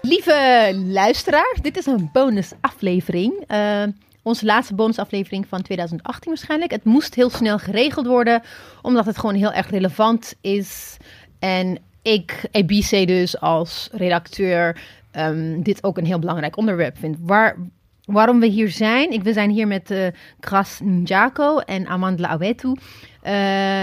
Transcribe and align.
Lieve 0.00 0.72
luisteraars, 0.86 1.58
dit 1.62 1.76
is 1.76 1.86
een 1.86 2.10
bonusaflevering. 2.12 3.44
Uh, 3.48 3.82
onze 4.22 4.44
laatste 4.44 4.74
bonusaflevering 4.74 5.46
van 5.48 5.62
2018 5.62 6.30
waarschijnlijk. 6.30 6.70
Het 6.70 6.84
moest 6.84 7.14
heel 7.14 7.30
snel 7.30 7.58
geregeld 7.58 8.06
worden, 8.06 8.42
omdat 8.82 9.06
het 9.06 9.18
gewoon 9.18 9.34
heel 9.34 9.52
erg 9.52 9.70
relevant 9.70 10.34
is. 10.40 10.96
En 11.38 11.78
ik, 12.02 12.44
EBC 12.50 13.06
dus 13.06 13.40
als 13.40 13.88
redacteur, 13.92 14.80
um, 15.16 15.62
dit 15.62 15.84
ook 15.84 15.98
een 15.98 16.06
heel 16.06 16.18
belangrijk 16.18 16.56
onderwerp 16.56 16.98
vind. 16.98 17.16
Waar, 17.20 17.56
waarom 18.04 18.40
we 18.40 18.46
hier 18.46 18.70
zijn. 18.70 19.10
Ik, 19.10 19.22
we 19.22 19.32
zijn 19.32 19.50
hier 19.50 19.66
met 19.66 19.90
uh, 19.90 20.06
Kras 20.40 20.80
Njako 20.84 21.58
en 21.58 21.86
Amandla 21.86 22.28
Awetu. 22.28 22.68
Uh, 22.68 22.76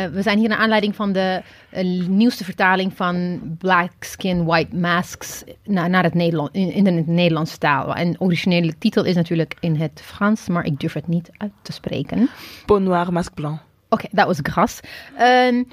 we 0.06 0.20
zijn 0.22 0.40
hier 0.40 0.50
naar 0.50 0.58
aanleiding 0.58 0.96
van 0.96 1.12
de 1.12 1.42
uh, 1.78 2.08
nieuwste 2.08 2.44
vertaling 2.44 2.94
van 2.96 3.40
Black 3.58 3.92
Skin 4.00 4.46
White 4.46 4.76
Masks 4.76 5.44
na, 5.64 5.88
naar 5.88 6.04
het 6.04 6.16
in, 6.16 6.52
in 6.52 6.84
de 6.84 7.04
Nederlandse 7.06 7.58
taal. 7.58 7.96
En 7.96 8.12
de 8.12 8.20
originele 8.20 8.78
titel 8.78 9.04
is 9.04 9.16
natuurlijk 9.16 9.56
in 9.60 9.76
het 9.76 10.02
Frans, 10.04 10.48
maar 10.48 10.66
ik 10.66 10.80
durf 10.80 10.94
het 10.94 11.08
niet 11.08 11.30
uit 11.38 11.52
te 11.62 11.72
spreken. 11.72 12.30
Peau 12.66 12.82
noire 12.82 13.12
masque 13.12 13.34
blanc. 13.34 13.67
Oké, 13.90 14.08
dat 14.12 14.26
was 14.26 14.40
gras. 14.42 14.80
Um, 15.14 15.68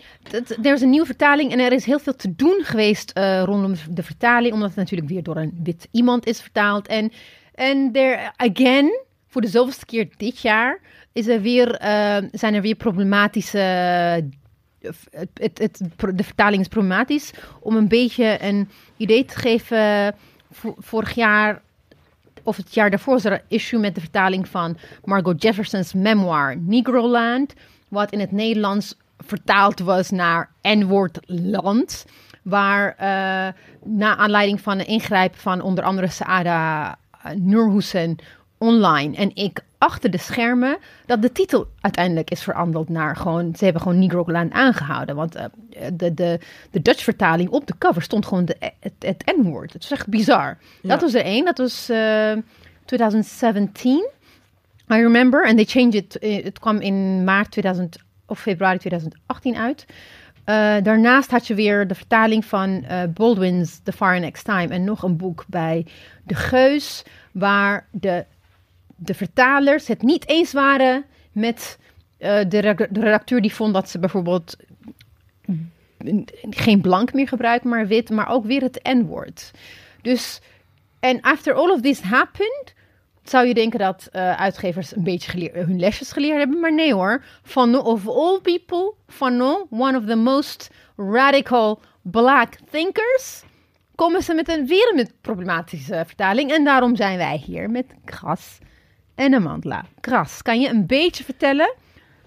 er 0.62 0.72
is 0.72 0.80
een 0.80 0.90
nieuwe 0.90 1.06
vertaling 1.06 1.52
en 1.52 1.58
er 1.58 1.72
is 1.72 1.84
heel 1.84 1.98
veel 1.98 2.16
te 2.16 2.34
doen 2.34 2.60
geweest 2.62 3.12
uh, 3.18 3.42
rondom 3.42 3.74
de 3.90 4.02
vertaling, 4.02 4.52
omdat 4.52 4.68
het 4.68 4.78
natuurlijk 4.78 5.10
weer 5.10 5.22
door 5.22 5.36
een 5.36 5.60
wit 5.62 5.88
iemand 5.90 6.26
is 6.26 6.40
vertaald. 6.40 6.86
En 6.86 7.12
en 7.54 7.92
there 7.92 8.32
again, 8.36 9.00
voor 9.28 9.40
de 9.40 9.48
zoveelste 9.48 9.86
keer 9.86 10.08
dit 10.16 10.40
jaar, 10.40 10.80
is 11.12 11.26
er 11.26 11.40
weer, 11.40 11.82
uh, 11.82 12.16
zijn 12.32 12.54
er 12.54 12.62
weer 12.62 12.74
problematische. 12.74 13.58
Het, 15.10 15.58
het, 15.58 15.80
de 16.14 16.24
vertaling 16.24 16.62
is 16.62 16.68
problematisch. 16.68 17.32
Om 17.60 17.76
een 17.76 17.88
beetje 17.88 18.42
een 18.42 18.68
idee 18.96 19.24
te 19.24 19.38
geven. 19.38 20.14
Vorig 20.78 21.14
jaar, 21.14 21.62
of 22.42 22.56
het 22.56 22.74
jaar 22.74 22.90
daarvoor, 22.90 23.12
was 23.12 23.24
er 23.24 23.32
een 23.32 23.40
issue 23.48 23.80
met 23.80 23.94
de 23.94 24.00
vertaling 24.00 24.48
van 24.48 24.76
Margot 25.04 25.42
Jefferson's 25.42 25.92
memoir 25.92 26.56
Negroland. 26.58 27.54
Wat 27.94 28.10
in 28.10 28.20
het 28.20 28.32
Nederlands 28.32 28.94
vertaald 29.18 29.78
was 29.78 30.10
naar 30.10 30.50
N-woord 30.62 31.18
land. 31.26 32.04
Waar 32.42 32.88
uh, 32.90 33.52
na 33.84 34.16
aanleiding 34.16 34.60
van 34.60 34.78
een 34.78 34.86
ingrijpen 34.86 35.40
van 35.40 35.60
onder 35.60 35.84
andere 35.84 36.08
Saada 36.08 36.96
Nurhusen 37.34 38.16
online 38.58 39.16
en 39.16 39.30
ik 39.34 39.60
achter 39.78 40.10
de 40.10 40.18
schermen 40.18 40.78
dat 41.06 41.22
de 41.22 41.32
titel 41.32 41.66
uiteindelijk 41.80 42.30
is 42.30 42.42
veranderd 42.42 42.88
naar 42.88 43.16
gewoon 43.16 43.54
ze 43.56 43.64
hebben 43.64 43.82
gewoon 43.82 43.98
Negroland 43.98 44.52
aangehouden 44.52 45.16
want 45.16 45.36
uh, 45.36 45.44
de, 45.92 46.14
de, 46.14 46.38
de 46.70 46.82
Dutch 46.82 47.02
vertaling 47.02 47.50
op 47.50 47.66
de 47.66 47.74
cover 47.78 48.02
stond 48.02 48.26
gewoon 48.26 48.44
de, 48.44 48.56
het, 48.80 48.92
het 48.98 49.32
N-woord 49.36 49.72
het 49.72 49.84
is 49.84 49.90
echt 49.90 50.08
bizar 50.08 50.58
ja. 50.82 50.88
dat 50.88 51.00
was 51.00 51.14
er 51.14 51.24
één 51.24 51.44
dat 51.44 51.58
was 51.58 51.90
uh, 51.90 52.32
2017 52.84 54.08
I 54.90 55.00
remember 55.00 55.46
and 55.46 55.56
they 55.56 55.64
changed 55.64 55.94
it 55.94 56.44
het 56.44 56.58
kwam 56.58 56.80
in 56.80 57.24
maart 57.24 57.50
2000 57.50 57.96
of 58.26 58.40
februari 58.40 58.78
2018 58.78 59.56
uit 59.56 59.86
uh, 60.46 60.76
daarnaast 60.82 61.30
had 61.30 61.46
je 61.46 61.54
weer 61.54 61.86
de 61.86 61.94
vertaling 61.94 62.44
van 62.44 62.84
uh, 62.90 63.02
Baldwin's 63.14 63.80
The 63.82 63.92
Far 63.92 64.20
Next 64.20 64.44
Time 64.44 64.68
en 64.68 64.84
nog 64.84 65.02
een 65.02 65.16
boek 65.16 65.44
bij 65.48 65.86
De 66.24 66.34
Geus, 66.34 67.02
waar 67.32 67.86
de, 67.90 68.24
de 68.96 69.14
vertalers 69.14 69.86
het 69.86 70.02
niet 70.02 70.28
eens 70.28 70.52
waren 70.52 71.04
met 71.32 71.78
de, 72.18 72.46
de, 72.48 73.00
redacteur 73.00 73.40
die 73.40 73.54
vond 73.54 73.74
dat 73.74 73.90
ze 73.90 73.98
bijvoorbeeld 73.98 74.56
geen 76.50 76.80
blank 76.80 77.12
meer 77.12 77.28
gebruiken, 77.28 77.68
maar 77.68 77.86
wit, 77.86 78.10
maar 78.10 78.28
ook 78.28 78.44
weer 78.44 78.62
het 78.62 78.80
N-woord. 78.82 79.50
Dus, 80.02 80.40
en 81.00 81.20
after 81.20 81.54
all 81.54 81.70
of 81.70 81.80
this 81.80 82.00
happened, 82.00 82.74
zou 83.24 83.46
je 83.46 83.54
denken 83.54 83.78
dat 83.78 84.08
uh, 84.12 84.40
uitgevers 84.40 84.96
een 84.96 85.02
beetje 85.02 85.50
hun 85.52 85.78
lesjes 85.78 86.12
geleerd 86.12 86.38
hebben. 86.38 86.60
Maar 86.60 86.74
nee 86.74 86.94
hoor. 86.94 87.24
Van 87.42 87.82
of 87.84 88.08
all 88.08 88.40
people, 88.40 88.94
Fanon, 89.06 89.66
one 89.70 89.98
of 89.98 90.04
the 90.04 90.16
most 90.16 90.70
radical 90.96 91.80
black 92.02 92.54
thinkers, 92.70 93.42
komen 93.94 94.22
ze 94.22 94.34
met 94.34 94.48
een 94.48 94.66
weer 94.66 94.92
met 94.94 95.12
problematische 95.20 96.02
vertaling. 96.06 96.52
En 96.52 96.64
daarom 96.64 96.96
zijn 96.96 97.18
wij 97.18 97.42
hier 97.46 97.70
met 97.70 97.86
Kras 98.04 98.58
en 99.14 99.34
Amandla. 99.34 99.84
Kras, 100.00 100.42
kan 100.42 100.60
je 100.60 100.68
een 100.68 100.86
beetje 100.86 101.24
vertellen 101.24 101.74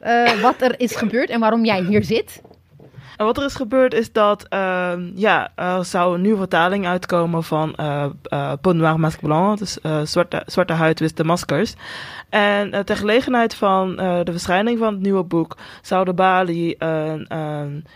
uh, 0.03 0.41
wat 0.41 0.61
er 0.61 0.79
is 0.79 0.95
gebeurd 0.95 1.29
en 1.29 1.39
waarom 1.39 1.65
jij 1.65 1.83
hier 1.83 2.03
zit? 2.03 2.41
En 3.17 3.25
wat 3.25 3.37
er 3.37 3.45
is 3.45 3.55
gebeurd 3.55 3.93
is 3.93 4.11
dat 4.11 4.45
uh, 4.49 4.91
ja, 5.15 5.51
er 5.55 5.85
zou 5.85 6.15
een 6.15 6.21
nieuwe 6.21 6.37
vertaling 6.37 6.87
uitkomen 6.87 7.43
van 7.43 7.73
uh, 7.79 8.05
uh, 8.33 8.51
Peau 8.61 8.77
Noire 8.77 8.97
Masque 8.97 9.25
Blanc, 9.25 9.57
dus 9.57 9.77
uh, 9.83 10.01
zwarte, 10.01 10.43
zwarte 10.45 10.73
huid, 10.73 10.99
witte 10.99 11.23
maskers. 11.23 11.75
En 12.29 12.85
ter 12.85 12.97
gelegenheid 12.97 13.55
van 13.55 13.95
de 13.95 14.31
verschijning 14.31 14.79
van 14.79 14.93
het 14.93 15.01
nieuwe 15.01 15.23
boek 15.23 15.57
zou 15.81 16.13
Bali 16.13 16.75
een, 16.77 17.25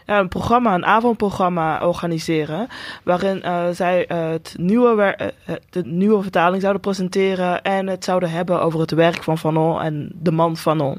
ja, 0.05 0.19
een 0.19 0.27
programma, 0.27 0.73
een 0.73 0.85
avondprogramma 0.85 1.87
organiseren, 1.87 2.67
waarin 3.03 3.43
zij 3.75 4.05
het 4.07 4.55
nieuwe 4.57 5.31
de 5.69 5.83
nieuwe 5.85 6.21
vertaling 6.21 6.61
zouden 6.61 6.81
presenteren 6.81 7.61
en 7.61 7.87
het 7.87 8.03
zouden 8.03 8.31
hebben 8.31 8.61
over 8.61 8.79
het 8.79 8.91
werk 8.91 9.23
van 9.23 9.37
Fanon 9.37 9.81
en 9.81 10.09
de 10.13 10.31
man 10.31 10.57
Fanon. 10.57 10.97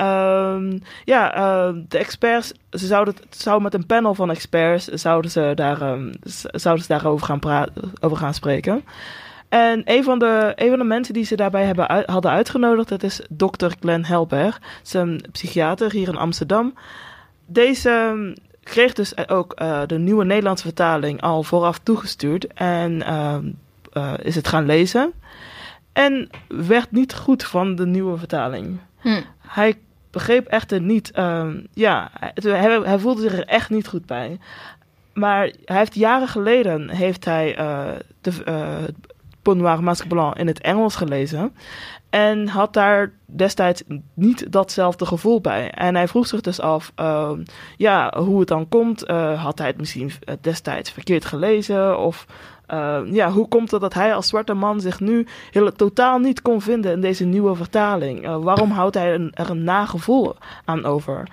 Um, 0.00 0.82
ja, 1.04 1.38
uh, 1.38 1.74
de 1.88 1.98
experts, 1.98 2.52
ze 2.70 2.86
zouden, 2.86 3.14
zou 3.30 3.62
met 3.62 3.74
een 3.74 3.86
panel 3.86 4.14
van 4.14 4.30
experts 4.30 4.86
zouden 4.86 5.30
ze, 5.30 5.52
daar, 5.54 5.82
um, 5.82 6.12
zouden 6.52 6.84
ze 6.84 6.92
daarover 6.92 7.26
gaan, 7.26 7.38
praten, 7.38 7.92
over 8.00 8.16
gaan 8.16 8.34
spreken. 8.34 8.84
En 9.48 9.82
een 9.84 10.04
van, 10.04 10.18
de, 10.18 10.52
een 10.54 10.68
van 10.68 10.78
de 10.78 10.84
mensen 10.84 11.14
die 11.14 11.24
ze 11.24 11.36
daarbij 11.36 11.64
hebben 11.64 12.04
hadden 12.06 12.30
uitgenodigd, 12.30 12.88
dat 12.88 13.02
is 13.02 13.20
dokter 13.28 13.72
Glenn 13.80 14.04
Helberg. 14.04 14.60
Ze 14.82 14.82
is 14.82 14.92
een 14.92 15.24
psychiater 15.32 15.92
hier 15.92 16.08
in 16.08 16.16
Amsterdam. 16.16 16.74
Deze 17.46 18.34
kreeg 18.62 18.92
dus 18.92 19.28
ook 19.28 19.60
uh, 19.62 19.82
de 19.86 19.98
nieuwe 19.98 20.24
Nederlandse 20.24 20.64
vertaling 20.64 21.20
al 21.20 21.42
vooraf 21.42 21.78
toegestuurd 21.78 22.46
en 22.52 22.92
uh, 23.92 24.14
is 24.22 24.34
het 24.34 24.48
gaan 24.48 24.66
lezen. 24.66 25.12
En 25.92 26.28
werd 26.48 26.90
niet 26.90 27.14
goed 27.14 27.44
van 27.44 27.74
de 27.74 27.86
nieuwe 27.86 28.18
vertaling. 28.18 28.78
Hm. 29.00 29.20
Hij 29.38 29.74
begreep 30.16 30.46
echter 30.46 30.80
niet, 30.80 31.18
um, 31.18 31.66
ja, 31.72 32.10
hij, 32.42 32.80
hij, 32.82 32.98
voelde 32.98 33.20
zich 33.20 33.32
er 33.32 33.44
echt 33.44 33.70
niet 33.70 33.88
goed 33.88 34.06
bij. 34.06 34.38
Maar 35.14 35.52
hij 35.64 35.76
heeft 35.76 35.94
jaren 35.94 36.28
geleden 36.28 36.90
heeft 36.90 37.24
hij 37.24 37.58
uh, 37.58 37.88
de 38.20 38.32
uh, 39.54 39.78
Masque 39.78 40.08
Blanc 40.08 40.36
in 40.36 40.46
het 40.46 40.60
Engels 40.60 40.96
gelezen. 40.96 41.54
En 42.10 42.48
had 42.48 42.72
daar 42.72 43.12
destijds 43.26 43.82
niet 44.14 44.52
datzelfde 44.52 45.06
gevoel 45.06 45.40
bij. 45.40 45.70
En 45.70 45.94
hij 45.94 46.08
vroeg 46.08 46.26
zich 46.26 46.40
dus 46.40 46.60
af, 46.60 46.92
uh, 47.00 47.30
ja, 47.76 48.12
hoe 48.18 48.38
het 48.38 48.48
dan 48.48 48.68
komt. 48.68 49.10
Uh, 49.10 49.42
had 49.42 49.58
hij 49.58 49.66
het 49.66 49.78
misschien 49.78 50.12
destijds 50.40 50.90
verkeerd 50.90 51.24
gelezen? 51.24 51.98
Of 51.98 52.26
uh, 52.70 52.98
ja, 53.04 53.30
hoe 53.30 53.48
komt 53.48 53.70
het 53.70 53.80
dat 53.80 53.94
hij 53.94 54.14
als 54.14 54.28
zwarte 54.28 54.54
man 54.54 54.80
zich 54.80 55.00
nu 55.00 55.26
heel, 55.50 55.72
totaal 55.72 56.18
niet 56.18 56.42
kon 56.42 56.60
vinden 56.60 56.92
in 56.92 57.00
deze 57.00 57.24
nieuwe 57.24 57.54
vertaling? 57.54 58.24
Uh, 58.24 58.36
waarom 58.36 58.70
houdt 58.70 58.94
hij 58.94 59.14
een, 59.14 59.30
er 59.34 59.50
een 59.50 59.64
nagevoel 59.64 60.36
aan 60.64 60.84
over? 60.84 61.28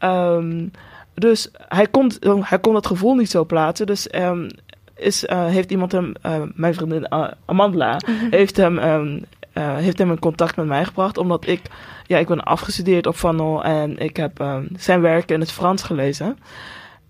Um, 0.00 0.70
dus 1.14 1.50
hij 1.68 1.86
kon, 1.86 2.12
hij 2.40 2.58
kon 2.58 2.72
dat 2.72 2.86
gevoel 2.86 3.14
niet 3.14 3.30
zo 3.30 3.44
plaatsen. 3.44 3.86
Dus 3.86 4.14
um, 4.14 4.48
is, 4.96 5.24
uh, 5.24 5.46
heeft 5.46 5.70
iemand 5.70 5.92
hem, 5.92 6.12
mijn 6.54 6.74
vriendin 6.74 7.12
Amandla, 7.44 7.92
mm 8.06 8.18
-hmm. 8.18 8.30
heeft, 8.30 8.56
hem, 8.56 8.78
um, 8.78 9.24
heeft 9.52 9.98
hem 9.98 10.10
in 10.10 10.18
contact 10.18 10.56
met 10.56 10.66
mij 10.66 10.84
gebracht. 10.84 11.18
Omdat 11.18 11.46
ik, 11.46 11.60
ja, 12.06 12.18
ik 12.18 12.26
ben 12.26 12.44
afgestudeerd 12.44 13.06
op 13.06 13.16
Van 13.16 13.62
en 13.62 13.98
ik 13.98 14.16
heb 14.16 14.44
zijn 14.76 15.00
werken 15.00 15.34
in 15.34 15.40
het 15.40 15.52
Frans 15.52 15.82
gelezen. 15.82 16.38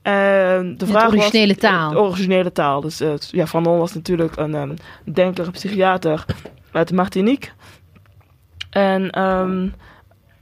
En 0.06 0.74
de 0.76 0.86
vraag 0.86 1.10
de 1.10 1.16
originele 1.16 1.52
was, 1.52 1.62
taal. 1.62 1.90
De 1.90 1.98
originele 1.98 2.52
taal. 2.52 2.80
Dus 2.80 3.00
uh, 3.00 3.14
ja, 3.18 3.46
Van 3.46 3.62
was 3.62 3.94
natuurlijk 3.94 4.36
een 4.36 4.54
um, 4.54 4.74
denker, 5.04 5.46
een 5.46 5.52
psychiater 5.52 6.24
uit 6.72 6.92
Martinique. 6.92 7.50
En, 8.70 9.22
um, 9.22 9.74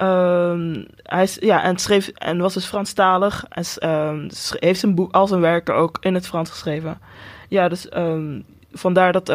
um, 0.08 0.86
hij, 1.02 1.28
ja, 1.40 1.62
en, 1.62 1.78
schreef, 1.78 2.08
en 2.08 2.38
was 2.38 2.54
dus 2.54 2.64
Franstalig. 2.64 3.44
En 3.48 4.30
heeft 4.58 4.80
zijn 4.80 4.94
boek, 4.94 5.12
al 5.12 5.26
zijn 5.26 5.40
werken 5.40 5.74
ook 5.74 5.96
in 6.00 6.14
het 6.14 6.26
Frans 6.26 6.50
geschreven. 6.50 6.98
Ja, 7.48 7.68
dus 7.68 7.88
vandaar 8.72 9.12
dat 9.12 9.28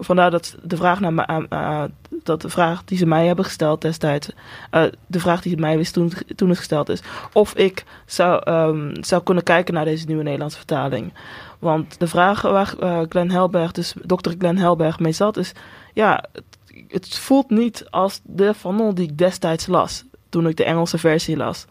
vandaar 0.00 0.30
dat 0.30 0.56
de 0.62 0.76
vraag 0.76 1.00
naar 1.00 1.12
me, 1.12 1.26
aan- 1.26 1.48
eh, 1.48 1.82
dat 2.22 2.42
de 2.42 2.48
vraag 2.48 2.84
die 2.84 2.98
ze 2.98 3.06
mij 3.06 3.26
hebben 3.26 3.44
gesteld 3.44 3.80
destijds, 3.82 4.30
eh, 4.70 4.82
de 5.06 5.20
vraag 5.20 5.42
die 5.42 5.56
mij 5.56 5.76
wist 5.76 5.92
toen, 5.92 6.12
toen 6.36 6.48
het 6.48 6.58
gesteld 6.58 6.88
is, 6.88 7.02
of 7.32 7.54
ik 7.54 7.84
zou, 8.06 8.42
ehm, 8.44 8.94
zou 9.00 9.22
kunnen 9.22 9.42
kijken 9.44 9.74
naar 9.74 9.84
deze 9.84 10.06
nieuwe 10.06 10.22
Nederlandse 10.22 10.56
vertaling. 10.56 11.12
Want 11.58 11.98
de 12.00 12.06
vraag 12.06 12.42
waar 12.42 12.74
eh, 12.80 13.00
Glenn 13.08 13.30
Helberg, 13.30 13.72
dus 13.72 13.94
dokter 14.02 14.34
Glenn 14.38 14.58
Helberg 14.58 14.98
mee 14.98 15.12
zat, 15.12 15.36
is, 15.36 15.52
ja, 15.94 16.24
het, 16.32 16.44
het 16.88 17.18
voelt 17.18 17.50
niet 17.50 17.86
als 17.90 18.20
de 18.22 18.54
Fanon 18.54 18.94
die 18.94 19.08
ik 19.08 19.18
destijds 19.18 19.66
las, 19.66 20.04
toen 20.28 20.46
ik 20.48 20.56
de 20.56 20.64
Engelse 20.64 20.98
versie 20.98 21.36
las. 21.36 21.66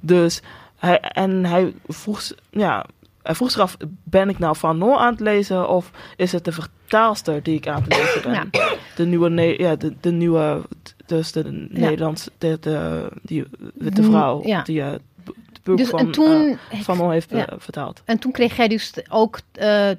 Dus 0.00 0.42
hij, 0.76 1.00
en 1.00 1.44
hij 1.44 1.74
vroeg, 1.86 2.22
ja, 2.50 2.84
hij 3.22 3.34
vroeg 3.34 3.50
zich 3.50 3.60
af, 3.60 3.76
ben 4.04 4.28
ik 4.28 4.38
nou 4.38 4.54
Fanon 4.54 4.96
aan 4.96 5.10
het 5.12 5.20
lezen 5.20 5.68
of 5.68 5.90
is 6.16 6.32
het 6.32 6.44
de 6.44 6.52
vertaalster 6.52 7.42
die 7.42 7.56
ik 7.56 7.68
aan 7.68 7.82
het 7.82 7.96
lezen 7.96 8.22
ben? 8.22 8.48
Ja. 8.50 8.74
De 8.96 9.06
nieuwe, 9.06 9.28
ne- 9.28 9.54
ja, 9.58 9.76
de, 9.76 9.94
de 10.00 10.10
nieuwe, 10.10 10.60
dus 11.06 11.32
de 11.32 11.66
Nederlands, 11.70 12.28
de, 12.38 12.56
de, 12.60 13.08
die 13.22 13.44
Mm, 13.74 13.92
vrouw 14.04 14.40
ja. 14.44 14.62
die 14.62 14.80
eh, 14.82 14.90
het 14.90 15.00
boek 15.62 15.76
Dus, 15.76 15.88
van 15.88 16.12
eh, 16.70 16.80
Fanon 16.80 17.10
heeft 17.10 17.30
Ja. 17.30 17.46
eh, 17.46 17.54
vertaald. 17.58 18.02
en 18.04 18.18
toen 18.18 18.32
kreeg 18.32 18.56
jij 18.56 18.68
dus 18.68 18.92
ook, 19.10 19.38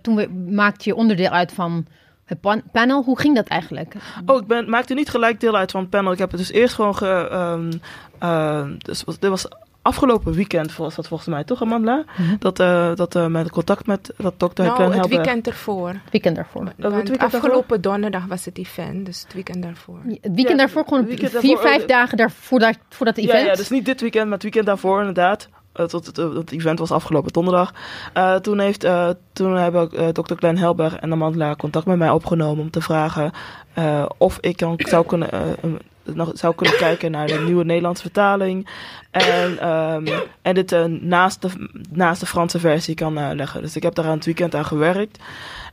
toen 0.02 0.16
we, 0.16 0.30
maakte 0.50 0.90
je 0.90 0.96
onderdeel 0.96 1.30
uit 1.30 1.52
van 1.52 1.86
het 2.26 2.40
pan- 2.42 2.64
panel. 2.72 3.04
Hoe 3.04 3.20
ging 3.20 3.36
dat 3.36 3.48
eigenlijk? 3.48 3.96
Oh, 4.26 4.42
ik 4.42 4.48
ben, 4.48 4.70
maakte 4.70 4.94
niet 4.94 5.10
gelijk 5.10 5.40
deel 5.40 5.56
uit 5.56 5.72
van 5.72 5.82
het 5.82 5.90
panel. 5.90 6.12
Ik 6.12 6.18
heb 6.18 6.30
het 6.32 6.40
dus 6.40 6.52
eerst 6.52 6.76
gewoon 6.76 6.96
ge... 6.96 7.28
ehm, 7.32 7.72
eh, 8.20 8.66
dus 8.78 9.04
was, 9.04 9.20
dit 9.20 9.30
was 9.30 9.46
afgelopen 9.84 10.34
weekend, 10.34 10.76
was 10.76 10.96
dat 10.96 11.08
volgens 11.08 11.30
mij 11.30 11.44
toch, 11.44 11.62
Amanda? 11.62 12.04
Mhm. 12.18 12.36
Dat, 12.40 12.60
eh 12.60 12.96
dat 12.96 13.16
eh, 13.16 13.26
met 13.28 13.50
contact 13.52 13.86
met 13.88 14.14
dat 14.18 14.34
dokter 14.40 14.66
Nou, 14.66 14.82
het 14.82 14.94
Helberg. 14.94 15.16
weekend 15.16 15.48
ervoor. 15.48 15.88
Het 15.90 16.12
weekend 16.12 16.36
daarvoor. 16.36 16.64
Want 16.64 16.76
weekend 16.94 17.20
daarvoor? 17.20 17.40
afgelopen 17.40 17.82
donderdag 17.82 18.26
was 18.26 18.46
het 18.46 18.58
event, 18.58 19.06
dus 19.06 19.22
het 19.24 19.34
weekend 19.34 19.64
daarvoor. 19.64 19.98
Het 20.06 20.20
weekend 20.22 20.50
Ja, 20.50 20.56
daarvoor, 20.56 20.84
gewoon 20.84 21.00
het 21.00 21.08
weekend 21.10 21.32
vier, 21.32 21.42
daarvoor, 21.42 21.68
vijf 21.70 21.82
eh, 21.82 21.88
dagen 21.88 22.18
daarvoor 22.18 22.60
dat, 22.60 22.78
voor 22.90 23.06
dat 23.06 23.18
event. 23.18 23.40
Ja, 23.40 23.46
ja, 23.46 23.56
dus 23.56 23.70
niet 23.70 23.86
dit 23.86 24.02
weekend, 24.02 24.24
maar 24.24 24.34
het 24.34 24.44
weekend 24.44 24.66
daarvoor 24.66 25.00
inderdaad. 25.00 25.50
Eh, 25.74 25.86
tot 25.86 26.06
het, 26.06 26.18
het 26.18 26.52
event 26.52 26.80
was 26.80 26.92
afgelopen 26.92 27.32
donderdag. 27.34 27.74
Eh, 28.14 28.36
toen, 28.36 28.60
heeft, 28.60 28.84
eh, 28.84 29.10
toen 29.34 29.56
hebben 29.56 29.92
eh 29.92 30.08
dokter 30.12 30.38
Glenn 30.38 30.58
Helberg 30.58 30.96
en 30.96 31.12
Amanda 31.12 31.56
contact 31.56 31.86
met 31.86 31.98
mij 31.98 32.10
opgenomen 32.10 32.64
om 32.64 32.70
te 32.70 32.82
vragen 32.82 33.32
eh, 33.74 34.06
of 34.18 34.38
ik 34.40 34.58
dan 34.58 34.74
zou 34.78 35.06
kunnen, 35.06 35.32
eh, 35.32 35.40
een- 35.62 35.80
nog 36.04 36.32
zou 36.34 36.56
kunnen 36.56 36.78
kijken 36.78 37.12
naar 37.12 37.28
de 37.28 37.40
nieuwe 37.40 37.64
Nederlandse 37.64 38.02
vertaling. 38.02 38.68
En, 39.12 39.60
ehm, 39.60 40.08
en 40.42 40.54
dit 40.56 40.72
eh, 40.72 40.86
naast, 40.86 41.42
de, 41.42 41.70
naast 41.92 42.20
de 42.20 42.26
Franse 42.26 42.60
versie 42.60 42.96
kan 42.96 43.18
eh, 43.18 43.30
leggen. 43.34 43.62
Dus 43.62 43.76
ik 43.76 43.84
heb 43.84 43.96
daar 43.96 44.06
aan 44.06 44.16
het 44.16 44.26
weekend 44.26 44.56
aan 44.56 44.66
gewerkt. 44.66 45.20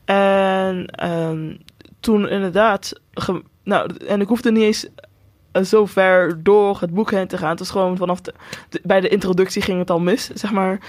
En 0.04 0.86
ehm, 0.86 1.56
toen 2.00 2.28
inderdaad. 2.28 3.00
nou, 3.64 3.90
en 4.06 4.20
ik 4.20 4.28
hoefde 4.28 4.52
niet 4.52 4.62
eens 4.62 4.88
eh, 5.52 5.62
zo 5.62 5.86
ver 5.86 6.42
door 6.42 6.80
het 6.80 6.94
boek 6.94 7.10
heen 7.10 7.26
te 7.26 7.38
gaan. 7.38 7.50
Het 7.50 7.58
was 7.58 7.70
gewoon 7.70 7.96
vanaf 7.96 8.20
de, 8.20 8.34
bij 8.82 9.00
de 9.00 9.08
introductie 9.08 9.62
ging 9.62 9.78
het 9.78 9.90
al 9.90 10.00
mis, 10.00 10.30
zeg 10.34 10.52
maar. 10.52 10.80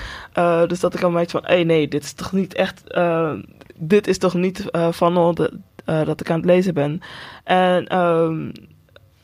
Dus 0.68 0.80
dat 0.80 0.94
ik 0.94 1.04
al 1.04 1.12
merkte 1.12 1.32
van, 1.32 1.46
hé 1.46 1.64
nee, 1.64 1.88
dit 1.88 2.04
is 2.04 2.14
toch 2.14 2.32
niet 2.32 2.54
echt, 2.54 2.84
eh, 2.88 3.34
dit 3.76 4.08
is 4.08 4.18
toch 4.18 4.34
niet 4.34 4.70
eh, 4.70 4.92
van 4.92 5.36
de, 5.36 5.60
dat 5.86 6.22
ik 6.22 6.30
aan 6.30 6.38
het 6.38 6.46
lezen 6.46 6.74
ben. 6.74 7.02
En 7.44 7.88
ehm, 7.88 8.52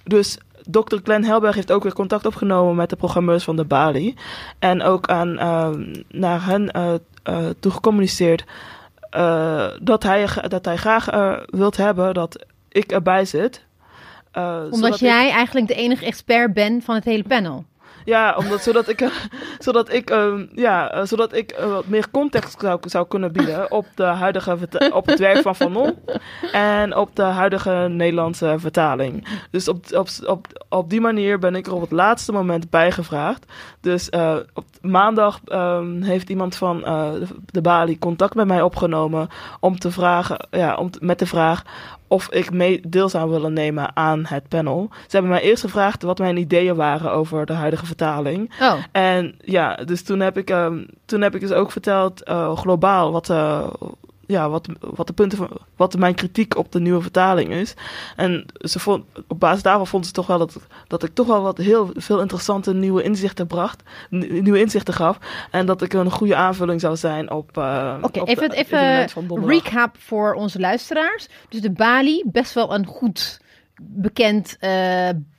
dus 0.07 0.38
Dr. 0.69 0.98
Glenn 1.04 1.24
Helberg 1.24 1.56
heeft 1.56 1.71
ook 1.71 1.83
weer 1.83 1.94
contact 1.94 2.25
opgenomen 2.25 2.75
met 2.75 2.89
de 2.89 2.95
programmeurs 2.95 3.44
van 3.44 3.56
de 3.56 3.65
Bali. 3.65 4.15
En 4.59 4.81
ook 4.83 5.07
aan, 5.07 5.38
ehm, 5.38 5.94
naar 6.12 6.45
hen 6.45 6.71
eh 6.71 6.94
eh, 7.24 7.45
toe 7.59 7.71
gecommuniceerd 7.71 8.44
eh, 9.09 9.68
dat, 9.81 10.04
hij, 10.04 10.27
dat 10.48 10.65
hij 10.65 10.77
graag 10.77 11.06
wilt 11.45 11.77
hebben 11.77 12.13
dat 12.13 12.45
ik 12.69 12.92
erbij 12.92 13.25
zit. 13.25 13.65
Omdat 14.71 14.94
ik- 14.94 15.00
jij 15.00 15.30
eigenlijk 15.31 15.68
de 15.68 15.74
enige 15.74 16.06
expert 16.06 16.54
bent 16.54 16.83
van 16.83 16.95
het 16.95 17.04
hele 17.06 17.24
panel. 17.24 17.65
Ja, 18.07 18.36
omdat, 18.38 18.62
zodat 18.62 18.88
ik, 18.88 19.09
zodat 19.65 19.94
ik, 19.94 20.09
ehm, 20.09 20.45
ja, 20.56 20.92
eh, 20.92 21.06
zodat 21.06 21.33
ik 21.33 21.51
eh, 21.51 21.71
wat 21.71 21.88
meer 21.88 22.09
context 22.12 22.59
zou, 22.59 22.80
zou 22.81 23.07
kunnen 23.07 23.31
bieden 23.31 23.71
op, 23.71 23.86
de 23.95 24.04
huidige 24.04 24.57
op 24.94 25.06
het 25.06 25.19
werk 25.19 25.42
van 25.42 25.56
Fanon 25.56 25.95
en 26.51 26.95
op 26.95 27.15
de 27.15 27.24
huidige 27.24 27.88
Nederlandse 27.89 28.56
vertaling. 28.57 29.27
Dus 29.51 29.68
op, 29.68 29.86
op, 29.92 30.07
op, 30.25 30.65
op 30.69 30.89
die 30.89 31.01
manier 31.01 31.39
ben 31.39 31.56
ik 31.56 31.68
er 31.68 31.74
op 31.74 31.81
het 31.81 31.92
laatste 31.92 32.31
moment 32.31 32.69
bijgevraagd. 32.69 33.45
Dus 33.81 34.09
eh, 34.09 34.36
op 34.54 34.65
maandag 34.81 35.39
ehm, 35.45 36.01
heeft 36.01 36.30
iemand 36.30 36.56
van 36.56 36.80
de, 37.45 37.62
Bali 37.62 38.00
contact 38.00 38.36
met 38.36 38.48
mij 38.48 38.62
opgenomen 38.62 39.27
om 39.59 39.80
te 39.80 39.92
vragen, 39.92 40.48
ja, 40.51 40.75
om 40.75 40.89
met 41.00 41.19
de 41.19 41.25
vraag 41.25 41.63
of 42.07 42.30
ik 42.31 42.51
mee 42.51 42.81
deel 42.88 43.09
zou 43.09 43.30
willen 43.30 43.54
nemen 43.54 43.95
aan 43.95 44.25
het 44.25 44.48
panel. 44.48 44.89
Ze 44.92 45.07
hebben 45.09 45.31
mij 45.31 45.42
eerst 45.42 45.63
gevraagd 45.63 46.04
wat 46.04 46.19
mijn 46.19 46.38
ideeën 46.38 46.75
waren 46.75 47.12
over 47.12 47.45
de 47.45 47.54
huidige 47.54 47.86
vertaling. 47.86 47.95
Oh, 48.61 48.73
En 48.91 49.35
ja, 49.39 49.75
dus 49.75 50.03
toen 50.03 50.19
heb 50.19 50.38
ik, 50.38 50.49
ehm, 50.49 50.83
toen 51.05 51.21
heb 51.21 51.35
ik 51.35 51.41
dus 51.41 51.51
ook 51.51 51.71
verteld 51.71 52.23
eh, 52.23 52.57
globaal 52.57 53.11
wat, 53.11 53.29
eh, 53.29 53.67
ja, 54.27 54.49
wat, 54.49 54.67
wat 54.79 55.07
de 55.07 55.13
punten 55.13 55.38
van, 55.38 55.49
wat 55.75 55.97
mijn 55.97 56.15
kritiek 56.15 56.57
op 56.57 56.71
de 56.71 56.79
nieuwe 56.79 57.01
vertaling 57.01 57.51
is. 57.53 57.73
En 58.15 58.45
ze 58.57 58.79
vond, 58.79 59.03
op 59.27 59.39
basis 59.39 59.61
daarvan 59.63 59.88
vonden 59.88 60.07
ze 60.07 60.13
toch 60.13 60.27
wel 60.27 60.38
dat, 60.38 60.57
dat 60.88 61.03
ik 61.03 61.13
toch 61.13 61.27
wel 61.27 61.41
wat 61.41 61.57
heel 61.57 61.89
veel 61.94 62.21
interessante 62.21 62.73
nieuwe 62.73 63.03
inzichten 63.03 63.47
bracht, 63.47 63.83
nieuwe 64.09 64.59
inzichten 64.59 64.94
gaf. 64.94 65.17
En 65.51 65.65
dat 65.65 65.81
ik 65.81 65.94
een 65.94 66.11
goede 66.11 66.35
aanvulling 66.35 66.81
zou 66.81 66.95
zijn 66.95 67.31
op. 67.31 67.57
eh 67.57 67.95
Oké, 68.01 68.23
even, 68.23 68.51
even 68.51 69.07
recap 69.45 69.95
voor 69.99 70.33
onze 70.33 70.59
luisteraars. 70.59 71.27
Dus 71.49 71.61
de 71.61 71.71
Bali, 71.71 72.23
best 72.25 72.53
wel 72.53 72.73
een 72.73 72.85
goed 72.85 73.39
bekend 73.81 74.57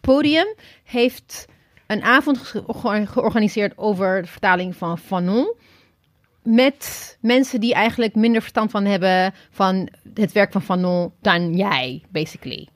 podium, 0.01 0.55
heeft 0.85 1.47
een 1.89 2.03
avond 2.03 2.39
ge- 2.39 2.63
ge- 2.67 3.07
georganiseerd 3.07 3.73
over 3.79 4.23
de 4.23 4.29
vertaling 4.29 4.77
van 4.77 4.99
Fanon. 4.99 5.55
Met 6.43 7.17
mensen 7.21 7.61
die 7.61 7.75
eigenlijk 7.75 8.15
minder 8.15 8.41
verstand 8.41 8.71
van 8.71 8.85
hebben 8.85 9.35
van 9.51 9.89
het 10.15 10.33
werk 10.33 10.53
van 10.53 10.63
Fanon 10.63 11.13
dan 11.21 11.57
jij, 11.57 12.03
basically. 12.09 12.69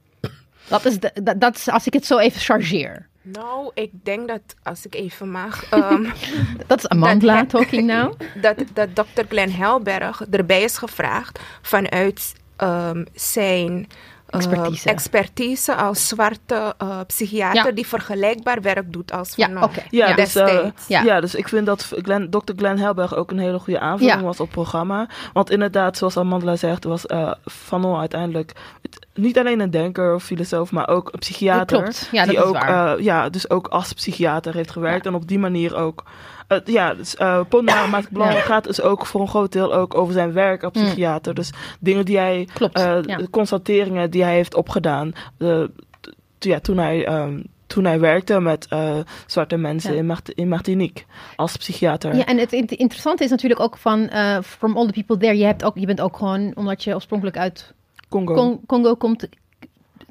Dat 0.68 0.84
is, 0.84 1.00
de, 1.00 1.10
dat, 1.22 1.40
dat 1.40 1.56
is 1.56 1.68
als 1.68 1.86
ik 1.86 1.92
het 1.92 2.06
zo 2.06 2.18
even 2.18 2.40
chargeer. 2.40 3.08
Nou, 3.22 3.70
ik 3.74 3.90
denk 4.02 4.28
dat, 4.28 4.40
als 4.62 4.86
ik 4.86 4.94
even 4.94 5.30
mag, 5.30 5.70
ehm, 5.70 6.02
Dat 6.66 6.78
is 6.78 6.88
Amandla 6.88 7.36
Dat- 7.38 7.48
talking 7.48 7.86
now. 7.86 8.14
dat, 8.42 8.56
dat 8.72 8.88
Dr. 8.94 9.22
Glenn 9.28 9.52
Helberg 9.52 10.22
erbij 10.30 10.62
is 10.62 10.76
gevraagd 10.78 11.40
vanuit 11.62 12.32
ehm, 12.56 13.04
zijn 13.14 13.86
eh, 14.32 14.38
Expertise. 14.40 14.88
expertise 14.88 15.74
als 15.74 16.08
zwarte 16.08 16.74
eh, 16.78 16.98
psychiater 17.06 17.64
Ja. 17.66 17.72
die 17.72 17.86
vergelijkbaar 17.86 18.62
werk 18.62 18.92
doet 18.92 19.12
als 19.12 19.32
Ja, 19.36 19.46
Fanon. 19.46 19.62
oké. 19.62 19.82
Ja, 19.90 20.08
Ja. 20.08 20.14
dus, 20.14 20.34
eh. 20.34 20.64
Ja. 20.88 21.02
ja. 21.02 21.20
dus 21.20 21.34
ik 21.34 21.48
vind 21.48 21.66
dat 21.66 21.92
Glenn, 21.96 22.30
Dr. 22.30 22.52
Glenn 22.56 22.78
Helberg 22.78 23.14
ook 23.14 23.30
een 23.30 23.38
hele 23.38 23.58
goede 23.58 23.80
aanvulling 23.80 24.18
Ja. 24.20 24.24
was 24.26 24.40
op 24.40 24.46
het 24.46 24.54
programma. 24.54 25.08
Want 25.32 25.50
inderdaad, 25.50 25.96
zoals 25.96 26.16
Amandla 26.16 26.56
zegt, 26.56 26.84
was 26.84 27.06
eh 27.06 27.32
Fanon 27.44 27.98
uiteindelijk 27.98 28.52
het- 28.82 29.06
niet 29.14 29.38
alleen 29.38 29.60
een 29.60 29.70
denker 29.70 30.14
of 30.14 30.22
filosoof, 30.24 30.70
maar 30.72 30.88
ook 30.88 31.08
een 31.12 31.18
psychiater. 31.18 31.78
Klopt. 31.82 32.08
Ja, 32.12 32.20
dat 32.24 32.28
die 32.28 32.38
is 32.38 32.44
ook, 32.44 32.52
waar. 32.52 32.96
eh, 32.98 33.04
ja, 33.04 33.28
dus 33.28 33.50
ook 33.50 33.66
als 33.68 33.92
psychiater 33.92 34.54
heeft 34.54 34.70
gewerkt 34.70 35.06
en 35.06 35.14
op 35.14 35.28
die 35.28 35.38
manier 35.38 35.74
ook. 35.76 36.02
Eh, 36.48 36.58
ja, 36.64 36.94
dus 36.94 37.14
uh, 37.20 37.40
Blanc 37.48 38.10
Ja. 38.12 38.30
gaat 38.40 38.64
dus 38.64 38.80
ook 38.80 39.06
voor 39.06 39.20
een 39.20 39.28
groot 39.28 39.52
deel 39.52 39.74
ook 39.74 39.94
over 39.94 40.12
zijn 40.12 40.32
werk 40.32 40.62
als 40.62 40.72
Mm. 40.72 40.84
psychiater. 40.84 41.34
Dus 41.34 41.50
dingen 41.80 42.04
die 42.04 42.18
hij, 42.18 42.48
Klopt, 42.54 42.74
eh, 42.78 42.98
ja. 43.02 43.18
constateringen 43.30 44.10
die 44.10 44.22
hij 44.22 44.34
heeft 44.34 44.54
opgedaan, 44.54 45.12
ja, 46.38 46.60
toen 46.60 46.76
hij 46.78 47.06
ehm, 47.06 47.40
toen 47.66 47.84
hij 47.84 48.00
werkte 48.00 48.40
met 48.40 48.68
zwarte 49.26 49.56
mensen 49.56 49.92
Ja. 49.92 49.98
in, 49.98 50.06
Mart- 50.06 50.28
in 50.30 50.48
Martinique 50.48 51.04
als 51.36 51.56
psychiater. 51.56 52.16
Ja, 52.16 52.26
en 52.26 52.38
het 52.38 52.52
int- 52.52 52.70
interessante 52.72 53.24
is 53.24 53.30
natuurlijk 53.30 53.60
ook 53.60 53.76
van 53.76 54.10
From 54.44 54.76
All 54.76 54.86
the 54.86 54.92
People 54.92 55.16
There. 55.16 55.36
Je, 55.38 55.44
hebt 55.44 55.64
ook, 55.64 55.78
je 55.78 55.86
bent 55.86 56.00
ook 56.00 56.16
gewoon, 56.16 56.52
omdat 56.54 56.84
je 56.84 56.94
oorspronkelijk 56.94 57.36
uit 57.36 57.74
Congo. 58.08 58.34
Con- 58.34 58.60
Congo 58.66 58.94
komt, 58.94 59.28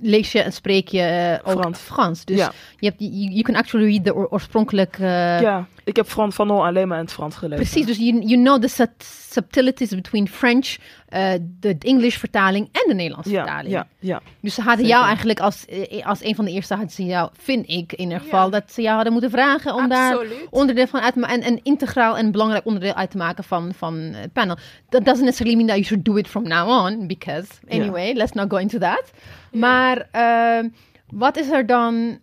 lees 0.01 0.31
je 0.31 0.41
en 0.41 0.53
spreek 0.53 0.87
je 0.87 1.01
eh, 1.01 1.51
ook 1.51 1.59
Frans. 1.59 1.79
Frans. 1.79 2.25
Dus 2.25 2.37
Ja. 2.37 2.51
je 2.79 2.87
hebt, 2.87 2.99
you, 2.99 3.29
you 3.29 3.41
can 3.41 3.55
actually 3.55 3.85
read 3.91 4.03
de 4.05 4.15
oor- 4.15 4.27
oorspronkelijke... 4.29 5.03
ja, 5.41 5.65
ik 5.83 5.95
heb 5.95 6.07
Fran 6.07 6.33
Fanon 6.33 6.61
alleen 6.63 6.87
maar 6.87 6.97
in 6.97 7.03
het 7.03 7.13
Frans 7.13 7.35
gelezen. 7.35 7.65
Precies, 7.65 7.85
dus 7.85 7.97
you, 7.97 8.21
you 8.27 8.41
know 8.43 8.61
the 8.61 8.67
sub- 8.67 9.01
subtleties 9.29 9.89
between 9.89 10.27
French, 10.27 10.75
eh, 11.11 11.31
de 11.59 11.75
English 11.79 12.17
vertaling 12.17 12.65
en 12.71 12.83
de 12.87 12.93
Nederlandse 12.93 13.31
Ja, 13.31 13.43
vertaling. 13.43 13.71
ja, 13.73 13.87
ja. 13.99 14.21
Dus 14.41 14.53
ze 14.53 14.61
hadden 14.61 14.79
Zeker. 14.85 14.91
jou 14.99 15.05
eigenlijk 15.07 15.39
als, 15.39 15.65
eh, 15.65 16.05
als 16.05 16.23
een 16.23 16.35
van 16.35 16.45
de 16.45 16.51
eerste, 16.51 16.73
hadden 16.73 16.91
ze 16.91 17.05
jou, 17.05 17.29
vind 17.33 17.69
ik 17.69 17.93
in 17.93 17.99
ieder 18.03 18.17
Ja. 18.17 18.23
geval, 18.23 18.49
dat 18.49 18.71
ze 18.71 18.81
jou 18.81 18.93
hadden 18.95 19.11
moeten 19.13 19.31
vragen 19.31 19.73
om 19.75 19.89
daar 19.89 20.17
onderdeel 20.49 20.87
van 20.87 20.99
uit 21.01 21.13
te 21.13 21.19
maken 21.19 21.41
en 21.41 21.47
een 21.51 21.59
integraal 21.63 22.17
en 22.17 22.31
belangrijk 22.31 22.65
onderdeel 22.65 22.93
uit 22.93 23.11
te 23.11 23.17
maken 23.17 23.43
van, 23.43 23.73
van 23.73 23.95
het 23.97 24.33
panel. 24.33 24.57
That 24.89 25.05
doesn't 25.05 25.23
necessarily 25.25 25.55
mean 25.55 25.67
that 25.67 25.75
you 25.77 25.87
should 25.87 26.05
do 26.05 26.15
it 26.15 26.27
from 26.27 26.43
now 26.47 26.69
on, 26.85 27.07
because 27.07 27.47
anyway, 27.67 28.13
let's 28.13 28.31
not 28.31 28.49
go 28.51 28.57
into 28.57 28.77
that. 28.77 29.11
Maar 29.51 30.07
ehm, 30.11 30.67
wat 31.09 31.37
is 31.37 31.49
er 31.49 31.65
dan? 31.65 32.19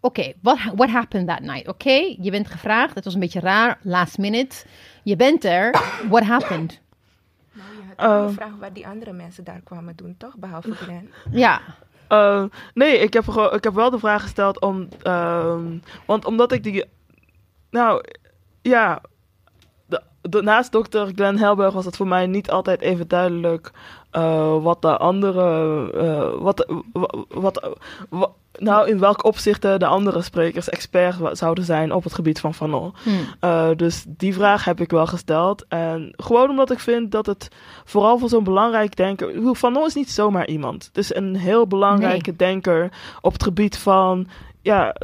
Oké, 0.00 0.32
what, 0.40 0.58
what 0.74 0.88
happened 0.88 1.28
that 1.28 1.40
night? 1.40 1.68
Oké, 1.68 2.14
je 2.20 2.30
bent 2.30 2.46
gevraagd, 2.48 2.94
het 2.94 3.04
was 3.04 3.14
een 3.14 3.20
beetje 3.20 3.40
raar, 3.40 3.78
last 3.82 4.18
minute. 4.18 4.56
Je 5.02 5.16
bent 5.16 5.44
er, 5.44 5.70
what 6.08 6.22
happened? 6.24 6.80
Had 7.96 8.10
Eh. 8.22 8.26
gevraagd 8.26 8.58
wat 8.60 8.74
die 8.74 8.86
andere 8.86 9.12
mensen 9.12 9.44
daar 9.44 9.60
kwamen 9.64 9.96
doen, 9.96 10.14
toch? 10.18 10.36
Behalve 10.36 10.74
Glenn. 10.74 11.10
Ja. 11.30 11.60
Eh, 12.08 12.44
nee, 12.74 12.98
ik 12.98 13.12
heb, 13.12 13.24
ik 13.52 13.64
heb 13.64 13.74
wel 13.74 13.90
de 13.90 13.98
vraag 13.98 14.22
gesteld 14.22 14.60
om. 14.60 14.88
ehm, 15.02 15.78
want 16.06 16.24
omdat 16.24 16.52
ik 16.52 16.62
die. 16.62 16.84
Nou, 17.70 18.04
ja. 18.62 19.00
De, 19.86 20.02
de- 20.22 20.42
naast 20.42 20.72
dokter 20.72 21.06
Glenn 21.14 21.38
Helberg 21.38 21.72
was 21.72 21.84
het 21.84 21.96
voor 21.96 22.06
mij 22.08 22.26
niet 22.26 22.50
altijd 22.50 22.80
even 22.80 23.08
duidelijk. 23.08 23.70
Eh, 24.12 24.62
wat 24.62 24.82
de 24.82 24.96
andere. 24.96 25.90
eh, 25.92 26.42
wat, 26.42 26.66
wa- 26.92 27.14
wat, 27.28 27.68
wa- 28.08 28.30
nou, 28.58 28.88
in 28.88 28.98
welk 28.98 29.24
opzichten 29.24 29.78
de 29.78 29.86
andere 29.86 30.22
sprekers 30.22 30.68
expert 30.68 31.38
zouden 31.38 31.64
zijn 31.64 31.92
op 31.92 32.04
het 32.04 32.14
gebied 32.14 32.40
van 32.40 32.54
Fanon. 32.54 32.94
Hm. 33.02 33.10
Eh, 33.40 33.68
dus 33.76 34.04
die 34.08 34.34
vraag 34.34 34.64
heb 34.64 34.80
ik 34.80 34.90
wel 34.90 35.06
gesteld. 35.06 35.64
En 35.68 36.12
gewoon 36.16 36.50
omdat 36.50 36.70
ik 36.70 36.78
vind 36.78 37.10
dat 37.12 37.26
het 37.26 37.48
vooral 37.84 38.18
voor 38.18 38.28
zo'n 38.28 38.44
belangrijk 38.44 38.96
denker. 38.96 39.28
ik 39.28 39.34
bedoel, 39.34 39.54
Van 39.54 39.72
Non 39.72 39.86
is 39.86 39.94
niet 39.94 40.10
zomaar 40.10 40.46
iemand. 40.48 40.84
Het 40.84 40.98
is 40.98 41.14
een 41.14 41.36
heel 41.36 41.66
belangrijke 41.66 42.36
denker 42.36 42.92
op 43.20 43.32
het 43.32 43.42
gebied 43.42 43.78
van. 43.78 44.28
Ja, 44.62 44.94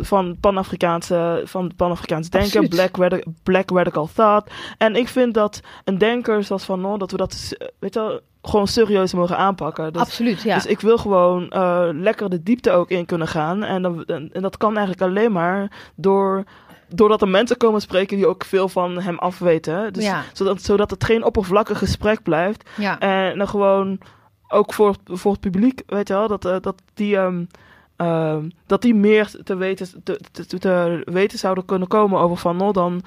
van 0.00 0.36
Pan-Afrikaanse, 0.40 1.42
van 1.44 1.72
Pan-Afrikaans 1.76 2.30
denken, 2.30 2.60
Absoluut. 2.60 2.90
black, 2.90 2.96
radi- 2.96 3.22
black 3.42 3.70
radical 3.70 4.08
thought. 4.14 4.50
En 4.78 4.96
ik 4.96 5.08
vind 5.08 5.34
dat 5.34 5.60
een 5.84 5.98
denker 5.98 6.44
zoals 6.44 6.64
Van 6.64 6.80
Non, 6.80 6.98
dat 6.98 7.10
we 7.10 7.16
dat, 7.16 7.56
weet 7.78 7.94
je 7.94 8.00
wel, 8.00 8.20
gewoon 8.42 8.66
serieus 8.68 9.14
mogen 9.14 9.36
aanpakken. 9.38 9.92
Dus 9.92 10.02
Absoluut, 10.02 10.42
ja. 10.42 10.54
dus 10.54 10.66
ik 10.66 10.80
wil 10.80 10.98
gewoon 10.98 11.50
eh, 11.50 11.88
lekker 11.92 12.30
de 12.30 12.42
diepte 12.42 12.70
ook 12.70 12.90
in 12.90 13.06
kunnen 13.06 13.28
gaan. 13.28 13.62
En, 13.64 13.82
dan, 13.82 14.04
en, 14.04 14.30
en 14.32 14.42
dat 14.42 14.56
kan 14.56 14.76
eigenlijk 14.76 15.00
alleen 15.10 15.32
maar 15.32 15.70
door, 15.94 16.44
doordat 16.88 17.22
er 17.22 17.28
mensen 17.28 17.56
komen 17.56 17.80
spreken 17.80 18.16
die 18.16 18.26
ook 18.26 18.44
veel 18.44 18.68
van 18.68 19.00
hem 19.00 19.18
afweten. 19.18 19.92
Dus, 19.92 20.04
Ja. 20.04 20.22
zodat, 20.32 20.62
zodat 20.62 20.90
het 20.90 21.04
geen 21.04 21.24
oppervlakkig 21.24 21.78
gesprek 21.78 22.22
blijft. 22.22 22.70
ja. 22.76 22.98
En 22.98 23.38
dan 23.38 23.48
gewoon 23.48 23.98
ook 24.48 24.72
voor, 24.74 24.94
voor 25.04 25.32
het 25.32 25.40
publiek, 25.40 25.82
weet 25.86 26.08
je 26.08 26.14
wel, 26.14 26.28
dat, 26.28 26.44
eh, 26.44 26.56
dat 26.60 26.74
die. 26.94 27.16
ehm, 27.16 27.44
ehm, 27.96 28.48
dat 28.66 28.82
die 28.82 28.94
meer 28.94 29.30
te 29.44 29.54
weten, 29.56 30.02
te, 30.04 30.20
te, 30.32 30.58
te 30.58 31.02
weten 31.04 31.38
zouden 31.38 31.64
kunnen 31.64 31.88
komen 31.88 32.20
over 32.20 32.36
Van 32.36 32.56
Nol 32.56 32.72
dan. 32.72 33.02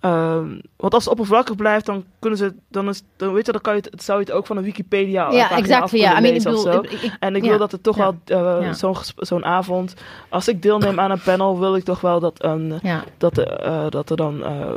ehm, 0.00 0.58
want 0.76 0.94
als 0.94 1.04
het 1.04 1.12
oppervlakkig 1.12 1.56
blijft, 1.56 1.86
dan 1.86 2.04
kunnen 2.18 2.38
ze. 2.38 2.54
Dan, 2.68 2.88
is, 2.88 3.02
dan, 3.16 3.32
weet 3.32 3.46
je, 3.46 3.52
dan 3.52 3.60
kan 3.60 3.74
je 3.76 3.80
het, 3.90 4.02
zou 4.02 4.18
je 4.18 4.24
het 4.24 4.34
ook 4.34 4.46
van 4.46 4.56
een 4.56 4.62
Wikipedia. 4.62 5.30
ja, 5.30 5.42
pagina 5.48 5.56
exact. 5.58 5.90
Ja, 5.90 6.12
kunnen 6.12 6.18
I 6.18 6.22
mean, 6.22 6.34
ik 6.34 6.42
bedoel, 6.44 6.60
zo. 6.72 6.80
ik- 6.80 6.90
ik- 7.02 7.16
En 7.20 7.36
ik 7.36 7.42
ja. 7.42 7.48
wil 7.48 7.58
dat 7.58 7.72
het 7.72 7.82
toch 7.82 7.96
Ja. 7.96 8.12
wel 8.24 8.58
eh, 8.60 8.72
zo'n 8.72 8.96
zo'n 9.16 9.44
avond. 9.44 9.94
Als 10.28 10.48
ik 10.48 10.62
deelneem 10.62 11.00
aan 11.00 11.10
een 11.10 11.22
panel, 11.24 11.58
wil 11.58 11.76
ik 11.76 11.84
toch 11.84 12.00
wel 12.00 12.20
dat, 12.20 12.44
een, 12.44 12.80
dat, 13.18 13.38
eh, 13.38 13.86
dat 13.90 14.10
er 14.10 14.16
dan. 14.16 14.44
eh, 14.44 14.72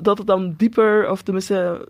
dat 0.00 0.18
het 0.18 0.26
dan 0.26 0.54
dieper, 0.56 1.10
of 1.10 1.22
tenminste. 1.22 1.88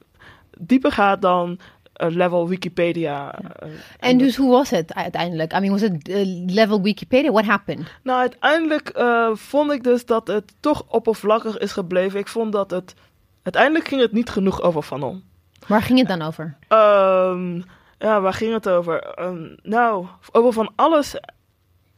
dieper 0.59 0.93
gaat 0.93 1.23
dan 1.23 1.59
eh, 1.59 1.82
level 1.95 2.49
Wikipedia. 2.49 3.35
eh, 3.39 3.69
En 3.99 4.19
dus 4.19 4.37
hoe 4.37 4.51
was 4.51 4.71
het 4.71 4.95
uiteindelijk? 4.95 5.53
I 5.53 5.59
mean, 5.59 5.73
was 5.73 5.81
het 5.81 6.09
eh, 6.09 6.21
level 6.47 6.83
Wikipedia? 6.83 7.31
What 7.31 7.45
happened? 7.45 7.87
Nou, 8.03 8.19
uiteindelijk 8.21 8.89
eh, 8.89 9.31
vond 9.35 9.73
ik 9.73 9.83
dus 9.85 10.07
dat 10.07 10.27
het 10.27 10.55
toch 10.61 10.85
oppervlakkig 10.89 11.59
is 11.59 11.73
gebleven. 11.73 12.19
Ik 12.21 12.29
vond 12.29 12.53
dat 12.53 12.71
het. 12.71 12.95
Uiteindelijk 13.43 13.89
ging 13.89 14.01
het 14.01 14.13
niet 14.13 14.29
genoeg 14.31 14.63
over 14.63 14.83
Fanon. 14.83 15.23
Waar 15.67 15.83
ging 15.83 15.99
het 15.99 16.09
dan 16.09 16.23
over? 16.23 16.57
Ehm, 16.69 17.61
ja, 17.99 18.21
waar 18.21 18.33
ging 18.35 18.53
het 18.53 18.69
over? 18.69 19.01
Ehm, 19.03 19.47
nou, 19.63 20.07
over 20.33 20.53
van 20.53 20.73
alles 20.77 21.17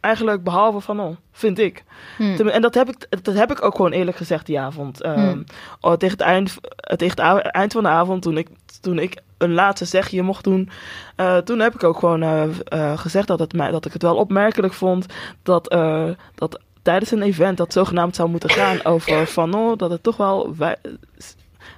eigenlijk 0.04 0.44
behalve 0.44 0.80
Fanon, 0.80 1.16
vind 1.32 1.58
ik. 1.58 1.84
Hm. 2.16 2.34
Tenmin- 2.36 2.54
En 2.54 2.62
dat 2.62 2.74
heb, 2.74 2.88
ik, 2.88 3.06
dat 3.24 3.34
heb 3.34 3.50
ik 3.50 3.62
ook 3.64 3.74
gewoon 3.76 3.92
eerlijk 3.92 4.16
gezegd 4.16 4.46
die 4.46 4.60
avond. 4.60 5.00
Ehm, 5.02 5.18
Hmm. 5.20 5.44
oh, 5.80 5.92
tegen, 5.92 6.16
het 6.18 6.26
eind, 6.26 6.56
eh, 6.76 6.96
tegen 6.96 7.24
het 7.26 7.42
eind 7.46 7.72
van 7.72 7.82
de 7.82 7.88
avond, 7.88 8.22
toen 8.22 8.36
ik, 8.38 8.48
toen 8.80 8.98
ik 8.98 9.16
een 9.38 9.52
laatste 9.52 9.84
zegje 9.84 10.22
mocht 10.22 10.44
doen, 10.44 10.70
eh, 11.16 11.36
toen 11.36 11.58
heb 11.58 11.74
ik 11.74 11.84
ook 11.84 11.98
gewoon 11.98 12.22
eh, 12.22 12.42
eh, 12.64 12.98
gezegd 12.98 13.26
dat, 13.28 13.38
het 13.38 13.52
mij, 13.52 13.70
dat 13.70 13.84
ik 13.86 13.92
het 13.92 14.02
wel 14.02 14.16
opmerkelijk 14.16 14.72
vond 14.72 15.06
dat, 15.42 15.68
eh, 15.68 16.08
dat 16.34 16.58
tijdens 16.82 17.10
een 17.10 17.22
event 17.22 17.56
dat 17.56 17.72
zogenaamd 17.72 18.16
zou 18.16 18.28
moeten 18.28 18.50
gaan 18.50 18.84
over 18.84 19.26
Fanon, 19.26 19.76
dat 19.76 19.90
het 19.90 20.02
toch 20.02 20.16
wel 20.16 20.54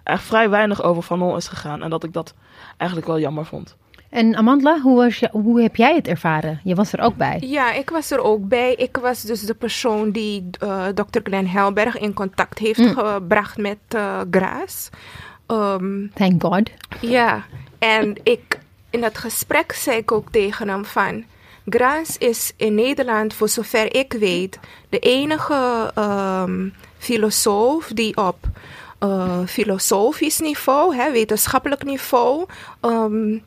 echt 0.05 0.23
vrij 0.23 0.51
weinig 0.51 0.83
over 0.83 1.03
Fanon 1.03 1.37
is 1.37 1.49
gegaan. 1.49 1.83
En 1.83 1.91
dat 1.91 2.05
ik 2.05 2.13
dat 2.13 2.35
eigenlijk 2.77 3.11
wel 3.11 3.21
jammer 3.21 3.45
vond. 3.47 3.77
En 4.17 4.37
Amandla, 4.37 4.81
hoe, 4.81 4.97
was 4.97 5.19
je, 5.19 5.29
hoe 5.33 5.63
heb 5.63 5.77
jij 5.77 5.95
het 5.95 6.09
ervaren? 6.09 6.61
Je 6.65 6.75
was 6.75 6.93
er 6.93 7.01
ook 7.01 7.17
bij. 7.17 7.39
Ja, 7.41 7.73
ik 7.73 7.91
was 7.91 8.11
er 8.11 8.21
ook 8.21 8.49
bij. 8.49 8.75
Ik 8.75 8.97
was 8.97 9.23
dus 9.23 9.41
de 9.41 9.55
persoon 9.55 10.11
die 10.11 10.51
eh 10.59 10.87
Dr. 10.87 11.21
Glenn 11.23 11.47
Helberg 11.47 11.99
in 11.99 12.15
contact 12.15 12.59
heeft 12.59 12.79
Mm. 12.79 12.95
gebracht 12.97 13.57
met 13.57 13.79
eh 13.89 14.21
Graas. 14.31 14.89
Ehm, 15.47 16.07
Thank 16.15 16.43
God. 16.43 16.71
ja, 17.01 17.45
en 17.79 18.17
ik, 18.23 18.59
in 18.91 19.01
dat 19.01 19.19
gesprek 19.19 19.73
zei 19.73 19.97
ik 19.97 20.13
ook 20.13 20.31
tegen 20.31 20.69
hem 20.69 20.85
van... 20.85 21.25
Graas 21.69 22.19
is 22.19 22.53
in 22.57 22.75
Nederland, 22.75 23.35
voor 23.35 23.49
zover 23.49 23.95
ik 23.95 24.13
weet, 24.13 24.59
de 24.89 24.99
enige 24.99 25.91
ehm, 25.95 26.69
filosoof 26.99 27.87
die 27.95 28.17
op 28.17 28.37
eh, 28.99 29.39
filosofisch 29.47 30.41
niveau, 30.41 30.95
hè, 30.97 31.11
wetenschappelijk 31.13 31.85
niveau, 31.85 32.47
ehm, 32.81 33.39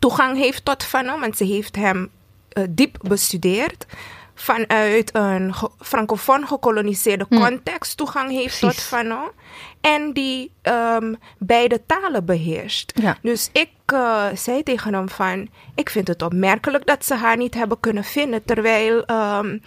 toegang 0.00 0.36
heeft 0.36 0.64
tot 0.64 0.84
Fanon. 0.84 1.20
Want 1.20 1.36
ze 1.36 1.44
heeft 1.44 1.76
hem 1.76 2.10
eh, 2.48 2.64
diep 2.70 2.96
bestudeerd. 3.02 3.86
Vanuit 4.34 5.10
een 5.14 5.54
ge- 5.54 5.70
francofoon 5.78 6.46
gekoloniseerde 6.46 7.26
Hm. 7.28 7.36
context 7.38 7.96
toegang 7.96 8.30
heeft 8.30 8.60
tot. 8.60 8.74
Fanon. 8.74 9.28
En 9.80 10.12
die 10.12 10.52
ehm, 10.62 11.14
beide 11.38 11.80
talen 11.86 12.24
beheerst. 12.24 12.92
Ja. 13.02 13.16
Dus 13.22 13.48
ik 13.52 13.70
eh, 13.86 14.24
zei 14.34 14.62
tegen 14.62 14.94
hem 14.94 15.08
van... 15.08 15.48
Ik 15.74 15.90
vind 15.90 16.08
het 16.08 16.22
opmerkelijk 16.22 16.86
dat 16.86 17.04
ze 17.04 17.14
haar 17.14 17.36
niet 17.36 17.54
hebben 17.54 17.80
kunnen 17.80 18.04
vinden... 18.04 18.44
terwijl 18.44 19.04
ehm, 19.04 19.58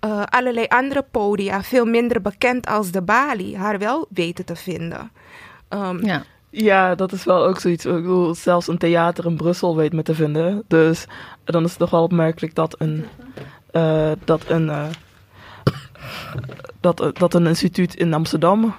eh, 0.00 0.22
allerlei 0.24 0.66
andere 0.68 1.02
podia... 1.10 1.62
veel 1.62 1.84
minder 1.84 2.20
bekend 2.22 2.66
als 2.66 2.90
de 2.90 3.02
Bali... 3.02 3.56
haar 3.56 3.78
wel 3.78 4.06
weten 4.10 4.44
te 4.44 4.56
vinden. 4.56 5.10
Ehm, 5.68 6.06
Ja. 6.06 6.22
Ja, 6.50 6.94
dat 6.94 7.12
is 7.12 7.24
wel 7.24 7.46
ook 7.46 7.60
zoiets. 7.60 7.84
Ik 7.84 7.92
bedoel, 7.92 8.34
zelfs 8.34 8.68
een 8.68 8.78
theater 8.78 9.26
in 9.26 9.36
Brussel 9.36 9.76
weet 9.76 9.92
me 9.92 10.02
te 10.02 10.14
vinden. 10.14 10.64
Dus 10.68 11.06
dan 11.44 11.64
is 11.64 11.70
het 11.70 11.78
toch 11.78 11.90
wel 11.90 12.02
opmerkelijk 12.02 12.54
dat 12.54 12.74
een, 12.78 13.04
eh, 13.70 14.10
dat 14.24 14.48
een, 14.48 14.70
eh, 14.70 14.86
dat, 16.80 17.00
eh, 17.00 17.08
dat 17.12 17.34
een 17.34 17.46
instituut 17.46 17.94
in 17.94 18.14
Amsterdam, 18.14 18.74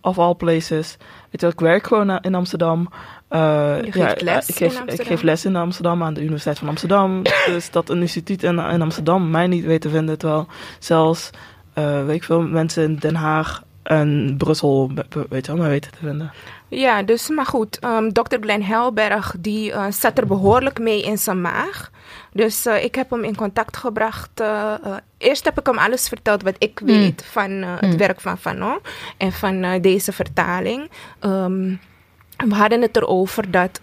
of 0.00 0.18
all 0.18 0.34
places, 0.34 0.96
weet 1.30 1.40
je, 1.40 1.46
ik 1.46 1.60
werk 1.60 1.86
gewoon 1.86 2.18
in 2.18 2.34
Amsterdam. 2.34 2.88
Je 3.30 3.86
geeft 3.90 4.20
les 4.20 4.48
ik, 4.48 4.60
in 4.60 4.70
geef, 4.70 4.80
ik 4.84 5.06
geef 5.06 5.22
les 5.22 5.44
in 5.44 5.56
Amsterdam 5.56 6.02
aan 6.02 6.14
de 6.14 6.22
Universiteit 6.22 6.58
van 6.58 6.68
Amsterdam. 6.68 7.22
dus 7.46 7.70
dat 7.70 7.88
een 7.88 8.00
instituut 8.00 8.42
in, 8.42 8.58
in 8.58 8.82
Amsterdam 8.82 9.30
mij 9.30 9.46
niet 9.46 9.64
weet 9.64 9.80
te 9.80 9.90
vinden, 9.90 10.18
terwijl 10.18 10.46
zelfs, 10.78 11.30
weet 11.74 12.16
ik 12.16 12.24
veel, 12.24 12.40
mensen 12.40 12.82
in 12.82 12.96
Den 12.96 13.14
Haag 13.14 13.62
en 13.82 14.34
Brussel, 14.38 14.90
weet 15.28 15.46
je 15.46 15.52
wel, 15.52 15.60
mij 15.60 15.70
weten 15.70 15.90
te 15.90 15.98
vinden. 15.98 16.32
Ja, 16.70 17.02
dus 17.02 17.28
maar 17.28 17.46
goed. 17.46 17.78
ehm 17.78 18.08
Dr. 18.12 18.36
Glenn 18.40 18.62
Helberg 18.62 19.34
die 19.38 19.72
eh, 19.72 19.84
zat 19.90 20.18
er 20.18 20.26
behoorlijk 20.26 20.78
mee 20.78 21.02
in 21.02 21.18
zijn 21.18 21.40
maag. 21.40 21.90
Dus 22.32 22.66
eh, 22.66 22.84
ik 22.84 22.94
heb 22.94 23.10
hem 23.10 23.24
in 23.24 23.36
contact 23.36 23.76
gebracht. 23.76 24.40
eh, 24.40 24.74
eerst 25.18 25.44
heb 25.44 25.58
ik 25.58 25.66
hem 25.66 25.78
alles 25.78 26.08
verteld 26.08 26.42
wat 26.42 26.54
ik 26.58 26.80
weet 26.84 27.24
van 27.30 27.50
het 27.50 27.90
Mm. 27.90 27.96
werk 27.96 28.20
van 28.20 28.38
Fanon 28.38 28.78
en 29.16 29.32
van 29.32 29.78
deze 29.80 30.12
vertaling. 30.12 30.90
Ehm, 31.20 31.74
we 32.48 32.54
hadden 32.54 32.82
het 32.82 32.96
erover 32.96 33.50
dat, 33.50 33.80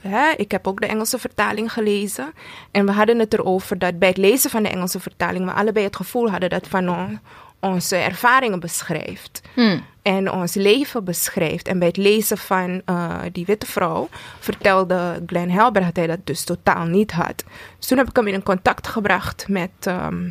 hè, 0.00 0.30
ik 0.36 0.50
heb 0.50 0.66
ook 0.66 0.80
de 0.80 0.86
Engelse 0.86 1.18
vertaling 1.18 1.72
gelezen. 1.72 2.32
En 2.70 2.86
we 2.86 2.92
hadden 2.92 3.18
het 3.18 3.32
erover 3.34 3.78
dat 3.78 3.98
bij 3.98 4.08
het 4.08 4.16
lezen 4.16 4.50
van 4.50 4.62
de 4.62 4.68
Engelse 4.68 5.00
vertaling 5.00 5.44
we 5.44 5.52
allebei 5.52 5.84
het 5.84 5.96
gevoel 5.96 6.30
hadden 6.30 6.50
dat 6.50 6.66
Fanon 6.66 7.20
onze 7.60 7.96
ervaringen 7.96 8.60
beschrijft 8.60 9.40
Hm. 9.54 9.78
en 10.02 10.32
ons 10.32 10.54
leven 10.54 11.04
beschrijft. 11.04 11.68
En 11.68 11.78
bij 11.78 11.88
het 11.88 11.96
lezen 11.96 12.38
van 12.38 12.82
eh, 12.84 13.18
die 13.32 13.46
witte 13.46 13.66
vrouw 13.66 14.08
vertelde 14.38 15.22
Glenn 15.26 15.50
Helber 15.50 15.82
dat 15.82 15.96
hij 15.96 16.06
dat 16.06 16.18
dus 16.24 16.44
totaal 16.44 16.84
niet 16.84 17.12
had. 17.12 17.44
Dus 17.78 17.86
toen 17.86 17.98
heb 17.98 18.08
ik 18.08 18.16
hem 18.16 18.26
in 18.26 18.42
contact 18.42 18.88
gebracht 18.88 19.48
met 19.48 19.70
ehm, 19.86 20.30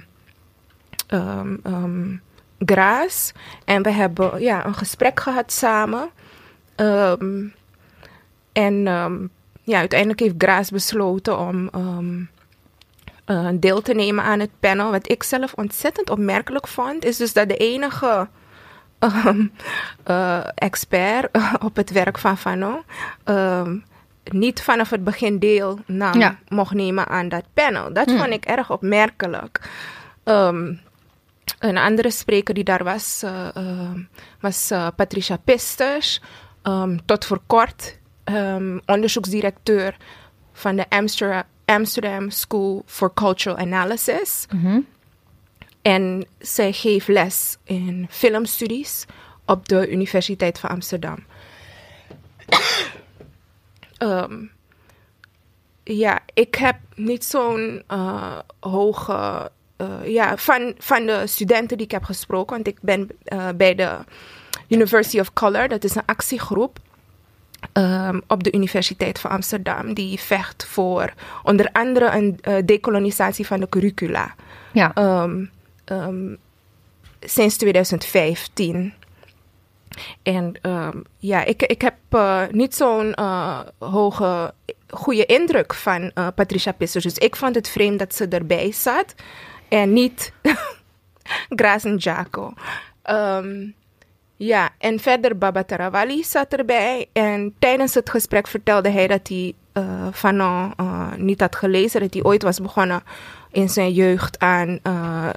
Graas. 2.60 3.32
En 3.66 3.84
we 3.84 3.92
hebben 3.92 4.42
ja, 4.42 4.66
een 4.66 4.74
gesprek 4.74 5.20
gehad 5.20 5.52
samen. 5.52 6.10
En 8.52 8.84
ja, 9.64 9.80
uiteindelijk 9.80 10.20
heeft 10.20 10.36
Graas 10.38 10.70
besloten 10.70 11.40
om 11.40 11.70
eh, 13.26 13.48
deel 13.54 13.82
te 13.82 13.94
nemen 13.94 14.24
aan 14.24 14.40
het 14.40 14.50
panel. 14.60 14.92
Wat 14.92 15.10
ik 15.12 15.24
zelf 15.24 15.54
ontzettend 15.54 16.10
opmerkelijk 16.10 16.68
vond, 16.68 17.06
is 17.06 17.18
dus 17.18 17.34
dat 17.34 17.48
de 17.50 17.58
enige 17.58 18.28
ehm, 19.00 19.46
eh, 20.04 20.40
expert 20.56 21.30
op 21.64 21.76
het 21.76 21.92
werk 21.92 22.18
van 22.18 22.38
Fanon 22.38 22.82
ehm, 23.24 23.78
niet 24.24 24.62
vanaf 24.62 24.90
het 24.90 25.04
begin 25.04 25.40
deel 25.40 25.80
nam, 25.86 26.20
Ja. 26.20 26.38
mocht 26.48 26.74
nemen 26.74 27.08
aan 27.08 27.30
dat 27.30 27.44
panel. 27.54 27.94
Dat 27.94 28.06
Hmm. 28.10 28.18
vond 28.20 28.32
ik 28.34 28.46
erg 28.46 28.72
opmerkelijk. 28.72 29.70
Ehm, 30.24 30.74
een 31.60 31.78
andere 31.78 32.12
spreker 32.12 32.54
die 32.54 32.64
daar 32.64 32.84
was, 32.84 33.22
eh, 33.24 33.92
was 34.40 34.72
eh, 34.72 34.88
Patricia 34.96 35.38
Pisters. 35.38 36.22
Tot 37.06 37.26
voor 37.26 37.40
kort 37.48 37.98
onderzoeksdirecteur 38.86 39.96
van 40.54 40.76
de 40.76 40.86
Amsterdam, 40.90 41.44
Amsterdam 41.66 42.30
School 42.30 42.84
for 42.86 43.14
Cultural 43.14 43.58
Analysis. 43.58 44.46
Mhm. 44.54 44.80
En 45.82 46.26
zij 46.40 46.72
geeft 46.72 47.08
les 47.08 47.58
in 47.64 48.08
filmstudies 48.10 49.06
op 49.46 49.68
de 49.68 49.92
Universiteit 49.92 50.60
van 50.60 50.70
Amsterdam. 50.70 51.18
Ehm, 53.98 54.46
ja, 55.84 56.20
ik 56.34 56.56
heb 56.56 56.78
niet 56.96 57.26
zo'n 57.26 57.84
eh, 57.88 58.40
hoge. 58.60 59.52
eh, 59.78 60.08
ja, 60.08 60.38
van, 60.38 60.76
van 60.78 61.06
de 61.06 61.28
studenten 61.28 61.78
die 61.78 61.86
ik 61.86 61.92
heb 61.92 62.04
gesproken, 62.04 62.56
want 62.56 62.68
ik 62.68 62.78
ben 62.82 63.10
eh, 63.24 63.48
bij 63.56 63.76
de 63.76 63.98
University 64.68 65.20
of 65.20 65.34
Color, 65.34 65.68
dat 65.68 65.84
is 65.84 65.96
een 65.96 66.06
actiegroep 66.06 66.80
ehm, 67.72 68.20
op 68.28 68.44
de 68.44 68.54
Universiteit 68.54 69.20
van 69.20 69.32
Amsterdam, 69.32 69.94
die 69.94 70.20
vecht 70.20 70.66
voor 70.66 71.14
onder 71.44 71.70
andere 71.72 72.12
een 72.12 72.38
eh, 72.42 72.56
decolonisatie 72.66 73.46
van 73.46 73.60
de 73.60 73.70
curricula. 73.70 74.36
Ja. 74.72 74.92
Ehm, 74.94 75.46
ehm, 75.86 76.36
sinds 77.20 77.58
2015. 77.58 78.94
En 80.24 80.54
ja, 81.18 81.44
ik, 81.44 81.62
ik 81.64 81.82
heb 81.82 81.96
eh, 82.10 82.42
niet 82.52 82.76
zo'n 82.76 83.14
eh, 83.14 83.60
hoge, 83.80 84.54
goede 84.90 85.26
indruk 85.26 85.74
van 85.74 86.12
Patricia 86.36 86.72
Pissers. 86.72 87.04
Dus 87.04 87.18
ik 87.18 87.36
vond 87.36 87.56
het 87.56 87.70
vreemd 87.70 88.00
dat 88.00 88.16
ze 88.16 88.28
erbij 88.28 88.72
zat. 88.72 89.16
En 89.70 89.94
niet 89.94 90.34
Grazen 91.56 91.98
Jaco. 91.98 92.54
Ehm, 93.02 93.68
ja, 94.38 94.70
en 94.78 95.00
verder 95.00 95.38
Baba 95.38 95.64
Tarawali 95.64 96.24
zat 96.24 96.54
erbij. 96.54 97.06
En 97.14 97.54
tijdens 97.60 97.94
het 97.94 98.10
gesprek 98.10 98.48
vertelde 98.48 98.90
hij 98.90 99.08
dat 99.08 99.28
hij 99.28 99.54
eh 99.72 100.08
Fanon 100.14 100.74
eh, 100.78 101.14
niet 101.18 101.40
had 101.40 101.56
gelezen. 101.56 102.02
Dat 102.02 102.14
hij 102.14 102.24
ooit 102.24 102.44
was 102.44 102.60
begonnen 102.62 103.04
in 103.52 103.70
zijn 103.70 103.92
jeugd 103.94 104.40
aan 104.40 104.80
eh, 104.84 105.30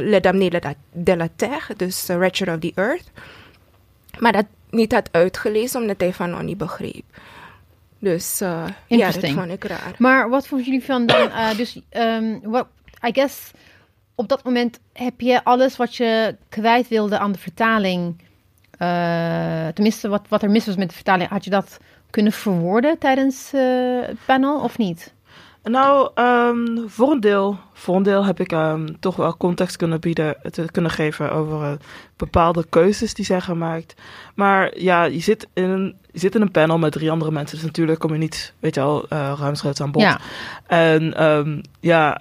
Le 0.00 0.18
Damné 0.20 0.48
de 0.92 1.16
la- 1.16 1.28
Terre, 1.36 1.74
dus 1.76 2.04
The 2.04 2.16
Wretched 2.16 2.48
of 2.48 2.58
the 2.58 2.72
Earth. 2.74 3.10
Maar 4.18 4.32
dat 4.32 4.46
niet 4.70 4.92
had 4.92 5.08
uitgelezen 5.12 5.80
omdat 5.80 6.00
hij 6.00 6.12
Fanon 6.12 6.44
niet 6.44 6.58
begreep. 6.58 7.04
Dus 7.98 8.38
ja, 8.38 8.66
dat 8.86 9.30
vond 9.30 9.50
ik 9.50 9.64
raar. 9.64 9.94
Maar 9.98 10.28
wat 10.28 10.46
vonden 10.46 10.66
jullie 10.66 10.84
van 10.84 11.06
dan? 11.06 11.30
dus, 11.56 11.80
ehm, 11.88 12.38
wat, 12.42 12.66
I 13.06 13.12
guess, 13.12 13.50
op 14.14 14.28
dat 14.28 14.44
moment 14.44 14.78
heb 14.92 15.20
je 15.20 15.44
alles 15.44 15.76
wat 15.76 15.96
je 15.96 16.36
kwijt 16.48 16.88
wilde 16.88 17.18
aan 17.18 17.32
de 17.32 17.38
vertaling. 17.38 18.16
Eh, 18.78 19.66
tenminste, 19.74 20.08
wat, 20.08 20.26
wat 20.28 20.42
er 20.42 20.50
mis 20.50 20.66
was 20.66 20.76
met 20.76 20.88
de 20.88 20.94
vertaling. 20.94 21.28
Had 21.28 21.44
je 21.44 21.50
dat 21.50 21.78
kunnen 22.10 22.32
verwoorden 22.32 22.98
tijdens 22.98 23.50
eh, 23.52 23.62
het 24.00 24.18
panel 24.26 24.60
of 24.60 24.78
niet? 24.78 25.14
Nou, 25.62 26.10
ehm, 26.14 26.88
voor, 26.88 27.10
een 27.10 27.20
deel, 27.20 27.58
voor 27.72 27.96
een 27.96 28.02
deel 28.02 28.24
heb 28.24 28.40
ik 28.40 28.52
ehm, 28.52 28.86
toch 29.00 29.16
wel 29.16 29.36
context 29.36 29.76
kunnen 29.76 30.00
bieden, 30.00 30.36
te 30.50 30.64
kunnen 30.70 30.90
geven 30.90 31.32
over 31.32 31.62
eh, 31.62 31.72
bepaalde 32.16 32.64
keuzes 32.68 33.14
die 33.14 33.24
zijn 33.24 33.42
gemaakt. 33.42 33.94
Maar 34.34 34.78
ja, 34.78 35.04
je 35.04 35.20
zit, 35.20 35.48
in 35.52 35.70
een, 35.70 35.96
je 36.12 36.18
zit 36.18 36.34
in 36.34 36.40
een 36.40 36.50
panel 36.50 36.78
met 36.78 36.92
drie 36.92 37.10
andere 37.10 37.30
mensen, 37.30 37.56
dus 37.56 37.66
natuurlijk 37.66 37.98
kom 37.98 38.12
je 38.12 38.18
niet, 38.18 38.52
weet 38.60 38.74
je 38.74 38.80
al, 38.80 39.08
eh 39.08 39.32
ruimschoots 39.38 39.80
aan 39.80 39.92
bod. 39.92 40.02
Ja. 40.02 40.20
En 40.66 41.14
ehm, 41.14 41.60
ja, 41.80 42.18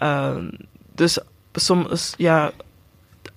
dus 0.95 1.19
soms, 1.53 2.13
ja, 2.17 2.51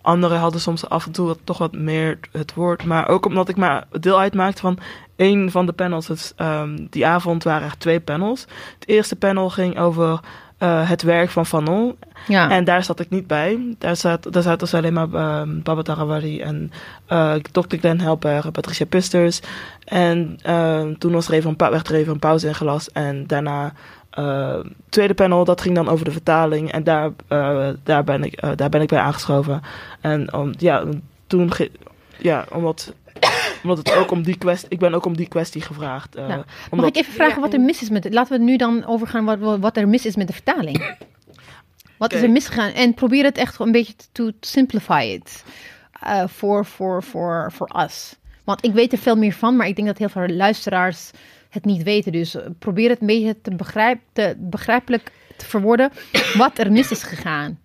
anderen 0.00 0.38
hadden 0.38 0.60
soms 0.60 0.88
af 0.88 1.06
en 1.06 1.12
toe 1.12 1.26
wat, 1.26 1.38
toch 1.44 1.58
wat 1.58 1.74
meer 1.74 2.18
het 2.32 2.54
woord. 2.54 2.84
Maar 2.84 3.08
ook 3.08 3.26
omdat 3.26 3.48
ik 3.48 3.56
maar 3.56 3.86
deel 4.00 4.18
uitmaakte 4.18 4.60
van 4.60 4.78
één 5.16 5.50
van 5.50 5.66
de 5.66 5.72
panels. 5.72 6.06
Dus, 6.06 6.32
ehm, 6.36 6.86
die 6.90 7.06
avond 7.06 7.44
waren 7.44 7.68
er 7.68 7.78
twee 7.78 8.00
panels. 8.00 8.46
Het 8.78 8.88
eerste 8.88 9.16
panel 9.16 9.50
ging 9.50 9.78
over 9.78 10.20
eh, 10.58 10.88
het 10.88 11.02
werk 11.02 11.30
van 11.30 11.46
Fanon. 11.46 11.96
Ja. 12.26 12.50
En 12.50 12.64
daar 12.64 12.84
zat 12.84 13.00
ik 13.00 13.10
niet 13.10 13.26
bij. 13.26 13.74
Daar, 13.78 13.96
zat, 13.96 14.32
daar 14.32 14.42
zaten 14.42 14.58
dus 14.58 14.74
alleen 14.74 14.92
maar 14.92 15.40
um, 15.40 15.62
Baba 15.62 15.82
Tarawari 15.82 16.40
en 16.40 16.70
eh 17.06 17.34
Dr. 17.34 17.76
Glenn 17.76 18.00
Helper, 18.00 18.50
Patricia 18.50 18.86
Pisters. 18.86 19.40
En 19.84 20.38
ehm, 20.42 20.94
toen 20.94 21.12
was 21.12 21.28
er 21.28 21.34
even 21.34 21.50
een 21.58 21.70
werd 21.70 21.88
er 21.88 21.94
even 21.94 22.12
een 22.12 22.18
pauze 22.18 22.48
ingelast. 22.48 22.86
En 22.86 23.26
daarna 23.26 23.72
eh, 24.16 24.58
tweede 24.88 25.14
panel, 25.14 25.44
dat 25.44 25.60
ging 25.60 25.75
dan 25.75 25.88
over 25.88 26.04
de 26.04 26.10
vertaling. 26.10 26.73
En 26.73 26.84
daar, 26.84 27.10
eh, 27.28 27.69
daar, 27.82 28.04
ben, 28.04 28.25
ik, 28.25 28.34
eh, 28.34 28.50
daar 28.54 28.69
ben 28.69 28.80
ik 28.80 28.88
bij 28.88 28.99
aangeschoven. 28.99 29.62
En 30.00 30.32
om, 30.32 30.54
ja, 30.58 30.84
toen... 31.26 31.52
ja, 32.19 32.45
omdat, 32.52 32.95
omdat 33.62 33.78
het 33.78 33.95
ook 33.95 34.10
om 34.10 34.23
die 34.23 34.38
kwestie... 34.38 34.69
Ik 34.69 34.78
ben 34.78 34.95
ook 34.95 35.04
om 35.04 35.17
die 35.17 35.28
kwestie 35.28 35.62
gevraagd. 35.62 36.14
Ja. 36.14 36.45
Mag 36.71 36.86
ik 36.86 36.97
even 36.97 37.12
vragen 37.12 37.40
wat 37.40 37.52
er 37.52 37.60
mis 37.60 37.82
is 37.82 37.90
met... 37.90 38.12
Laten 38.12 38.38
we 38.38 38.45
nu 38.45 38.56
dan 38.56 38.86
overgaan 38.86 39.25
wat, 39.25 39.58
wat- 39.58 39.76
er 39.76 39.88
mis 39.88 40.06
is 40.06 40.17
met 40.17 40.26
de 40.26 40.32
vertaling. 40.32 40.97
Wat 41.99 42.12
is 42.12 42.23
er 42.23 42.30
misgegaan? 42.30 42.71
En 42.71 42.95
probeer 42.95 43.25
het 43.25 43.38
echt 43.38 43.58
een 43.58 43.73
beetje 43.73 43.95
to 44.12 44.30
simplify 44.40 45.21
it. 45.21 45.45
voor 46.26 46.64
voor 46.64 47.02
voor 47.02 47.52
voor 47.52 47.71
us. 47.84 48.17
Want 48.45 48.64
ik 48.64 48.73
weet 48.73 48.93
er 48.93 48.99
veel 48.99 49.17
meer 49.17 49.32
van, 49.32 49.56
maar 49.56 49.67
ik 49.67 49.76
denk 49.76 49.88
dat 49.88 49.99
heel 49.99 50.08
veel 50.08 50.28
luisteraars 50.28 51.10
het 51.56 51.64
niet 51.64 51.82
weten. 51.82 52.12
Dus 52.12 52.34
eh, 52.34 52.42
probeer 52.58 52.88
het 52.90 53.00
een 53.00 53.06
beetje 53.06 53.40
te, 53.40 53.54
begrijp, 53.54 54.00
te 54.12 54.34
begrijpelijk 54.38 55.12
te 55.36 55.47
verwoorden 55.47 55.90
wat 56.36 56.58
er 56.58 56.73
mis 56.73 56.90
is 56.90 57.02
gegaan. 57.02 57.58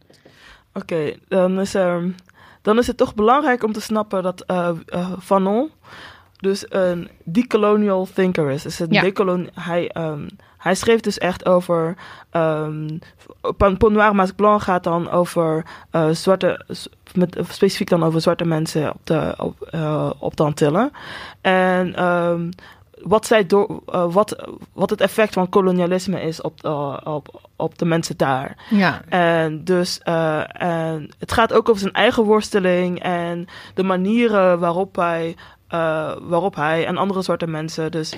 Oké, 0.74 1.14
dan, 1.28 1.60
is 1.60 1.74
er- 1.74 2.14
dan 2.62 2.78
is 2.78 2.88
het 2.88 2.98
toch 2.98 3.16
belangrijk 3.16 3.64
om 3.64 3.72
te 3.74 3.82
snappen 3.82 4.24
dat 4.24 4.42
eh, 4.42 4.70
eh, 4.86 5.12
Fanon 5.22 5.70
dus 6.38 6.66
een 6.70 7.10
decolonial 7.24 8.08
thinker 8.14 8.50
is. 8.50 8.62
Dus 8.64 8.80
een 8.80 8.88
Ja. 8.90 9.02
decolon 9.02 9.50
hij, 9.54 9.90
ehm, 9.90 10.28
hij 10.58 10.76
schreef 10.76 11.00
dus 11.00 11.18
echt 11.18 11.46
over... 11.46 11.96
Um, 12.32 13.00
Pont 13.58 13.90
Noir 13.90 14.16
Masque 14.16 14.36
Blanc 14.36 14.62
gaat 14.62 14.84
dan 14.84 15.10
over 15.10 15.66
eh, 15.92 16.10
zwarte... 16.10 16.66
Met, 17.16 17.38
specifiek 17.50 17.90
dan 17.90 18.04
over 18.04 18.22
zwarte 18.22 18.46
mensen 18.46 18.90
op 18.94 19.00
de, 19.04 19.34
op, 19.38 19.62
eh, 19.62 20.10
op 20.20 20.36
de 20.38 20.44
Antillen. 20.44 20.92
En 21.42 21.96
ehm, 21.96 22.50
wat, 23.04 23.26
zij 23.26 23.46
door, 23.46 23.82
eh, 23.86 24.14
wat, 24.14 24.48
wat 24.74 24.90
het 24.90 25.02
effect 25.02 25.34
van 25.34 25.50
kolonialisme 25.50 26.22
is 26.22 26.42
op, 26.42 26.64
eh, 26.64 26.98
op, 27.04 27.50
op 27.56 27.78
de 27.78 27.86
mensen 27.86 28.18
daar. 28.18 28.58
Ja, 28.70 29.02
En 29.10 29.64
dus 29.64 30.02
uh, 30.08 30.62
en 30.62 31.10
het 31.20 31.32
gaat 31.32 31.54
ook 31.54 31.70
over 31.70 31.82
zijn 31.82 31.94
eigen 31.94 32.24
worsteling 32.24 33.00
en 33.00 33.48
de 33.74 33.84
manieren 33.84 34.60
waarop 34.60 34.96
hij, 34.96 35.36
waarop 36.22 36.56
hij 36.56 36.86
en 36.86 36.98
andere 36.98 37.22
soorten 37.22 37.52
mensen 37.52 37.92
dus 37.92 38.16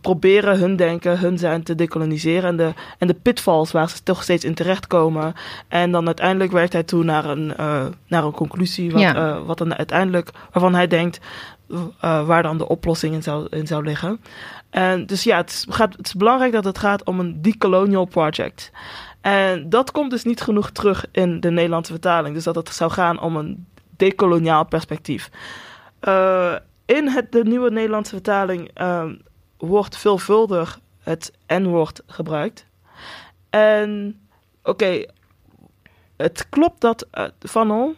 proberen 0.00 0.58
hun 0.58 0.76
denken, 0.76 1.18
hun 1.18 1.38
zijn 1.38 1.62
te 1.62 1.74
decoloniseren 1.74 2.48
en 2.48 2.56
de, 2.56 2.72
en 2.98 3.06
de 3.06 3.14
pitfalls 3.14 3.72
waar 3.72 3.88
ze 3.88 4.02
toch 4.02 4.22
steeds 4.22 4.44
in 4.44 4.54
terechtkomen. 4.54 5.34
En 5.68 5.90
dan 5.92 6.06
uiteindelijk 6.06 6.52
werkt 6.52 6.72
hij 6.72 6.82
toe 6.82 7.04
naar 7.04 7.24
een, 7.24 7.52
naar 8.06 8.24
een 8.24 8.32
conclusie 8.32 8.92
wat, 8.92 9.00
Ja. 9.00 9.42
wat 9.42 9.58
dan 9.58 9.74
uiteindelijk, 9.76 10.30
waarvan 10.52 10.74
hij 10.74 10.86
denkt 10.86 11.20
uh, 11.72 12.26
waar 12.26 12.42
dan 12.42 12.58
de 12.58 12.68
oplossing 12.68 13.14
in 13.14 13.22
zou, 13.22 13.46
in 13.50 13.66
zou 13.66 13.84
liggen. 13.84 14.20
En 14.70 15.06
dus 15.06 15.22
ja, 15.22 15.36
het 15.36 15.50
is, 15.50 15.66
gaat, 15.68 15.96
het 15.96 16.06
is 16.06 16.14
belangrijk 16.14 16.52
dat 16.52 16.64
het 16.64 16.78
gaat 16.78 17.04
om 17.04 17.20
een 17.20 17.42
decolonial 17.42 18.04
project. 18.04 18.70
En 19.20 19.68
dat 19.68 19.90
komt 19.90 20.10
dus 20.10 20.24
niet 20.24 20.40
genoeg 20.40 20.70
terug 20.70 21.06
in 21.12 21.40
de 21.40 21.50
Nederlandse 21.50 21.92
vertaling. 21.92 22.34
Dus 22.34 22.44
dat 22.44 22.54
het 22.54 22.68
zou 22.68 22.90
gaan 22.90 23.20
om 23.20 23.36
een 23.36 23.66
decoloniaal 23.96 24.64
perspectief. 24.64 25.30
Uh, 26.02 26.54
in 26.84 27.08
het, 27.08 27.32
de 27.32 27.44
nieuwe 27.44 27.70
Nederlandse 27.70 28.14
vertaling 28.14 28.80
uh, 28.80 29.04
wordt 29.56 29.96
veelvuldig 29.96 30.80
het 31.02 31.32
N-woord 31.46 32.02
gebruikt. 32.06 32.66
En 33.50 34.20
oké, 34.62 35.04
het 36.16 36.48
klopt 36.48 36.80
dat 36.80 37.06
uh, 37.14 37.24
Fanon 37.38 37.96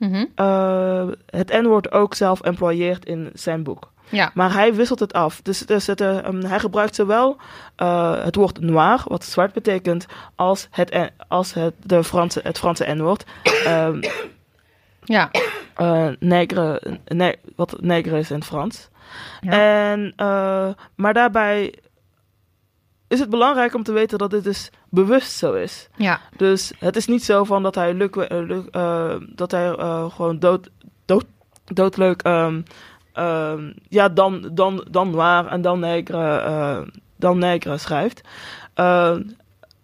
mm 0.00 0.12
-hmm. 0.12 0.26
uh, 0.36 1.12
het 1.26 1.52
N-woord 1.52 1.92
ook 1.92 2.14
zelf 2.14 2.40
employeert 2.40 3.04
in 3.04 3.30
zijn 3.34 3.62
boek. 3.62 3.90
Ja. 4.08 4.30
Maar 4.34 4.52
hij 4.52 4.74
wisselt 4.74 5.00
het 5.00 5.12
af. 5.12 5.40
Dus, 5.42 5.58
dus 5.58 5.86
het, 5.86 6.00
uh, 6.00 6.26
um, 6.26 6.44
hij 6.44 6.58
gebruikt 6.58 6.94
zowel 6.94 7.36
uh, 7.76 8.24
het 8.24 8.34
woord 8.34 8.60
noir, 8.60 9.02
wat 9.04 9.24
zwart 9.24 9.52
betekent, 9.52 10.06
als 10.34 10.68
het, 10.70 11.10
als 11.28 11.54
het, 11.54 11.74
de 11.84 12.04
Franse, 12.04 12.40
het 12.42 12.58
Franse 12.58 12.94
N-woord. 12.94 13.24
Um, 13.66 14.00
ja. 15.16 15.30
Uh, 15.80 16.08
negre, 16.18 16.98
ne 17.06 17.36
wat 17.56 17.76
negre 17.80 18.18
is 18.18 18.30
in 18.30 18.36
het 18.36 18.44
Frans. 18.44 18.88
Ja. 19.40 19.52
En, 19.52 20.14
maar 20.94 21.14
daarbij 21.14 21.74
is 23.10 23.20
het 23.20 23.30
belangrijk 23.30 23.74
om 23.74 23.82
te 23.82 23.92
weten 23.92 24.18
dat 24.18 24.30
dit 24.30 24.44
dus 24.44 24.70
bewust 24.88 25.32
zo 25.32 25.52
is. 25.52 25.88
Ja. 25.96 26.20
Dus 26.36 26.72
het 26.78 26.96
is 26.96 27.06
niet 27.06 27.24
zo 27.24 27.44
van 27.44 27.62
dat 27.62 27.74
hij, 27.74 27.94
luk, 27.94 28.14
luk, 28.28 28.76
uh, 28.76 29.14
dat 29.28 29.50
hij 29.50 29.74
gewoon 30.10 30.38
dood, 30.38 30.70
dood, 31.04 31.24
doodleuk... 31.64 32.26
Um, 32.26 32.64
um, 33.14 33.74
ja, 33.88 34.08
dan, 34.08 34.50
dan, 34.52 34.86
dan 34.90 35.10
noir 35.10 35.46
en 35.46 35.60
dan 35.62 35.80
negre, 35.80 36.42
uh, 36.46 36.80
dan 37.16 37.38
negre 37.38 37.78
schrijft. 37.78 38.20
Uh, 38.76 39.16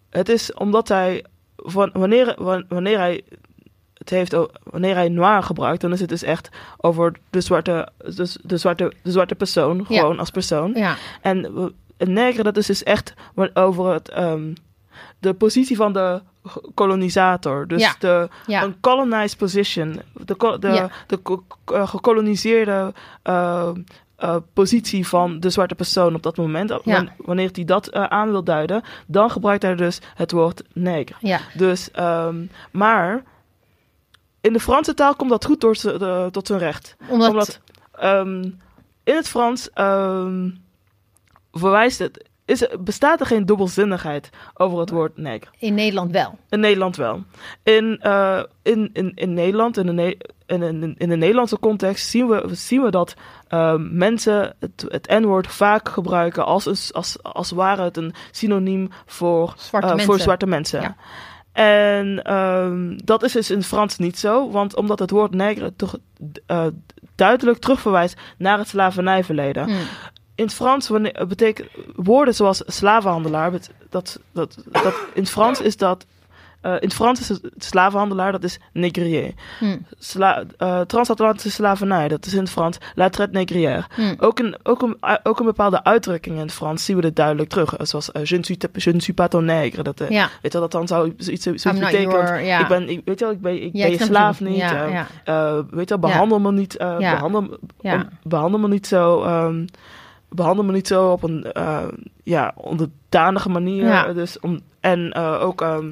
het 0.09 0.29
is 0.29 0.53
omdat 0.53 0.87
hij, 0.87 1.25
van, 1.55 1.89
wanneer, 1.93 2.35
wanneer 2.67 2.97
hij 2.97 3.23
het 3.93 4.09
heeft, 4.09 4.35
wanneer 4.63 4.95
hij 4.95 5.09
noir 5.09 5.43
gebruikt, 5.43 5.81
dan 5.81 5.93
is 5.93 5.99
het 5.99 6.09
dus 6.09 6.23
echt 6.23 6.49
over 6.77 7.11
de 7.29 7.41
zwarte, 7.41 7.87
dus 8.15 8.37
de 8.43 8.57
zwarte, 8.57 8.93
de 9.03 9.11
zwarte 9.11 9.35
persoon, 9.35 9.85
Ja. 9.87 9.99
gewoon 9.99 10.19
als 10.19 10.31
persoon. 10.31 10.71
Ja, 10.75 10.95
En 11.21 11.45
eh, 11.45 11.65
een 11.97 12.13
negre, 12.13 12.43
dat 12.43 12.57
is 12.57 12.65
dus 12.65 12.83
echt 12.83 13.13
over 13.53 13.93
het, 13.93 14.09
ehm, 14.09 14.53
de 15.19 15.33
positie 15.33 15.75
van 15.75 15.93
de 15.93 16.21
kolonisator. 16.73 17.67
Dus 17.67 17.81
Ja. 17.81 17.95
de, 17.99 18.29
ja. 18.47 18.63
een 18.63 18.79
colonized 18.79 19.37
position. 19.37 20.01
De, 20.13 20.57
de, 20.59 20.67
Ja. 20.67 20.89
de 21.07 21.19
eh, 21.65 21.87
gekoloniseerde 21.87 22.93
eh, 23.23 23.69
eh, 24.15 24.35
positie 24.53 25.07
van 25.07 25.39
de 25.39 25.49
zwarte 25.49 25.75
persoon 25.75 26.15
op 26.15 26.23
dat 26.23 26.37
moment. 26.37 26.69
Wan- 26.83 27.09
Wanneer 27.17 27.49
hij 27.51 27.65
dat 27.65 27.91
aan 27.93 28.29
wil 28.31 28.43
duiden, 28.43 28.81
dan 29.07 29.31
gebruikt 29.31 29.63
hij 29.63 29.75
dus 29.75 29.99
het 30.15 30.31
woord 30.31 30.63
negre. 30.73 31.15
ja. 31.19 31.39
Dus, 31.53 31.91
ehm, 31.91 32.45
maar 32.71 33.23
in 34.41 34.53
de 34.53 34.59
Franse 34.59 34.93
taal 34.93 35.15
komt 35.15 35.29
dat 35.29 35.45
goed 35.45 35.61
door 35.61 35.75
tot 36.31 36.47
zijn 36.47 36.59
recht 36.59 36.95
Omdat, 37.09 37.29
omdat 37.29 37.59
ehm, 37.91 38.41
in 39.03 39.15
het 39.15 39.27
Frans 39.27 39.69
verwijst 41.57 41.99
het, 41.99 42.29
is, 42.47 42.67
bestaat 42.79 43.19
er 43.19 43.25
geen 43.25 43.45
dubbelzinnigheid 43.45 44.29
over 44.53 44.79
het 44.79 44.89
woord 44.89 45.17
neger. 45.17 45.49
in 45.59 45.73
Nederland 45.73 46.11
wel. 46.11 46.37
In 46.49 46.59
Nederland 46.59 46.95
wel. 46.95 47.23
In, 47.63 47.99
eh, 48.01 48.43
in, 48.61 48.89
in, 48.93 49.11
in 49.15 49.33
Nederland, 49.33 49.77
in 49.77 49.85
de, 49.85 49.91
Ne- 49.91 50.17
in, 50.45 50.61
in, 50.61 50.95
in 50.97 51.09
de 51.09 51.15
Nederlandse 51.15 51.59
context, 51.59 52.09
zien 52.09 52.27
we, 52.27 52.49
zien 52.51 52.81
we 52.81 52.91
dat 52.91 53.13
ehm, 53.47 53.97
mensen 53.97 54.55
het, 54.59 54.85
het 54.87 55.07
N-woord 55.07 55.47
vaak 55.47 55.89
gebruiken 55.89 56.45
als, 56.45 56.65
een, 56.65 56.77
als, 56.91 57.23
als 57.23 57.51
ware 57.51 57.83
het 57.83 57.97
een 57.97 58.13
synoniem 58.31 58.89
voor, 59.05 59.53
Zwarte 59.57 59.87
eh, 59.87 59.93
mensen. 59.93 60.13
voor 60.13 60.23
zwarte 60.23 60.47
mensen. 60.47 60.81
Ja. 60.81 60.95
En 61.51 62.23
ehm, 62.23 62.97
dat 63.03 63.23
is 63.23 63.31
dus 63.31 63.51
in 63.51 63.63
Frans 63.63 63.97
niet 63.97 64.19
zo, 64.19 64.51
want 64.51 64.75
omdat 64.75 64.99
het 64.99 65.09
woord 65.09 65.33
negre 65.33 65.75
toch 65.75 65.97
eh, 66.45 66.65
duidelijk 67.15 67.59
terugverwijst 67.59 68.19
naar 68.37 68.57
het 68.57 68.67
slavernijverleden. 68.67 69.63
Hm. 69.63 69.75
In 70.37 70.43
het 70.43 70.53
Frans 70.53 70.87
wanneer, 70.87 71.25
betekent 71.27 71.67
woorden 71.95 72.33
zoals 72.35 72.61
slavenhandelaar, 72.65 73.51
dat, 73.89 74.19
dat, 74.33 74.57
dat, 74.71 74.93
in 75.13 75.21
het 75.21 75.29
Frans 75.29 75.61
is 75.61 75.77
dat. 75.77 76.05
eh, 76.61 76.71
in 76.71 76.77
het 76.87 76.93
Frans 76.93 77.19
is 77.19 77.27
het 77.29 77.41
slavenhandelaar, 77.57 78.31
dat 78.31 78.43
is 78.43 78.59
négrier. 78.73 79.33
Hm. 79.59 79.77
Sla, 79.99 80.43
eh, 80.57 80.81
transatlantische 80.81 81.49
slavernij, 81.51 82.07
dat 82.07 82.25
is 82.25 82.33
in 82.33 82.39
het 82.39 82.49
Frans 82.49 82.77
la 82.95 83.09
traite 83.09 83.37
négrière. 83.37 83.85
Hm. 83.95 84.13
Ook 84.19 84.39
een, 84.39 84.55
ook, 84.63 84.81
een, 84.81 84.97
ook 85.23 85.39
een 85.39 85.45
bepaalde 85.45 85.83
uitdrukking 85.83 86.35
in 86.35 86.41
het 86.41 86.51
Frans 86.53 86.85
zien 86.85 86.95
we 86.95 87.01
dit 87.01 87.15
duidelijk 87.15 87.49
terug. 87.49 87.75
Eh, 87.77 87.85
Zoals 87.85 88.11
eh, 88.11 88.23
je, 88.23 88.37
ne 88.37 88.43
suis, 88.45 88.57
je 88.83 88.91
ne 88.93 88.99
suis 89.01 89.15
pas 89.15 89.29
ton 89.29 89.45
nègre. 89.45 89.83
Dat, 89.83 89.99
Ja, 90.09 90.29
Weet 90.41 90.51
je 90.53 90.59
wel, 90.59 90.61
dat 90.61 90.71
dan 90.71 90.87
zou 90.87 91.13
zoiets, 91.17 91.43
zoiets 91.43 91.63
betekent. 91.63 92.11
your-. 92.11 92.41
Ik 92.59 92.67
ben, 92.67 92.89
ik, 92.89 93.01
weet 93.05 93.19
je 93.19 93.25
wel, 93.25 93.33
ik 93.33 93.41
ben, 93.41 93.53
ik 93.63 93.71
ben 93.71 93.81
je 93.91 93.97
slaaf 94.07 94.39
niet. 94.39 94.57
Eh, 95.23 95.53
weet 95.69 95.89
je 95.89 95.97
wel, 95.99 96.09
behandel 96.11 96.39
me 96.39 96.51
niet, 96.51 96.77
eh, 96.77 96.97
behandel, 97.11 97.57
om- 97.99 98.09
behandel 98.23 98.59
me 98.59 98.67
niet 98.67 98.87
zo, 98.87 99.23
ehm, 99.23 99.65
behandel 100.29 100.65
me 100.65 100.71
niet 100.71 100.87
zo 100.87 101.11
op 101.11 101.23
een 101.23 101.51
eh, 101.51 101.87
ja, 102.23 102.53
onderdanige 102.55 103.49
manier. 103.49 103.85
Ja. 103.85 104.13
Dus 104.13 104.39
om, 104.39 104.59
en 104.79 105.11
eh, 105.11 105.41
ook 105.41 105.61
um, 105.61 105.91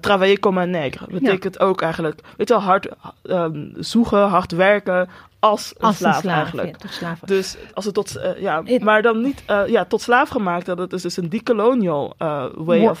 travailler 0.00 0.40
comme 0.40 0.62
un 0.62 0.70
nègre. 0.70 1.06
Betekent 1.10 1.60
ook 1.60 1.82
eigenlijk, 1.82 2.20
weet 2.36 2.48
je 2.48 2.54
wel, 2.54 2.62
hard 2.62 2.88
ehm, 3.22 3.68
zoeken, 3.74 4.28
hard 4.28 4.52
werken 4.52 5.08
als 5.38 5.74
een 5.76 5.86
als 5.86 5.96
slaaf, 5.96 6.14
een 6.14 6.20
slaaf. 6.20 6.36
eigenlijk. 6.36 6.82
Ja, 6.82 6.88
slaven. 6.88 7.26
Dus 7.26 7.56
als 7.74 7.84
het 7.84 7.94
tot, 7.94 8.20
ja, 8.38 8.62
maar 8.80 9.02
dan 9.02 9.22
niet, 9.22 9.42
ja, 9.66 9.84
tot 9.84 10.00
slaaf 10.00 10.28
gemaakt. 10.28 10.66
Dat 10.66 10.92
is 10.92 11.02
dus 11.02 11.16
een 11.16 11.28
decolonial 11.28 12.14
way 12.54 12.86
of, 12.86 13.00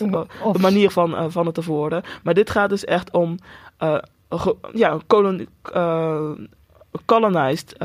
manier 0.58 0.90
van, 0.90 1.32
van 1.32 1.46
het 1.46 1.54
te 1.54 1.62
verwoorden. 1.62 2.02
Maar 2.22 2.34
dit 2.34 2.50
gaat 2.50 2.68
dus 2.68 2.84
echt 2.84 3.10
om, 3.10 3.38
ja, 4.72 4.98
kolon, 5.06 5.48
colonized, 7.04 7.76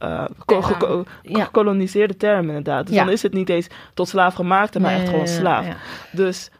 eh, 0.00 0.10
eh, 0.12 0.24
ko- 0.44 0.60
Term. 0.60 0.62
geko- 0.62 1.04
Ja. 1.22 1.44
gekoloniseerde 1.44 2.16
term 2.16 2.46
inderdaad. 2.48 2.86
Dus 2.86 2.94
Ja. 2.96 3.04
dan 3.04 3.12
is 3.12 3.22
het 3.22 3.32
niet 3.32 3.48
eens 3.48 3.66
tot 3.94 4.08
slaaf 4.08 4.34
gemaakt, 4.34 4.78
maar 4.78 4.94
echt 4.94 5.08
gewoon 5.08 5.28
slaaf. 5.28 5.66
ja. 5.66 5.76
Dus 6.12 6.50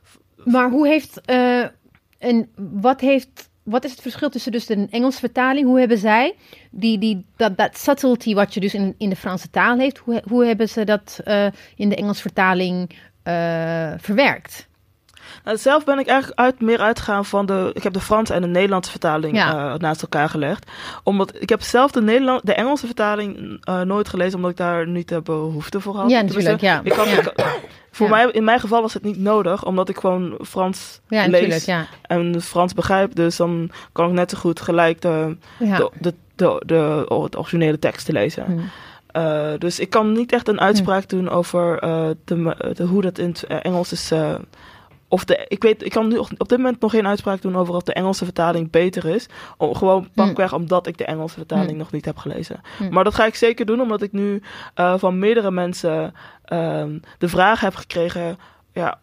Maar 0.44 0.70
hoe 0.70 0.86
heeft, 0.86 1.20
eh, 1.20 1.62
en 2.18 2.48
wat 2.56 3.00
heeft, 3.00 3.48
wat 3.62 3.84
is 3.84 3.90
het 3.90 4.00
verschil 4.00 4.28
tussen 4.30 4.52
dus 4.52 4.66
de 4.66 4.86
Engelse 4.90 5.18
vertaling, 5.18 5.66
hoe 5.66 5.78
hebben 5.78 5.98
zij, 5.98 6.34
die, 6.70 6.98
die, 6.98 7.26
dat, 7.36 7.56
dat 7.56 7.78
subtlety 7.78 8.34
wat 8.34 8.54
je 8.54 8.60
dus 8.60 8.74
in, 8.74 8.94
in 8.98 9.08
de 9.08 9.16
Franse 9.16 9.50
taal 9.50 9.78
heeft, 9.78 9.98
hoe, 9.98 10.22
hoe 10.28 10.44
hebben 10.44 10.68
ze 10.68 10.84
dat 10.84 11.20
eh, 11.24 11.46
in 11.76 11.88
de 11.88 11.96
Engelse 11.96 12.20
vertaling 12.20 12.90
verwerkt? 13.96 14.68
Nou, 15.44 15.56
zelf 15.56 15.84
ben 15.84 15.98
ik 15.98 16.06
eigenlijk 16.06 16.40
uit, 16.40 16.60
meer 16.60 16.78
uitgegaan 16.80 17.24
van 17.24 17.46
de. 17.46 17.70
Ik 17.74 17.82
heb 17.82 17.92
de 17.92 18.00
Franse 18.00 18.34
en 18.34 18.40
de 18.42 18.46
Nederlandse 18.48 18.90
vertaling 18.90 19.36
Ja. 19.36 19.72
eh, 19.72 19.78
naast 19.78 20.02
elkaar 20.02 20.28
gelegd. 20.28 20.70
Omdat 21.02 21.32
ik 21.42 21.48
heb 21.48 21.62
zelf 21.62 21.90
de, 21.90 22.02
Nederland, 22.02 22.46
de 22.46 22.54
Engelse 22.54 22.86
vertaling 22.86 23.58
eh, 23.64 23.80
nooit 23.80 24.08
gelezen, 24.08 24.34
omdat 24.36 24.50
ik 24.50 24.56
daar 24.56 24.86
niet 24.88 25.08
de 25.08 25.20
behoefte 25.20 25.80
voor 25.80 25.96
had. 25.96 26.10
Ja, 26.10 26.20
natuurlijk, 26.22 26.60
ja. 26.60 26.80
Ik 26.84 26.92
had, 26.92 27.08
Ja. 27.08 27.18
ik- 27.18 27.58
voor 27.90 28.06
Ja. 28.08 28.12
mij, 28.12 28.30
in 28.32 28.44
mijn 28.44 28.60
geval 28.60 28.80
was 28.82 28.94
het 28.94 29.02
niet 29.02 29.18
nodig, 29.18 29.64
omdat 29.64 29.88
ik 29.88 29.96
gewoon 29.98 30.38
Frans 30.46 31.00
Ja, 31.08 31.26
lees 31.26 31.64
ja. 31.64 31.86
en 32.02 32.42
Frans 32.42 32.74
begrijp. 32.74 33.14
Dus 33.14 33.36
dan 33.36 33.70
kan 33.92 34.06
ik 34.08 34.12
net 34.12 34.30
zo 34.30 34.38
goed 34.38 34.60
gelijk 34.60 35.00
de, 35.00 35.36
de, 35.58 35.90
de, 36.00 36.14
de, 36.36 36.62
de, 36.66 37.04
originele 37.36 37.78
teksten 37.78 38.14
lezen. 38.14 38.44
Hm. 38.44 38.58
Eh, 39.06 39.48
dus 39.58 39.78
ik 39.78 39.90
kan 39.90 40.12
niet 40.12 40.32
echt 40.32 40.48
een 40.48 40.60
uitspraak 40.60 41.08
doen 41.08 41.28
over 41.28 41.80
de, 42.24 42.84
hoe 42.88 43.02
dat 43.02 43.18
in 43.18 43.28
het 43.28 43.44
Engels 43.46 43.92
is. 43.92 44.12
Of 45.12 45.24
de, 45.24 45.44
ik, 45.48 45.62
weet, 45.62 45.84
ik 45.84 45.90
kan 45.90 46.08
nu 46.08 46.16
op 46.16 46.48
dit 46.48 46.58
moment 46.58 46.80
nog 46.80 46.90
geen 46.90 47.06
uitspraak 47.06 47.42
doen 47.42 47.56
over 47.56 47.74
of 47.74 47.82
de 47.82 47.92
Engelse 47.92 48.24
vertaling 48.24 48.70
beter 48.70 49.04
is. 49.04 49.26
Om, 49.56 49.74
gewoon 49.74 50.08
pakweg 50.14 50.52
omdat 50.54 50.86
ik 50.86 50.98
de 50.98 51.04
Engelse 51.04 51.34
vertaling 51.36 51.70
Hm. 51.70 51.76
nog 51.76 51.92
niet 51.92 52.04
heb 52.04 52.16
gelezen. 52.16 52.60
Hm. 52.78 52.88
Maar 52.92 53.04
dat 53.04 53.14
ga 53.14 53.26
ik 53.26 53.34
zeker 53.34 53.66
doen, 53.66 53.80
omdat 53.80 54.02
ik 54.02 54.12
nu 54.12 54.42
eh, 54.74 54.94
van 54.98 55.18
meerdere 55.18 55.50
mensen 55.50 56.14
ehm, 56.44 56.98
de 57.18 57.28
vraag 57.28 57.60
heb 57.60 57.74
gekregen. 57.74 58.38
Ja, 58.72 58.98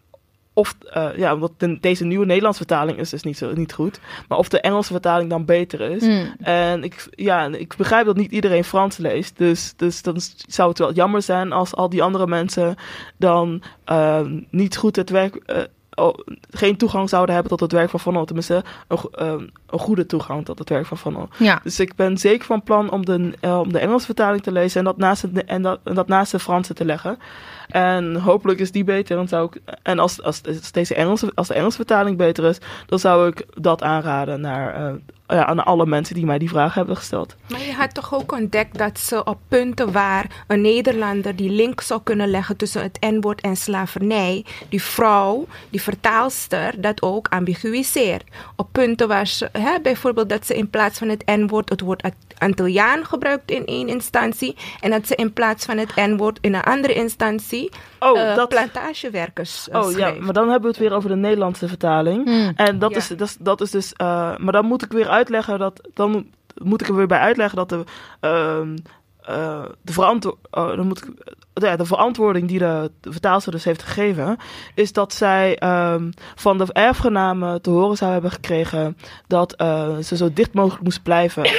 of, 0.54 0.76
eh, 0.92 1.10
ja, 1.18 1.38
de- 1.58 1.78
deze 1.80 2.06
nieuwe 2.06 2.26
Nederlandse 2.26 2.66
vertaling 2.66 2.98
is 3.00 3.10
dus 3.10 3.24
niet, 3.24 3.38
zo, 3.38 3.54
niet 3.54 3.74
goed. 3.74 4.00
Maar 4.28 4.38
of 4.38 4.50
de 4.50 4.62
Engelse 4.62 4.92
vertaling 4.92 5.30
dan 5.30 5.46
beter 5.46 5.82
is. 5.82 6.04
En 6.40 6.84
ik, 6.84 7.08
ja, 7.12 7.46
ik 7.46 7.76
begrijp 7.78 8.06
dat 8.06 8.16
niet 8.16 8.32
iedereen 8.32 8.64
Frans 8.64 8.98
leest. 8.98 9.38
Dus, 9.38 9.74
dus 9.76 10.02
dan 10.02 10.16
zou 10.48 10.70
het 10.70 10.78
wel 10.80 10.94
jammer 10.94 11.22
zijn 11.22 11.52
als 11.52 11.76
al 11.76 11.90
die 11.90 12.04
andere 12.04 12.28
mensen 12.28 12.76
dan 13.18 13.62
ehm, 13.86 14.42
niet 14.50 14.78
goed 14.78 14.96
het 14.96 15.10
werk. 15.10 15.36
eh, 15.36 15.62
geen 16.50 16.78
toegang 16.78 17.10
zouden 17.10 17.36
hebben 17.36 17.52
tot 17.52 17.60
het 17.60 17.72
werk 17.72 17.90
van 17.90 18.00
Van 18.00 18.26
Tenminste, 18.26 18.64
een, 18.88 18.98
ehm, 19.12 19.46
een 19.70 19.80
goede 19.80 20.06
toegang 20.06 20.46
tot 20.46 20.60
het 20.60 20.70
werk 20.70 20.86
van 20.86 20.98
Van 20.98 21.30
ja. 21.38 21.60
Dus 21.64 21.80
ik 21.80 21.96
ben 21.96 22.18
zeker 22.18 22.46
van 22.46 22.64
plan 22.64 22.92
om 22.92 23.06
de, 23.06 23.34
eh, 23.40 23.60
om 23.60 23.72
de 23.72 23.80
Engelse 23.80 24.06
vertaling 24.06 24.44
te 24.44 24.52
lezen 24.52 24.80
en 24.80 24.86
dat, 24.86 24.98
naast 24.98 25.36
de, 25.36 25.44
en, 25.44 25.62
dat, 25.62 25.80
en 25.84 25.96
dat 25.96 26.08
naast 26.08 26.32
de 26.32 26.40
Franse 26.40 26.74
te 26.74 26.86
leggen. 26.86 27.18
En 27.68 28.16
hopelijk 28.16 28.60
is 28.60 28.72
die 28.72 28.84
beter. 28.84 29.16
Dan 29.16 29.28
zou 29.28 29.50
ik, 29.52 29.76
en 29.84 30.00
als, 30.00 30.22
als, 30.22 30.42
deze 30.72 30.96
Engelse, 30.96 31.32
als 31.36 31.48
de 31.48 31.54
Engelse 31.54 31.76
vertaling 31.76 32.18
beter 32.18 32.46
is, 32.46 32.58
dan 32.86 33.00
zou 33.00 33.28
ik 33.28 33.46
dat 33.54 33.84
aanraden 33.84 34.42
naar, 34.42 34.74
eh, 34.74 34.94
ja, 35.28 35.46
aan 35.46 35.66
alle 35.66 35.86
mensen 35.86 36.16
die 36.16 36.26
mij 36.26 36.38
die 36.38 36.50
vraag 36.50 36.74
hebben 36.74 36.98
gesteld. 36.98 37.36
Maar 37.48 37.62
je 37.62 37.74
had 37.74 37.94
toch 37.94 38.14
ook 38.14 38.32
ontdekt 38.32 38.78
dat 38.78 39.00
ze 39.00 39.24
op 39.24 39.40
punten 39.48 39.92
waar 39.92 40.44
een 40.48 40.62
Nederlander 40.62 41.36
die 41.36 41.50
link 41.50 41.82
zou 41.82 42.02
kunnen 42.04 42.30
leggen 42.30 42.58
tussen 42.58 42.82
het 42.82 42.98
N-woord 43.00 43.42
en 43.42 43.58
slavernij, 43.58 44.46
die 44.70 44.82
vrouw, 44.82 45.46
die 45.70 45.82
vertaalster, 45.82 46.82
dat 46.82 47.02
ook 47.02 47.28
ambiguïseert. 47.28 48.24
Op 48.56 48.68
punten 48.72 49.08
waar 49.08 49.28
ze, 49.28 49.50
bijvoorbeeld 49.82 50.30
dat 50.30 50.46
ze 50.46 50.56
in 50.58 50.70
plaats 50.70 51.00
van 51.00 51.10
het 51.10 51.26
N-woord 51.26 51.70
het 51.70 51.82
woord 51.82 52.04
Antilliaan 52.38 53.06
gebruikt 53.06 53.52
in 53.52 53.66
één 53.66 53.88
instantie 53.88 54.56
en 54.82 54.92
dat 54.92 55.08
ze 55.08 55.16
in 55.16 55.34
plaats 55.34 55.66
van 55.66 55.78
het 55.78 55.96
N-woord 55.96 56.38
in 56.42 56.54
een 56.56 56.62
andere 56.64 56.94
instantie 56.94 57.72
Oh, 58.00 58.20
eh, 58.20 58.36
dat, 58.36 58.50
plantagewerkers 58.50 59.68
uh, 59.72 59.82
oh 59.82 59.92
ja, 59.92 60.14
maar 60.20 60.34
dan 60.34 60.44
hebben 60.50 60.62
we 60.72 60.78
het 60.78 60.78
weer 60.88 60.94
over 60.98 61.10
de 61.10 61.16
Nederlandse 61.16 61.68
vertaling. 61.68 62.26
Hm. 62.26 62.52
En 62.56 62.80
dat, 62.80 62.92
Ja. 62.92 62.98
is, 62.98 63.08
dat, 63.08 63.22
is, 63.22 63.38
dat 63.40 63.62
is 63.62 63.72
dus. 63.72 63.94
eh, 63.94 64.38
maar 64.38 64.54
dan 64.54 64.66
moet 64.66 64.84
ik 64.84 64.92
weer 64.92 65.10
uitleggen 65.10 65.60
dat. 65.60 65.90
Dan 65.94 66.28
moet 66.64 66.82
ik 66.82 66.88
er 66.88 66.96
weer 66.96 67.08
bij 67.08 67.20
uitleggen 67.20 67.58
dat 67.58 67.70
de. 67.70 67.84
ehm, 68.20 68.78
eh, 69.22 69.64
de, 69.82 69.94
verantwo- 69.94 70.38
oh, 70.52 70.76
dan 70.76 70.88
moet 70.88 70.98
ik, 70.98 71.14
ja, 71.54 71.76
de 71.76 71.86
verantwoording 71.86 72.48
die 72.48 72.60
de, 72.60 72.92
de 73.02 73.12
vertaalster 73.12 73.52
dus 73.52 73.64
heeft 73.64 73.84
gegeven, 73.84 74.38
is 74.76 74.94
dat 74.94 75.14
zij 75.14 75.56
ehm, 75.58 76.12
van 76.36 76.58
de 76.58 76.66
erfgenamen 76.74 77.62
te 77.62 77.70
horen 77.70 77.98
zou 77.98 78.12
hebben 78.12 78.32
gekregen 78.32 78.98
dat 79.28 79.54
eh, 79.54 79.98
ze 79.98 80.18
zo 80.18 80.34
dicht 80.34 80.54
mogelijk 80.54 80.84
moest 80.84 81.04
blijven. 81.04 81.44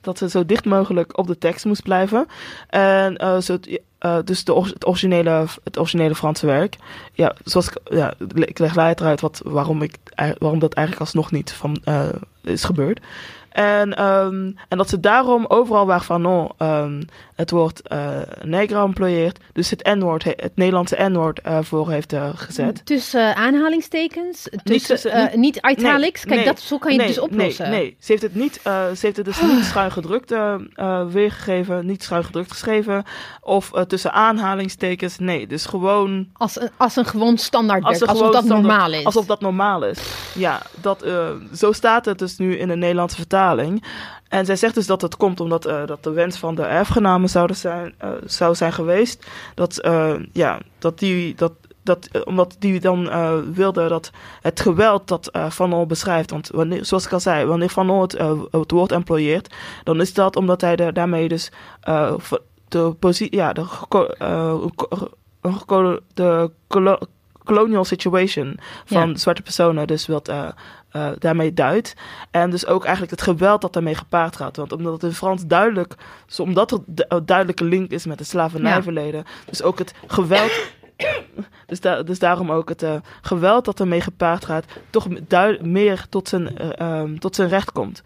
dat 0.00 0.18
ze 0.18 0.28
zo 0.28 0.46
dicht 0.46 0.64
mogelijk 0.64 1.18
op 1.18 1.26
de 1.26 1.38
tekst 1.38 1.64
moest 1.64 1.82
blijven. 1.82 2.26
En 2.68 3.16
eh, 3.16 3.38
zo, 3.38 3.58
eh, 3.98 4.18
dus 4.24 4.44
de, 4.44 4.54
het, 4.54 4.86
originele, 4.86 5.46
het 5.64 5.78
originele 5.78 6.14
Franse 6.14 6.46
werk. 6.46 6.76
Ja, 7.12 7.34
zoals 7.44 7.68
ik, 7.68 7.78
ja, 7.84 8.14
ik 8.34 8.58
leg 8.58 8.74
later 8.74 9.06
uit 9.06 9.20
wat, 9.20 9.40
waarom, 9.44 9.82
ik, 9.82 9.96
waarom 10.38 10.58
dat 10.58 10.74
eigenlijk 10.74 11.06
alsnog 11.06 11.30
niet 11.30 11.52
van, 11.52 11.80
eh, 11.84 12.08
is 12.42 12.64
gebeurd. 12.64 13.00
En, 13.48 13.96
ehm, 13.96 14.50
en 14.68 14.78
dat 14.78 14.88
ze 14.88 15.00
daarom 15.00 15.44
overal 15.48 15.86
waar 15.86 16.00
Fanon 16.00 16.50
ehm, 16.56 17.02
het 17.38 17.50
woord 17.50 17.88
eh 17.88 18.16
neger 18.42 18.76
employeert, 18.82 19.38
dus 19.52 19.70
het 19.70 19.84
N-woord, 19.94 20.24
he- 20.24 20.32
het 20.36 20.52
Nederlandse 20.56 20.96
N-woord 21.08 21.40
eh, 21.40 21.58
voor 21.62 21.90
heeft 21.90 22.12
eh, 22.12 22.28
gezet. 22.34 22.86
Tussen 22.86 23.36
aanhalingstekens, 23.36 24.48
tussen, 24.64 25.10
eh, 25.10 25.34
niet 25.36 25.56
italics. 25.56 26.24
Nee, 26.24 26.34
Kijk, 26.34 26.46
nee, 26.46 26.54
dat, 26.54 26.60
zo 26.60 26.78
kan 26.78 26.92
je 26.92 26.98
nee, 26.98 27.06
het 27.06 27.14
dus 27.16 27.24
oplossen. 27.24 27.70
Nee, 27.70 27.80
nee. 27.80 27.96
Ze, 28.00 28.06
heeft 28.12 28.22
het 28.22 28.34
niet, 28.34 28.60
ze 28.62 28.98
heeft 29.00 29.16
het 29.16 29.24
dus 29.24 29.40
niet 29.40 29.64
schuin 29.64 29.90
gedrukt 29.92 30.34
weergegeven, 31.08 31.86
niet 31.86 32.02
schuin 32.02 32.24
gedrukt 32.24 32.50
geschreven. 32.50 33.04
Of 33.40 33.70
tussen 33.86 34.12
aanhalingstekens, 34.12 35.18
nee. 35.18 35.46
Dus 35.46 35.66
gewoon 35.66 36.28
Als, 36.32 36.60
een, 36.60 36.70
als 36.76 36.96
een 36.96 37.04
gewoon 37.04 37.38
standaard 37.38 37.84
Als 37.84 37.98
werk, 37.98 38.10
alsof 38.10 38.30
dat 38.32 38.44
standaard- 38.44 38.66
normaal 38.68 38.92
is. 38.92 39.04
alsof 39.04 39.26
dat 39.26 39.40
normaal 39.40 39.84
is. 39.84 39.98
Ja, 40.34 40.62
dat, 40.80 41.04
zo 41.54 41.72
staat 41.72 42.04
het 42.04 42.18
dus 42.18 42.36
nu 42.36 42.56
in 42.56 42.68
de 42.68 42.76
Nederlandse 42.76 43.16
vertaling. 43.16 43.84
En 44.28 44.46
zij 44.46 44.56
zegt 44.56 44.74
dus 44.74 44.86
dat 44.86 45.02
het 45.02 45.16
komt 45.16 45.40
omdat 45.40 45.64
eh, 45.64 45.86
dat 45.86 46.02
de 46.04 46.10
wens 46.10 46.38
van 46.38 46.54
de 46.54 46.62
erfgenamen 46.62 47.28
zouden 47.28 47.56
zijn, 47.56 47.94
eh, 47.98 48.10
zou 48.24 48.54
zijn 48.54 48.72
geweest. 48.72 49.26
Dat, 49.54 49.78
eh, 49.78 50.14
ja, 50.32 50.60
dat 50.78 50.98
die, 50.98 51.34
dat, 51.34 51.52
dat, 51.82 52.24
omdat 52.24 52.56
die 52.58 52.80
dan 52.80 53.10
wilde 53.54 53.88
dat 53.88 54.10
het 54.40 54.60
geweld 54.60 55.08
dat 55.08 55.30
Van 55.48 55.72
Ol 55.72 55.86
beschrijft. 55.86 56.30
Want 56.30 56.48
wanneer, 56.48 56.84
zoals 56.84 57.06
ik 57.06 57.12
al 57.12 57.20
zei, 57.20 57.46
wanneer 57.46 57.68
Van 57.68 58.00
het, 58.00 58.12
het 58.50 58.70
woord 58.70 58.92
employeert, 58.92 59.54
dan 59.84 60.00
is 60.00 60.14
dat 60.14 60.36
omdat 60.36 60.60
hij 60.60 60.76
er 60.76 60.92
daarmee 60.92 61.28
dus 61.28 61.50
de 62.68 62.94
positie, 62.98 63.36
ja, 63.36 63.52
de, 63.52 63.66
de 66.14 66.50
colonial 67.44 67.84
situation 67.84 68.58
van 68.84 69.08
Ja. 69.08 69.16
zwarte 69.16 69.42
personen, 69.42 69.86
dus 69.86 70.06
wat 70.06 70.32
eh, 70.90 71.06
eh, 71.08 71.12
daarmee 71.18 71.54
duidt. 71.54 71.94
En 72.30 72.50
dus 72.50 72.66
ook 72.66 72.82
eigenlijk 72.82 73.10
het 73.10 73.22
geweld 73.22 73.60
dat 73.60 73.72
daarmee 73.72 73.94
gepaard 73.94 74.36
gaat. 74.36 74.56
Want 74.56 74.72
omdat 74.72 74.92
het 74.92 75.02
in 75.02 75.12
Frans 75.12 75.46
duidelijk, 75.46 75.94
zo 76.26 76.42
omdat 76.42 76.70
er 76.70 76.78
een 77.08 77.26
duidelijke 77.26 77.64
link 77.64 77.90
is 77.90 78.06
met 78.06 78.18
het 78.18 78.28
slavernijverleden, 78.28 79.24
dus 79.46 79.62
ook 79.62 79.78
het 79.78 79.94
geweld. 80.06 80.52
Dus, 81.66 81.80
da- 81.80 82.02
dus 82.02 82.18
daarom 82.18 82.50
ook 82.52 82.68
het 82.68 82.82
eh, 82.82 82.94
geweld 83.22 83.64
dat 83.64 83.80
ermee 83.80 84.00
gepaard 84.00 84.44
gaat, 84.44 84.64
toch 84.90 85.06
meer 85.60 86.06
tot 86.08 86.28
zijn, 86.28 86.58
eh, 86.58 86.78
ehm, 86.78 87.16
tot 87.18 87.34
zijn 87.34 87.48
recht 87.48 87.72
komt. 87.72 88.02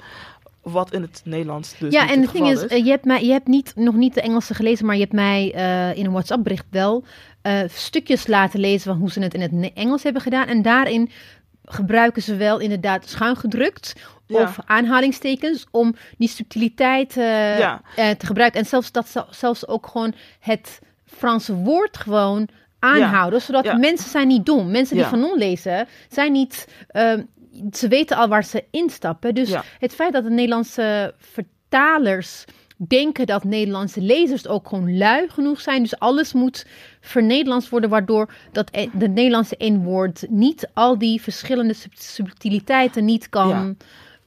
Wat 0.62 0.92
in 0.92 1.02
het 1.02 1.20
Nederlands 1.24 1.78
dus 1.78 1.92
ja, 1.92 2.08
en 2.10 2.20
het 2.22 2.32
ding 2.32 2.48
is, 2.48 2.66
eh, 2.66 2.84
je 2.84 2.90
hebt, 2.90 3.04
mij, 3.04 3.24
je 3.24 3.32
hebt 3.32 3.46
niet, 3.46 3.72
nog 3.76 3.94
niet 3.94 4.14
de 4.14 4.20
Engelse 4.20 4.54
gelezen, 4.54 4.86
maar 4.86 4.94
je 4.94 5.00
hebt 5.00 5.12
mij 5.12 5.52
eh, 5.54 5.96
in 5.98 6.04
een 6.04 6.12
WhatsApp-bericht 6.12 6.66
wel 6.70 7.04
eh, 7.42 7.60
stukjes 7.68 8.26
laten 8.26 8.60
lezen 8.60 8.90
van 8.92 9.00
hoe 9.00 9.10
ze 9.10 9.20
het 9.20 9.34
in 9.34 9.40
het 9.40 9.72
Engels 9.74 10.02
hebben 10.02 10.22
gedaan. 10.22 10.46
En 10.46 10.62
daarin 10.62 11.10
gebruiken 11.72 12.22
ze 12.22 12.36
wel 12.36 12.58
inderdaad 12.58 13.08
schuin 13.08 13.36
gedrukt 13.36 13.92
Ja. 14.26 14.42
of 14.42 14.58
aanhalingstekens 14.64 15.66
om 15.70 15.94
die 16.18 16.28
subtiliteit 16.28 17.16
eh, 17.16 17.58
Ja. 17.58 17.80
eh, 17.96 18.10
te 18.10 18.26
gebruiken. 18.26 18.60
En 18.60 18.66
zelfs 18.66 18.92
dat 18.92 19.08
ze- 19.08 19.24
zelfs 19.30 19.66
ook 19.68 19.86
gewoon 19.86 20.14
het 20.40 20.78
Franse 21.06 21.54
woord 21.54 21.96
gewoon 21.96 22.48
aanhouden, 22.78 23.40
zodat 23.42 23.78
mensen 23.78 24.10
zijn 24.10 24.28
niet 24.28 24.46
dom. 24.46 24.70
Mensen 24.70 24.94
die 24.94 25.04
Ja. 25.04 25.10
van 25.10 25.24
on 25.24 25.38
lezen 25.38 25.88
zijn 26.08 26.32
niet. 26.32 26.68
ehm, 26.88 27.22
ze 27.72 27.88
weten 27.88 28.16
al 28.16 28.28
waar 28.28 28.44
ze 28.44 28.64
instappen. 28.70 29.34
Dus 29.34 29.54
het 29.78 29.94
feit 29.94 30.12
dat 30.12 30.24
de 30.24 30.30
Nederlandse 30.30 31.14
vertalers 31.18 32.44
denken 32.88 33.26
dat 33.26 33.44
Nederlandse 33.44 34.00
lezers 34.00 34.46
ook 34.48 34.68
gewoon 34.68 34.96
lui 34.96 35.28
genoeg 35.28 35.60
zijn. 35.60 35.82
Dus 35.82 35.98
alles 35.98 36.32
moet 36.32 36.66
vernederlands 37.00 37.68
worden, 37.68 37.90
waardoor 37.90 38.28
dat 38.52 38.68
e- 38.72 38.88
de 38.92 39.08
Nederlandse 39.08 39.56
N-woord 39.58 40.24
niet 40.28 40.68
al 40.72 40.98
die 40.98 41.22
verschillende 41.22 41.74
sub- 41.74 41.92
subtiliteiten 41.94 43.04
niet 43.04 43.28
kan 43.28 43.76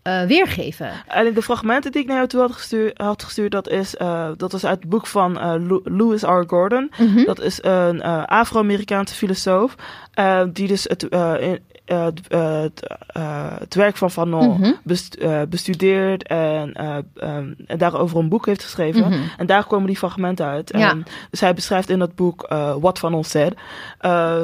eh, 0.02 0.24
weergeven. 0.24 0.92
En 1.08 1.34
de 1.34 1.42
fragmenten 1.42 1.92
die 1.92 2.02
ik 2.02 2.08
naar 2.08 2.16
jou 2.16 2.28
toe 2.28 2.40
had 2.42 2.52
gestuurd, 2.52 2.98
had 3.02 3.24
gestuurd 3.24 3.52
dat, 3.52 3.70
is, 3.70 3.96
eh, 3.96 4.30
dat 4.38 4.52
was 4.52 4.66
uit 4.66 4.80
het 4.80 4.90
boek 4.90 5.08
van 5.08 5.40
eh, 5.40 5.54
Lou- 5.68 5.82
Louis 5.84 6.22
R. 6.22 6.44
Gordon. 6.48 6.92
Mhm. 6.98 7.26
Dat 7.26 7.42
is 7.42 7.60
een 7.62 8.02
Afro-Amerikaanse 8.26 9.16
filosoof, 9.16 9.76
die 10.54 10.68
dus 10.68 10.84
het, 10.84 11.04
in, 11.40 11.60
eh, 11.86 12.04
het, 12.06 12.28
eh, 12.28 12.62
het, 12.62 12.88
eh, 13.08 13.56
het 13.60 13.76
werk 13.76 13.98
van 13.98 14.12
Fanon 14.12 14.76
best- 14.84 15.14
eh, 15.14 15.42
bestudeert 15.50 16.28
en, 16.28 16.74
ehm, 16.74 17.54
en 17.68 17.78
daarover 17.78 18.18
een 18.18 18.30
boek 18.30 18.46
heeft 18.46 18.64
geschreven. 18.64 19.02
Mhm. 19.10 19.20
En 19.38 19.46
daar 19.46 19.66
komen 19.66 19.88
die 19.88 19.98
fragmenten 19.98 20.46
uit. 20.46 20.72
Ja. 20.78 20.90
En 20.90 21.04
dus 21.30 21.40
hij 21.40 21.54
beschrijft 21.54 21.90
in 21.90 22.00
dat 22.00 22.16
boek 22.16 22.48
wat 22.80 23.00
Fanon 23.00 23.24
said. 23.24 23.54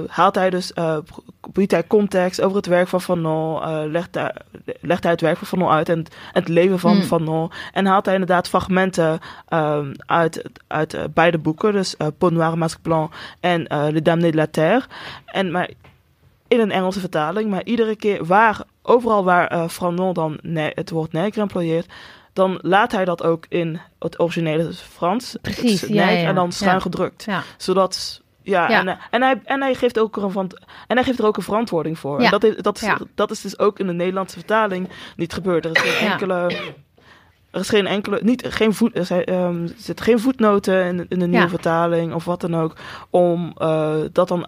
Haalt 0.08 0.36
hij 0.36 0.50
dus, 0.50 0.74
biedt 1.52 1.72
hij 1.72 1.88
context 1.88 2.42
over 2.42 2.58
het 2.58 2.66
werk 2.66 2.88
van 2.88 3.02
Fanon, 3.02 3.60
legt, 3.92 4.16
hij, 4.16 4.36
legt 4.82 5.04
hij 5.04 5.12
het 5.12 5.22
werk 5.22 5.38
van 5.38 5.48
Fanon 5.48 5.70
uit 5.70 5.90
en 5.90 5.98
het, 5.98 6.16
het 6.34 6.48
leven 6.48 6.80
van 6.80 6.96
Mm. 6.96 7.02
Fanon. 7.02 7.52
En 7.74 7.86
haalt 7.86 8.06
hij 8.06 8.14
inderdaad 8.14 8.48
fragmenten 8.50 9.20
ehm, 9.48 9.94
uit, 10.06 10.44
uit 10.68 10.98
beide 11.14 11.38
boeken, 11.38 11.72
dus 11.74 11.96
Peau 12.18 12.34
Noire, 12.34 12.56
Masque 12.56 12.82
Blanc 12.82 13.12
en 13.40 13.66
Les 13.92 14.04
Dames 14.04 14.32
de 14.32 14.38
la 14.38 14.48
Terre. 14.52 14.82
En 15.26 15.52
maar 15.52 15.70
in 16.52 16.60
een 16.60 16.72
Engelse 16.72 17.00
vertaling, 17.00 17.50
maar 17.50 17.64
iedere 17.64 17.96
keer 17.96 18.26
waar, 18.26 18.62
overal 18.82 19.24
waar 19.24 19.48
eh 19.48 19.68
Fanon 19.68 20.14
dan 20.14 20.40
het 20.54 20.90
woord 20.90 21.12
nègre 21.12 21.42
employeert, 21.42 21.92
dan 22.34 22.60
laat 22.62 22.92
hij 22.92 23.06
dat 23.06 23.24
ook 23.24 23.46
in 23.50 23.80
het 24.00 24.20
originele 24.20 24.74
Frans. 24.74 25.36
Precies, 25.42 25.82
ja. 25.82 26.10
En 26.10 26.36
dan 26.36 26.52
schuin 26.52 26.74
Ja. 26.74 26.80
gedrukt. 26.80 27.28
Zodat, 27.58 28.22
ja. 28.42 28.70
En, 28.70 28.88
eh, 28.88 28.96
en, 29.10 29.22
hij, 29.22 29.42
en, 29.44 29.62
hij 29.62 29.76
geeft 29.76 30.00
ook 30.00 30.16
een, 30.18 30.32
van- 30.32 30.52
en 30.88 30.96
hij 30.96 31.04
geeft 31.06 31.20
er 31.20 31.26
ook 31.26 31.38
een 31.38 31.44
verantwoording 31.44 32.00
voor. 32.00 32.20
En 32.20 32.32
dat 32.32 32.44
is, 32.44 32.56
dat, 32.56 32.76
is, 32.76 32.82
Ja. 32.82 32.98
dat 33.16 33.32
is 33.32 33.42
dus 33.42 33.60
ook 33.60 33.80
in 33.80 33.88
de 33.88 33.94
Nederlandse 33.94 34.38
vertaling 34.38 34.90
niet 35.16 35.34
gebeurd. 35.34 35.66
Er 35.66 35.72
is 35.76 35.82
geen 35.82 36.10
enkele... 36.10 36.54
Er 37.52 37.60
is 37.60 37.70
geen 37.70 37.88
enkele, 37.88 38.20
niet, 38.24 38.46
geen 38.50 38.74
voet, 38.74 38.98
er, 38.98 39.06
zijn, 39.06 39.24
ehm, 39.26 39.64
er 39.64 39.74
zitten 39.78 40.06
geen 40.06 40.20
voetnoten 40.20 40.86
in, 40.86 41.06
in 41.10 41.20
de 41.20 41.28
nieuwe 41.28 41.50
vertaling 41.50 42.14
of 42.14 42.26
wat 42.26 42.42
dan 42.42 42.56
ook, 42.56 42.76
om 43.10 43.54
eh, 43.58 43.96
dat, 44.12 44.28
dan, 44.28 44.48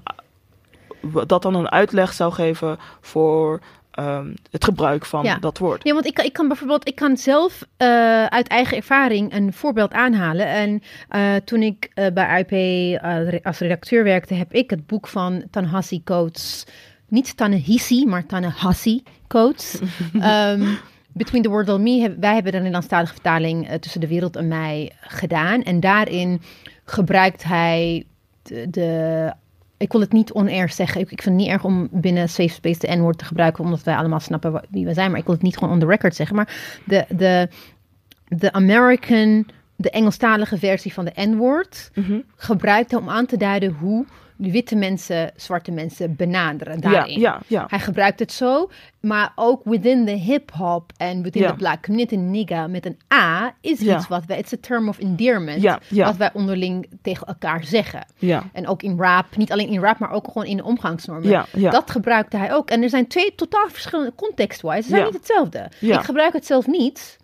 dat 1.27 1.41
dan 1.41 1.55
een 1.55 1.71
uitleg 1.71 2.13
zou 2.13 2.33
geven 2.33 2.77
voor 3.01 3.59
ehm, 3.91 4.33
het 4.51 4.63
gebruik 4.63 5.05
van 5.05 5.23
Ja. 5.23 5.37
dat 5.39 5.57
woord. 5.57 5.83
Ja, 5.83 5.93
want 5.93 6.05
ik, 6.05 6.13
kan- 6.13 6.25
ik 6.25 6.33
kan 6.33 6.47
bijvoorbeeld, 6.47 6.87
ik 6.87 6.95
kan 6.95 7.17
zelf 7.17 7.63
eh, 7.77 8.25
uit 8.25 8.47
eigen 8.47 8.77
ervaring 8.77 9.33
een 9.33 9.53
voorbeeld 9.53 9.91
aanhalen. 9.93 10.47
En 10.47 10.81
eh, 11.09 11.35
toen 11.45 11.61
ik 11.61 11.89
eh, 11.93 12.05
bij 12.13 12.45
IP 12.47 12.99
als 13.45 13.59
redacteur 13.59 14.03
werkte, 14.03 14.33
heb 14.33 14.53
ik 14.53 14.69
het 14.69 14.87
boek 14.87 15.07
van 15.07 15.43
Tanhasi 15.51 16.03
Coates, 16.03 16.65
niet 17.07 17.37
Tanehisi, 17.37 18.05
maar 18.05 18.25
Tanehasi 18.25 19.03
Coates. 19.27 19.79
ehm, 20.19 20.67
Between 21.15 21.41
the 21.43 21.49
World 21.49 21.69
and 21.69 21.81
Me, 21.81 21.99
heb- 22.01 22.15
wij 22.19 22.33
hebben 22.33 22.51
de 22.51 22.57
Nederlandstalige 22.57 23.13
vertaling 23.13 23.69
tussen 23.79 24.01
de 24.01 24.07
wereld 24.07 24.35
en 24.35 24.47
mij 24.47 24.91
gedaan. 25.01 25.63
En 25.63 25.79
daarin 25.79 26.41
gebruikt 26.85 27.43
hij 27.43 28.05
de, 28.41 28.69
de 28.69 29.31
ik 29.83 29.91
wil 29.91 30.01
het 30.01 30.11
niet 30.11 30.31
on-air 30.31 30.69
zeggen. 30.69 31.01
Ik, 31.01 31.11
ik 31.11 31.21
vind 31.21 31.35
het 31.35 31.45
niet 31.45 31.53
erg 31.53 31.63
om 31.63 31.87
binnen 31.91 32.29
Safe 32.29 32.49
Space 32.53 32.79
de 32.79 32.95
N-woord 32.95 33.17
te 33.17 33.25
gebruiken, 33.25 33.63
omdat 33.63 33.83
wij 33.83 33.95
allemaal 33.95 34.19
snappen 34.19 34.61
wie 34.69 34.85
we 34.85 34.93
zijn. 34.93 35.09
Maar 35.11 35.19
ik 35.19 35.25
wil 35.25 35.33
het 35.35 35.43
niet 35.43 35.57
gewoon 35.57 35.73
on 35.73 35.79
the 35.79 35.85
record 35.85 36.15
zeggen. 36.15 36.35
Maar 36.35 36.79
de, 36.85 37.05
de, 37.09 37.47
de 38.27 38.51
American, 38.51 39.47
de 39.75 39.89
Engelstalige 39.89 40.57
versie 40.57 40.93
van 40.93 41.05
de 41.05 41.11
N-woord, 41.15 41.91
Mhm. 41.93 42.19
gebruikt 42.35 42.91
hij 42.91 42.99
om 42.99 43.09
aan 43.09 43.25
te 43.25 43.37
duiden 43.37 43.71
hoe 43.79 44.05
witte 44.35 44.75
mensen 44.75 45.31
zwarte 45.35 45.71
mensen 45.71 46.15
benaderen 46.15 46.79
daarin. 46.81 47.19
ja, 47.19 47.39
ja. 47.47 47.65
Hij 47.69 47.79
gebruikt 47.79 48.19
het 48.19 48.31
zo, 48.31 48.69
maar 48.99 49.31
ook 49.35 49.61
within 49.63 50.05
the 50.05 50.11
hip-hop 50.11 50.91
en 50.97 51.23
within 51.23 51.41
Ja. 51.41 51.49
the 51.49 51.55
black 51.55 51.83
community, 51.83 52.15
nigga 52.15 52.67
met 52.67 52.85
een 52.85 52.97
A 53.13 53.55
is 53.61 53.79
iets 53.79 54.07
wat 54.07 54.25
wij, 54.25 54.37
it's 54.37 54.53
a 54.53 54.57
term 54.61 54.89
of 54.89 54.99
endearment, 54.99 55.61
Ja, 55.61 55.79
ja. 55.89 56.05
wat 56.05 56.15
wij 56.17 56.29
onderling 56.33 56.89
tegen 57.01 57.27
elkaar 57.27 57.63
zeggen. 57.63 58.05
ja. 58.17 58.43
En 58.53 58.67
ook 58.67 58.83
in 58.83 58.97
rap, 58.99 59.35
niet 59.37 59.51
alleen 59.51 59.69
in 59.69 59.81
rap, 59.81 59.99
maar 59.99 60.11
ook 60.11 60.25
gewoon 60.27 60.45
in 60.45 60.57
de 60.57 60.63
omgangsnormen. 60.63 61.29
Ja, 61.29 61.45
ja. 61.53 61.69
Dat 61.71 61.91
gebruikte 61.91 62.37
hij 62.37 62.53
ook. 62.53 62.69
En 62.69 62.81
er 62.83 62.89
zijn 62.89 63.07
twee 63.07 63.35
totaal 63.35 63.67
verschillende 63.69 64.13
context-wise. 64.15 64.81
Ze 64.81 64.89
zijn 64.89 65.03
niet 65.03 65.13
hetzelfde. 65.13 65.69
Ja. 65.79 65.97
Ik 65.97 66.05
gebruik 66.05 66.33
het 66.33 66.45
zelf 66.45 66.67
niet. 66.67 67.21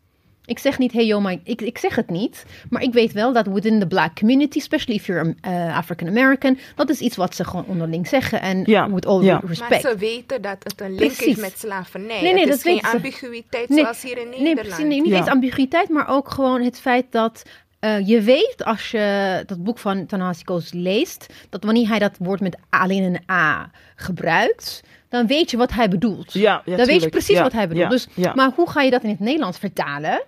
Ik 0.50 0.60
zeg 0.60 0.78
niet, 0.78 0.92
hey 0.92 1.06
yo, 1.06 1.20
my, 1.22 1.40
ik, 1.44 1.62
ik 1.62 1.78
zeg 1.78 1.96
het 1.96 2.10
niet. 2.10 2.46
Maar 2.70 2.82
ik 2.82 2.94
weet 2.94 3.12
wel 3.14 3.34
dat 3.34 3.48
within 3.48 3.80
the 3.80 3.88
black 3.88 4.16
community, 4.16 4.58
especially 4.58 5.00
if 5.00 5.06
you're 5.06 5.36
uh, 5.48 5.78
African 5.78 6.08
American, 6.08 6.58
dat 6.76 6.90
is 6.90 7.00
iets 7.00 7.16
wat 7.16 7.36
ze 7.36 7.44
gewoon 7.44 7.66
onderling 7.68 8.08
zeggen. 8.08 8.42
En 8.42 8.64
Ja, 8.66 8.90
with 8.92 9.06
all 9.06 9.24
ja. 9.24 9.34
Maar 9.34 9.46
respect. 9.50 9.82
ze 9.82 9.96
weten 9.98 10.42
dat 10.42 10.58
het 10.64 10.82
een 10.82 10.96
link 10.96 11.14
Precies. 11.16 11.36
is 11.36 11.42
met 11.42 11.60
slavernij. 11.60 12.22
Nee, 12.22 12.34
nee, 12.34 12.42
het 12.42 12.50
dat 12.50 12.58
is 12.58 12.64
geen 12.64 12.82
ambiguïteit 12.94 13.70
Nee, 13.70 13.80
zoals 13.80 14.02
hier 14.02 14.18
in 14.18 14.30
Nee, 14.30 14.40
Nederland. 14.40 14.68
precies, 14.68 14.86
nee, 14.86 15.02
niet 15.02 15.12
Ja. 15.12 15.18
eens 15.18 15.28
ambiguïteit, 15.28 15.90
maar 15.90 16.10
ook 16.10 16.30
gewoon 16.32 16.62
het 16.62 16.80
feit 16.80 17.06
dat 17.10 17.44
eh, 17.80 18.08
je 18.08 18.22
weet 18.22 18.64
als 18.66 18.92
je 18.92 19.44
dat 19.46 19.64
boek 19.64 19.80
van 19.80 20.06
Tanahasi 20.06 20.44
Coates 20.44 20.74
leest, 20.74 21.26
dat 21.50 21.64
wanneer 21.64 21.88
hij 21.88 22.00
dat 22.00 22.16
woord 22.20 22.40
met 22.40 22.58
alleen 22.70 23.04
een 23.04 23.20
A 23.32 23.72
gebruikt, 23.96 24.82
dan 25.10 25.28
weet 25.28 25.52
je 25.52 25.58
wat 25.58 25.72
hij 25.72 25.90
bedoelt. 25.90 26.34
Ja, 26.34 26.62
ja, 26.66 26.76
dan 26.78 26.86
weet 26.86 27.02
je 27.04 27.10
precies 27.10 27.36
Ja, 27.36 27.44
wat 27.44 27.52
hij 27.52 27.68
bedoelt. 27.68 27.84
ja, 27.86 27.90
dus, 27.90 28.08
ja. 28.14 28.34
Maar 28.36 28.52
hoe 28.56 28.70
ga 28.70 28.82
je 28.82 28.92
dat 28.92 29.04
in 29.04 29.10
het 29.10 29.20
Nederlands 29.20 29.58
vertalen? 29.58 30.22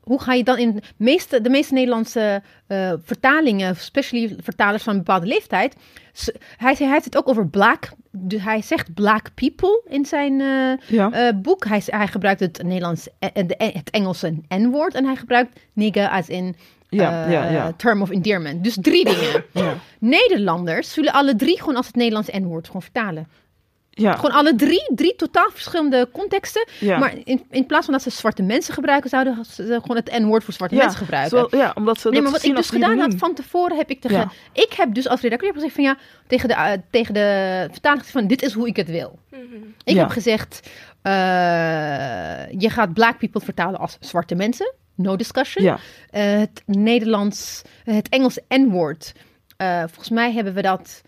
Hoe 0.00 0.20
ga 0.22 0.32
je 0.32 0.44
dan 0.44 0.58
in 0.58 0.82
meeste, 0.96 1.40
de 1.40 1.50
meeste 1.50 1.74
Nederlandse 1.74 2.42
eh, 2.66 2.92
vertalingen, 3.02 3.70
especially 3.70 4.36
vertalers 4.42 4.82
van 4.82 4.92
een 4.92 4.98
bepaalde 4.98 5.26
leeftijd, 5.26 5.76
hij, 6.56 6.74
hij 6.78 6.88
heeft 6.90 7.04
het 7.04 7.16
ook 7.16 7.28
over 7.28 7.48
black, 7.48 7.90
dus 8.10 8.42
hij 8.42 8.62
zegt 8.62 8.94
black 8.94 9.34
people 9.34 9.82
in 9.88 10.06
zijn 10.06 10.40
eh, 10.40 10.88
Ja. 10.96 11.12
eh, 11.12 11.34
boek. 11.36 11.64
Hij, 11.64 11.82
hij 11.86 12.06
gebruikt 12.06 12.40
het 12.40 12.62
Nederlands, 12.62 13.08
de- 13.18 13.70
het 13.74 13.90
Engelse 13.90 14.34
N-woord 14.48 14.94
en 14.94 15.04
hij 15.04 15.16
gebruikt 15.16 15.60
nigger 15.72 16.08
als 16.08 16.28
in 16.28 16.56
Ja, 16.88 17.28
ja, 17.28 17.50
ja. 17.50 17.72
term 17.76 18.02
of 18.02 18.10
endearment. 18.10 18.64
Dus 18.64 18.76
drie 18.80 19.04
dingen. 19.14 19.44
Ja. 19.52 19.74
Nederlanders 19.98 20.92
zullen 20.92 21.12
alle 21.12 21.36
drie 21.36 21.58
gewoon 21.58 21.76
als 21.76 21.86
het 21.86 21.96
Nederlands 21.96 22.28
N-woord 22.30 22.66
gewoon 22.66 22.82
vertalen. 22.82 23.28
Ja. 23.90 24.12
Gewoon 24.12 24.30
alle 24.32 24.54
drie, 24.54 24.90
drie 24.94 25.16
totaal 25.16 25.50
verschillende 25.50 26.08
contexten. 26.12 26.66
Ja. 26.78 26.98
Maar 26.98 27.14
in, 27.24 27.42
in 27.50 27.66
plaats 27.66 27.84
van 27.84 27.94
dat 27.94 28.02
ze 28.02 28.10
zwarte 28.10 28.42
mensen 28.42 28.74
gebruiken, 28.74 29.10
zouden 29.10 29.44
ze 29.44 29.62
gewoon 29.80 29.96
het 29.96 30.18
N-woord 30.18 30.44
voor 30.44 30.54
zwarte 30.54 30.74
Ja, 30.74 30.80
mensen 30.80 31.00
gebruiken. 31.00 31.38
Zowel- 31.38 31.60
ja, 31.60 31.72
omdat 31.74 32.00
ze 32.00 32.04
Nee, 32.08 32.14
dat 32.14 32.22
maar 32.22 32.32
wat 32.32 32.40
zien 32.40 32.50
ik 32.50 32.56
dus 32.56 32.70
gedaan 32.70 32.98
had 32.98 33.14
van 33.14 33.34
tevoren, 33.34 33.76
heb 33.76 33.90
ik 33.90 34.00
tegen... 34.00 34.16
Ja. 34.18 34.30
Ik 34.52 34.72
heb 34.72 34.94
dus 34.94 35.08
als 35.08 35.20
redacteur 35.20 35.52
gezegd 35.52 35.74
van 35.74 35.84
ja, 35.84 35.96
tegen 36.26 36.48
de, 36.48 36.54
eh, 36.54 36.72
tegen 36.90 37.14
de 37.14 37.66
vertaler 37.70 37.98
gezegd 37.98 38.18
van 38.18 38.26
dit 38.26 38.42
is 38.42 38.52
hoe 38.52 38.66
ik 38.66 38.76
het 38.76 38.88
wil. 38.90 39.18
Ik 39.84 39.94
Ja. 39.94 40.00
heb 40.00 40.10
gezegd, 40.10 40.70
eh, 41.02 41.12
je 42.60 42.70
gaat 42.70 42.92
black 42.92 43.18
people 43.18 43.40
vertalen 43.40 43.80
als 43.80 43.96
zwarte 44.00 44.34
mensen. 44.34 44.72
No 44.94 45.16
discussion. 45.16 45.64
Ja. 45.64 45.78
Eh, 46.10 46.38
het 46.38 46.62
Nederlands, 46.66 47.62
het 47.84 48.08
Engels 48.08 48.38
N-woord. 48.48 49.12
eh, 49.56 49.78
volgens 49.86 50.10
mij 50.10 50.32
hebben 50.32 50.54
we 50.54 50.62
dat 50.62 51.02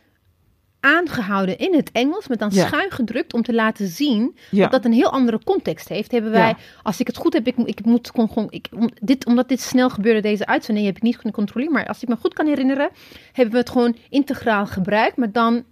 aangehouden 0.84 1.58
in 1.58 1.74
het 1.74 1.90
Engels, 1.92 2.28
met 2.28 2.38
dan 2.38 2.50
Ja. 2.52 2.66
schuin 2.66 2.90
gedrukt 2.90 3.34
om 3.34 3.42
te 3.42 3.54
laten 3.54 3.86
zien 3.88 4.36
Ja. 4.50 4.62
dat 4.62 4.70
dat 4.70 4.84
een 4.84 4.92
heel 4.92 5.10
andere 5.10 5.40
context 5.44 5.88
heeft. 5.88 6.12
Hebben 6.12 6.30
wij, 6.30 6.48
Ja. 6.48 6.56
als 6.82 7.00
ik 7.00 7.06
het 7.06 7.16
goed 7.16 7.32
heb, 7.32 7.46
ik, 7.46 7.56
ik 7.56 7.84
moet 7.84 8.10
gewoon, 8.10 8.28
gewoon 8.28 8.46
ik, 8.50 8.68
om, 8.76 8.90
dit, 9.00 9.26
omdat 9.26 9.48
dit 9.48 9.60
snel 9.60 9.90
gebeurde, 9.90 10.20
deze 10.20 10.46
uitzending, 10.46 10.86
heb 10.86 10.96
ik 10.96 11.02
niet 11.02 11.14
kunnen 11.14 11.32
controleren. 11.34 11.72
Maar 11.74 11.86
als 11.86 12.02
ik 12.02 12.08
me 12.08 12.16
goed 12.16 12.34
kan 12.34 12.46
herinneren, 12.46 12.90
hebben 13.32 13.52
we 13.54 13.60
het 13.60 13.70
gewoon 13.70 13.96
integraal 14.08 14.66
gebruikt, 14.66 15.16
maar 15.16 15.32
dan 15.32 15.64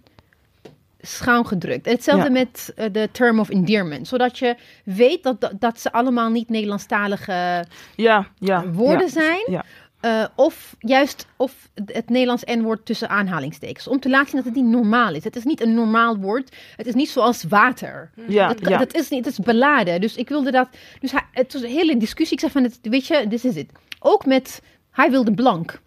schuin 1.03 1.45
gedrukt. 1.45 1.85
En 1.87 1.93
hetzelfde 1.93 2.29
met 2.29 2.71
eh, 2.75 2.85
de 2.91 3.09
term 3.11 3.39
of 3.39 3.49
endearment, 3.49 4.07
zodat 4.07 4.39
je 4.39 4.55
weet 4.83 5.23
dat, 5.23 5.41
dat, 5.41 5.51
dat 5.59 5.79
ze 5.79 5.91
allemaal 5.91 6.29
niet 6.29 6.49
Nederlandstalige 6.49 7.65
Ja, 7.95 8.27
ja. 8.39 8.67
woorden 8.67 9.09
zijn. 9.09 9.63
Eh, 10.01 10.25
of 10.35 10.75
juist 10.79 11.27
of 11.35 11.69
het 11.85 12.09
Nederlands 12.09 12.43
N-woord 12.45 12.85
tussen 12.85 13.09
aanhalingstekens. 13.09 13.87
Om 13.87 13.99
te 13.99 14.09
laten 14.09 14.27
zien 14.27 14.35
dat 14.35 14.45
het 14.45 14.63
niet 14.63 14.71
normaal 14.71 15.13
is. 15.13 15.23
Het 15.23 15.35
is 15.35 15.43
niet 15.43 15.61
een 15.61 15.73
normaal 15.73 16.17
woord. 16.17 16.55
Het 16.75 16.87
is 16.87 16.93
niet 16.93 17.09
zoals 17.09 17.43
water. 17.43 18.11
Ja, 18.27 18.47
dat, 18.47 18.59
kan- 18.61 18.71
ja. 18.71 18.77
dat 18.77 18.93
is 18.93 19.09
niet, 19.09 19.25
het 19.25 19.33
is 19.39 19.45
beladen. 19.45 20.01
Dus 20.01 20.15
ik 20.15 20.29
wilde 20.29 20.51
dat. 20.51 20.67
Dus 20.99 21.11
hij, 21.11 21.21
het 21.31 21.53
was 21.53 21.61
een 21.61 21.69
hele 21.69 21.97
discussie. 21.97 22.33
Ik 22.33 22.39
zei 22.39 22.51
van, 22.51 22.63
het, 22.63 22.79
weet 22.81 23.07
je, 23.07 23.25
dit 23.27 23.43
is 23.45 23.55
het. 23.55 23.71
Ook 23.99 24.25
met, 24.25 24.61
hij 24.91 25.09
wilde 25.11 25.33
blank. 25.33 25.81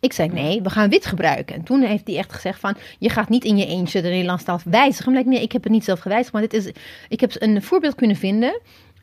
Ik 0.00 0.12
zei 0.12 0.28
nee, 0.28 0.62
we 0.62 0.70
gaan 0.70 0.88
wit 0.90 1.06
gebruiken. 1.06 1.54
En 1.54 1.62
toen 1.62 1.82
heeft 1.82 2.06
hij 2.06 2.16
echt 2.16 2.32
gezegd 2.32 2.60
van, 2.60 2.76
je 2.98 3.08
gaat 3.10 3.28
niet 3.28 3.44
in 3.44 3.56
je 3.56 3.66
eentje 3.66 4.02
de 4.02 4.08
Nederlandse 4.08 4.44
taal 4.46 4.60
wijzigen. 4.64 5.12
Maar 5.12 5.20
ik, 5.20 5.26
nee, 5.26 5.42
ik 5.42 5.52
heb 5.52 5.62
het 5.62 5.72
niet 5.72 5.84
zelf 5.84 6.00
gewijzigd. 6.00 6.32
Maar 6.32 6.42
dit 6.42 6.54
is, 6.54 6.70
ik 7.08 7.20
heb 7.20 7.32
een 7.38 7.62
voorbeeld 7.62 7.94
kunnen 7.94 8.16
vinden 8.16 8.60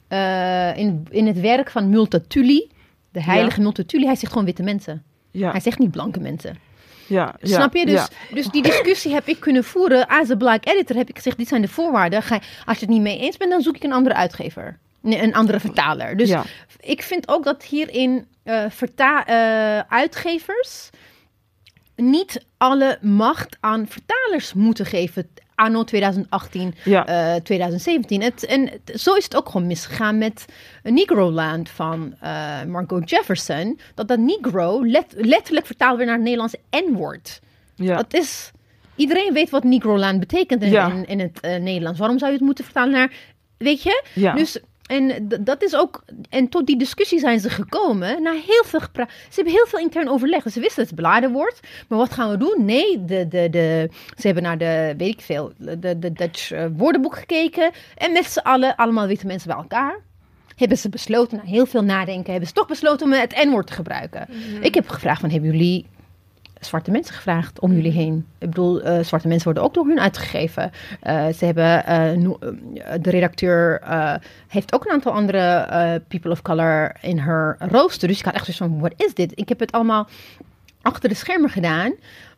eh, 0.07 0.77
in, 0.77 1.07
in 1.09 1.27
het 1.27 1.39
werk 1.39 1.69
van 1.71 1.89
Multatuli. 1.89 2.67
De 3.15 3.23
heilige 3.23 3.61
Multatuli. 3.61 4.05
Hij 4.05 4.15
zegt 4.15 4.31
gewoon 4.31 4.45
witte 4.47 4.63
mensen. 4.63 5.03
Ja, 5.31 5.51
Hij 5.51 5.59
zegt 5.59 5.79
niet 5.79 5.91
blanke 5.91 6.19
mensen. 6.19 6.57
ja, 7.07 7.35
ja, 7.41 7.55
Snap 7.55 7.73
je? 7.75 7.85
Dus, 7.85 7.93
ja. 7.99 8.07
dus 8.33 8.47
die 8.47 8.61
discussie 8.63 9.13
heb 9.13 9.27
ik 9.27 9.39
kunnen 9.39 9.63
voeren. 9.63 10.07
Als 10.07 10.29
een 10.29 10.37
black 10.37 10.65
editor 10.67 10.95
heb 10.95 11.09
ik 11.09 11.15
gezegd, 11.15 11.37
dit 11.37 11.47
zijn 11.47 11.61
de 11.61 11.67
voorwaarden. 11.67 12.21
Ga 12.23 12.39
als 12.65 12.79
je 12.79 12.85
het 12.85 12.93
niet 12.93 13.01
mee 13.01 13.19
eens 13.19 13.37
bent, 13.37 13.51
dan 13.51 13.61
zoek 13.61 13.75
ik 13.75 13.83
een 13.83 13.93
andere 13.93 14.15
uitgever. 14.15 14.77
Nee, 15.01 15.21
een 15.21 15.33
andere 15.35 15.59
vertaler. 15.59 16.17
Dus 16.17 16.29
Ja. 16.29 16.43
ik 16.79 17.01
vind 17.03 17.27
ook 17.27 17.43
dat 17.43 17.63
hierin 17.63 18.27
eh, 18.43 18.63
verta- 18.69 19.25
eh, 19.25 19.79
uitgevers 19.89 20.89
niet 21.95 22.45
alle 22.57 22.97
macht 23.01 23.57
aan 23.59 23.87
vertalers 23.87 24.53
moeten 24.53 24.85
geven. 24.85 25.29
Anno 25.55 25.83
2018, 25.83 26.73
Ja. 26.83 27.05
eh, 27.35 27.41
2017. 27.41 28.21
Het, 28.21 28.45
en 28.45 28.69
het- 28.69 29.01
zo 29.01 29.13
is 29.13 29.23
het 29.23 29.35
ook 29.35 29.49
gewoon 29.49 29.67
misgegaan 29.67 30.17
met 30.17 30.45
Negroland 30.83 31.69
van 31.69 32.15
eh, 32.19 32.63
Margot 32.63 33.09
Jefferson. 33.09 33.79
Dat 33.95 34.07
dat 34.07 34.19
Negro 34.19 34.85
let- 34.85 35.13
letterlijk 35.17 35.65
vertaald 35.65 35.95
werd 35.95 36.05
naar 36.07 36.15
het 36.17 36.23
Nederlandse 36.25 36.59
N-woord. 36.71 37.39
ja. 37.75 37.95
Dat 37.95 38.13
is... 38.13 38.51
Iedereen 38.95 39.33
weet 39.33 39.49
wat 39.49 39.63
Negroland 39.63 40.19
betekent 40.19 40.61
in, 40.63 40.69
Ja. 40.71 40.87
in, 40.91 41.05
in 41.07 41.19
het 41.19 41.39
eh, 41.39 41.55
Nederlands. 41.59 41.99
Waarom 41.99 42.17
zou 42.17 42.31
je 42.31 42.37
het 42.37 42.45
moeten 42.45 42.63
vertalen 42.63 42.91
naar... 42.91 43.11
Weet 43.57 43.83
je? 43.83 44.03
Ja. 44.13 44.33
Dus... 44.33 44.59
En 44.85 45.27
dat 45.39 45.63
is 45.63 45.75
ook. 45.75 46.03
En 46.29 46.49
tot 46.49 46.65
die 46.67 46.77
discussie 46.77 47.19
zijn 47.19 47.39
ze 47.39 47.49
gekomen. 47.49 48.21
Na 48.21 48.31
heel 48.31 48.63
veel 48.65 48.79
gepraat. 48.79 49.09
Ze 49.09 49.35
hebben 49.35 49.53
heel 49.53 49.65
veel 49.67 49.79
intern 49.79 50.09
overleg. 50.09 50.51
Ze 50.51 50.59
wisten 50.59 50.83
het 50.83 50.95
beladen 50.95 51.31
wordt. 51.31 51.59
Maar 51.87 51.97
wat 51.97 52.13
gaan 52.13 52.29
we 52.29 52.37
doen? 52.37 52.65
Nee, 52.65 53.05
de, 53.05 53.27
de, 53.27 53.49
de, 53.49 53.89
ze 54.17 54.25
hebben 54.25 54.43
naar 54.43 54.57
de, 54.57 54.93
weet 54.97 55.13
ik 55.13 55.21
veel, 55.21 55.51
de, 55.57 55.99
de 55.99 56.13
Dutch 56.13 56.51
eh, 56.51 56.65
woordenboek 56.77 57.15
gekeken. 57.15 57.71
En 57.97 58.11
met 58.11 58.25
z'n 58.25 58.39
allen, 58.39 58.75
allemaal 58.75 59.07
witte 59.07 59.25
mensen 59.25 59.47
bij 59.47 59.57
elkaar. 59.57 59.99
Hebben 60.55 60.77
ze 60.77 60.89
besloten, 60.89 61.37
na 61.37 61.43
heel 61.43 61.65
veel 61.65 61.83
nadenken, 61.83 62.31
hebben 62.31 62.47
ze 62.47 62.53
toch 62.53 62.67
besloten 62.67 63.05
om 63.05 63.13
het 63.13 63.43
N-woord 63.45 63.67
te 63.67 63.73
gebruiken. 63.73 64.27
Ik 64.61 64.73
heb 64.73 64.89
gevraagd 64.89 65.19
van, 65.21 65.29
hebben 65.29 65.51
jullie 65.51 65.85
zwarte 66.65 66.91
mensen 66.91 67.15
gevraagd 67.15 67.59
om 67.59 67.73
jullie 67.73 67.91
heen. 67.91 68.25
Ik 68.37 68.49
bedoel, 68.49 68.81
eh, 68.81 69.03
zwarte 69.03 69.27
mensen 69.27 69.45
worden 69.45 69.63
ook 69.63 69.73
door 69.73 69.85
hun 69.85 69.99
uitgegeven. 69.99 70.71
Eh, 71.01 71.27
ze 71.27 71.45
hebben, 71.45 71.85
eh, 71.85 72.99
de 73.01 73.09
redacteur 73.09 73.81
heeft 74.47 74.73
ook 74.73 74.85
een 74.85 74.91
aantal 74.91 75.11
andere 75.11 76.01
people 76.07 76.31
of 76.31 76.41
color 76.41 76.95
in 77.01 77.17
haar 77.17 77.55
rooster. 77.59 78.07
Dus 78.07 78.19
ik 78.19 78.25
had 78.25 78.33
echt 78.33 78.45
zoiets 78.45 78.63
van, 78.63 78.79
wat 78.79 78.93
is 78.97 79.13
dit? 79.13 79.31
Ik 79.35 79.49
heb 79.49 79.59
het 79.59 79.71
allemaal 79.71 80.07
achter 80.81 81.09
de 81.09 81.15
schermen 81.15 81.49
gedaan. 81.49 81.93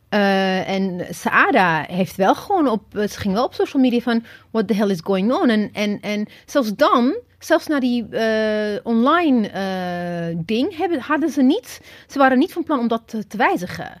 En 0.08 1.06
Saada 1.10 1.84
heeft 1.88 2.16
wel 2.16 2.34
gewoon 2.34 2.68
op, 2.68 2.82
ze 2.92 3.20
ging 3.20 3.34
wel 3.34 3.44
op 3.44 3.54
social 3.54 3.82
media 3.82 4.00
van, 4.00 4.24
what 4.50 4.68
the 4.68 4.74
hell 4.74 4.90
is 4.90 5.00
going 5.02 5.32
on? 5.32 5.48
En, 5.48 5.70
en, 5.72 6.00
en 6.00 6.26
zelfs 6.46 6.74
dan, 6.74 7.16
zelfs 7.38 7.66
na 7.66 7.80
die 7.80 8.08
eh, 8.08 8.80
online 8.82 9.48
eh, 9.48 10.36
ding, 10.44 10.76
hebben, 10.76 11.00
hadden 11.00 11.30
ze 11.30 11.42
niet, 11.42 11.80
ze 12.06 12.18
waren 12.18 12.38
niet 12.38 12.52
van 12.52 12.62
plan 12.64 12.78
om 12.78 12.88
dat 12.88 13.02
te, 13.06 13.26
te 13.26 13.36
wijzigen. 13.36 14.00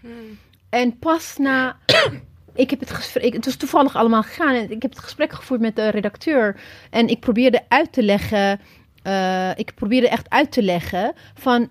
En 0.68 0.98
pas 0.98 1.36
na. 1.38 1.76
Ik 2.54 2.70
heb 2.70 2.80
het 2.80 2.90
gesprek. 2.90 3.32
Het 3.32 3.44
was 3.44 3.56
toevallig 3.56 3.96
allemaal 3.96 4.22
gegaan. 4.22 4.54
En 4.54 4.70
ik 4.70 4.82
heb 4.82 4.90
het 4.90 5.00
gesprek 5.00 5.32
gevoerd 5.32 5.60
met 5.60 5.76
de 5.76 5.88
redacteur. 5.88 6.60
En 6.90 7.08
ik 7.08 7.20
probeerde 7.20 7.62
uit 7.68 7.92
te 7.92 8.02
leggen. 8.02 8.60
eh, 9.02 9.50
ik 9.54 9.74
probeerde 9.74 10.08
echt 10.08 10.30
uit 10.30 10.52
te 10.52 10.62
leggen 10.62 11.12
van 11.34 11.68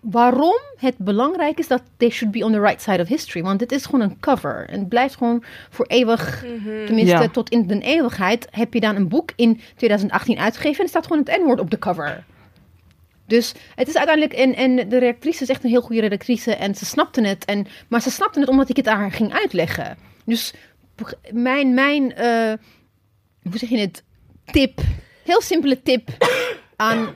waarom 0.00 0.60
het 0.76 0.98
belangrijk 0.98 1.58
is 1.58 1.68
dat 1.68 1.82
they 1.96 2.10
should 2.10 2.32
be 2.34 2.44
on 2.44 2.52
the 2.52 2.60
right 2.60 2.82
side 2.82 3.02
of 3.02 3.08
history. 3.08 3.42
Want 3.42 3.60
het 3.60 3.72
is 3.72 3.84
gewoon 3.84 4.00
een 4.00 4.20
cover. 4.20 4.66
En 4.68 4.78
het 4.78 4.88
blijft 4.88 5.16
gewoon 5.16 5.44
voor 5.70 5.86
eeuwig, 5.86 6.44
tenminste 6.86 7.16
Ja. 7.16 7.28
tot 7.28 7.50
in 7.50 7.66
de 7.66 7.80
eeuwigheid, 7.80 8.48
heb 8.50 8.74
je 8.74 8.80
dan 8.80 8.96
een 8.96 9.08
boek 9.08 9.32
in 9.36 9.60
2018 9.76 10.38
uitgegeven 10.38 10.78
en 10.78 10.84
er 10.84 10.88
staat 10.88 11.06
gewoon 11.06 11.22
het 11.24 11.40
N-woord 11.40 11.60
op 11.60 11.70
de 11.70 11.78
cover. 11.78 12.24
Dus 13.26 13.54
het 13.74 13.88
is 13.88 13.96
uiteindelijk, 13.96 14.38
en, 14.38 14.54
en 14.54 14.88
de 14.88 14.98
redactrice 14.98 15.42
is 15.42 15.48
echt 15.48 15.64
een 15.64 15.70
heel 15.70 15.80
goede 15.80 16.00
redactrice 16.00 16.54
en 16.54 16.74
ze 16.74 16.84
snapte 16.84 17.26
het. 17.26 17.44
En, 17.44 17.66
maar 17.88 18.02
ze 18.02 18.10
snapte 18.10 18.40
het 18.40 18.48
omdat 18.48 18.68
ik 18.68 18.76
het 18.76 18.88
aan 18.88 18.98
haar 18.98 19.12
ging 19.12 19.32
uitleggen. 19.32 19.96
Dus 20.24 20.54
mijn, 21.32 21.74
mijn 21.74 22.14
eh, 22.14 22.52
hoe 23.42 23.58
zeg 23.58 23.68
je 23.68 23.78
het, 23.78 24.02
tip, 24.44 24.80
heel 25.24 25.40
simpele 25.40 25.82
tip 25.82 26.08
aan 26.76 27.14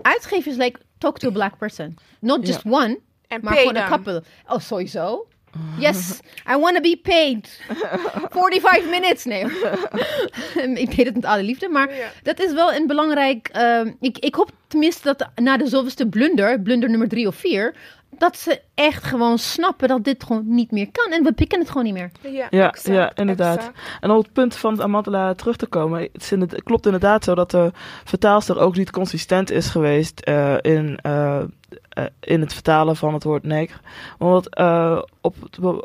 uitgevers, 0.00 0.56
like, 0.56 0.80
talk 1.00 1.18
to 1.18 1.28
a 1.28 1.32
black 1.32 1.58
person. 1.58 1.96
Not 2.20 2.46
just 2.46 2.64
one, 2.64 2.98
En 3.28 3.40
maar 3.42 3.56
gewoon 3.56 3.76
een 3.76 3.86
couple. 3.88 4.22
Oh, 4.48 4.58
sowieso. 4.58 5.26
Yes, 5.78 6.20
I 6.48 6.56
want 6.56 6.74
to 6.76 6.80
be 6.80 6.96
paid. 7.02 7.60
45 8.30 8.90
minutes. 8.90 9.24
Nee. 9.24 9.44
ik 10.84 10.96
deed 10.96 11.06
het 11.06 11.14
met 11.14 11.24
alle 11.24 11.42
liefde. 11.42 11.68
Maar 11.68 11.94
Ja. 11.96 12.08
dat 12.22 12.40
is 12.40 12.52
wel 12.52 12.74
een 12.74 12.86
belangrijk... 12.86 13.48
ehm, 13.52 13.92
ik, 14.00 14.18
ik 14.18 14.34
hoop 14.34 14.50
tenminste 14.66 15.02
dat 15.02 15.28
na 15.34 15.56
de 15.56 15.66
zoveelste 15.66 16.06
blunder, 16.08 16.60
blunder 16.60 16.90
nummer 16.90 17.08
drie 17.08 17.26
of 17.26 17.34
vier... 17.34 17.74
dat 18.18 18.36
ze 18.36 18.60
echt 18.74 19.04
gewoon 19.04 19.38
snappen 19.38 19.88
dat 19.88 20.04
dit 20.04 20.24
gewoon 20.24 20.42
niet 20.46 20.70
meer 20.70 20.90
kan. 20.92 21.12
En 21.12 21.22
we 21.24 21.32
pikken 21.32 21.58
het 21.58 21.68
gewoon 21.68 21.84
niet 21.84 21.94
meer. 21.94 22.10
Ja, 22.22 22.46
Ja, 22.50 22.68
exact, 22.68 22.96
ja, 22.96 23.12
inderdaad. 23.14 23.56
exact. 23.56 23.78
En 24.00 24.10
op 24.10 24.22
het 24.24 24.32
punt 24.32 24.56
van 24.56 24.82
Amantela 24.82 25.34
terug 25.34 25.56
te 25.56 25.66
komen, 25.66 26.00
het, 26.00 26.22
is 26.22 26.30
het 26.30 26.62
klopt 26.62 26.84
inderdaad 26.84 27.24
zo 27.24 27.34
dat 27.34 27.50
de 27.50 27.70
vertaalster 28.04 28.58
ook 28.58 28.76
niet 28.76 28.90
consistent 28.90 29.50
is 29.50 29.68
geweest 29.68 30.20
eh, 30.20 30.56
in, 30.60 30.98
eh, 31.02 31.40
eh, 31.88 32.04
in 32.20 32.40
het 32.40 32.52
vertalen 32.52 32.96
van 32.96 33.14
het 33.14 33.24
woord 33.24 33.42
neger. 33.42 33.80
Omdat 34.18 34.54
eh, 34.54 35.02
op, 35.20 35.34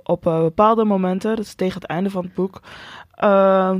op 0.03 0.21
bepaalde 0.21 0.85
momenten, 0.85 1.35
dat 1.35 1.45
is 1.45 1.53
tegen 1.55 1.81
het 1.81 1.89
einde 1.89 2.09
van 2.09 2.23
het 2.23 2.33
boek, 2.33 2.61
eh, 3.13 3.75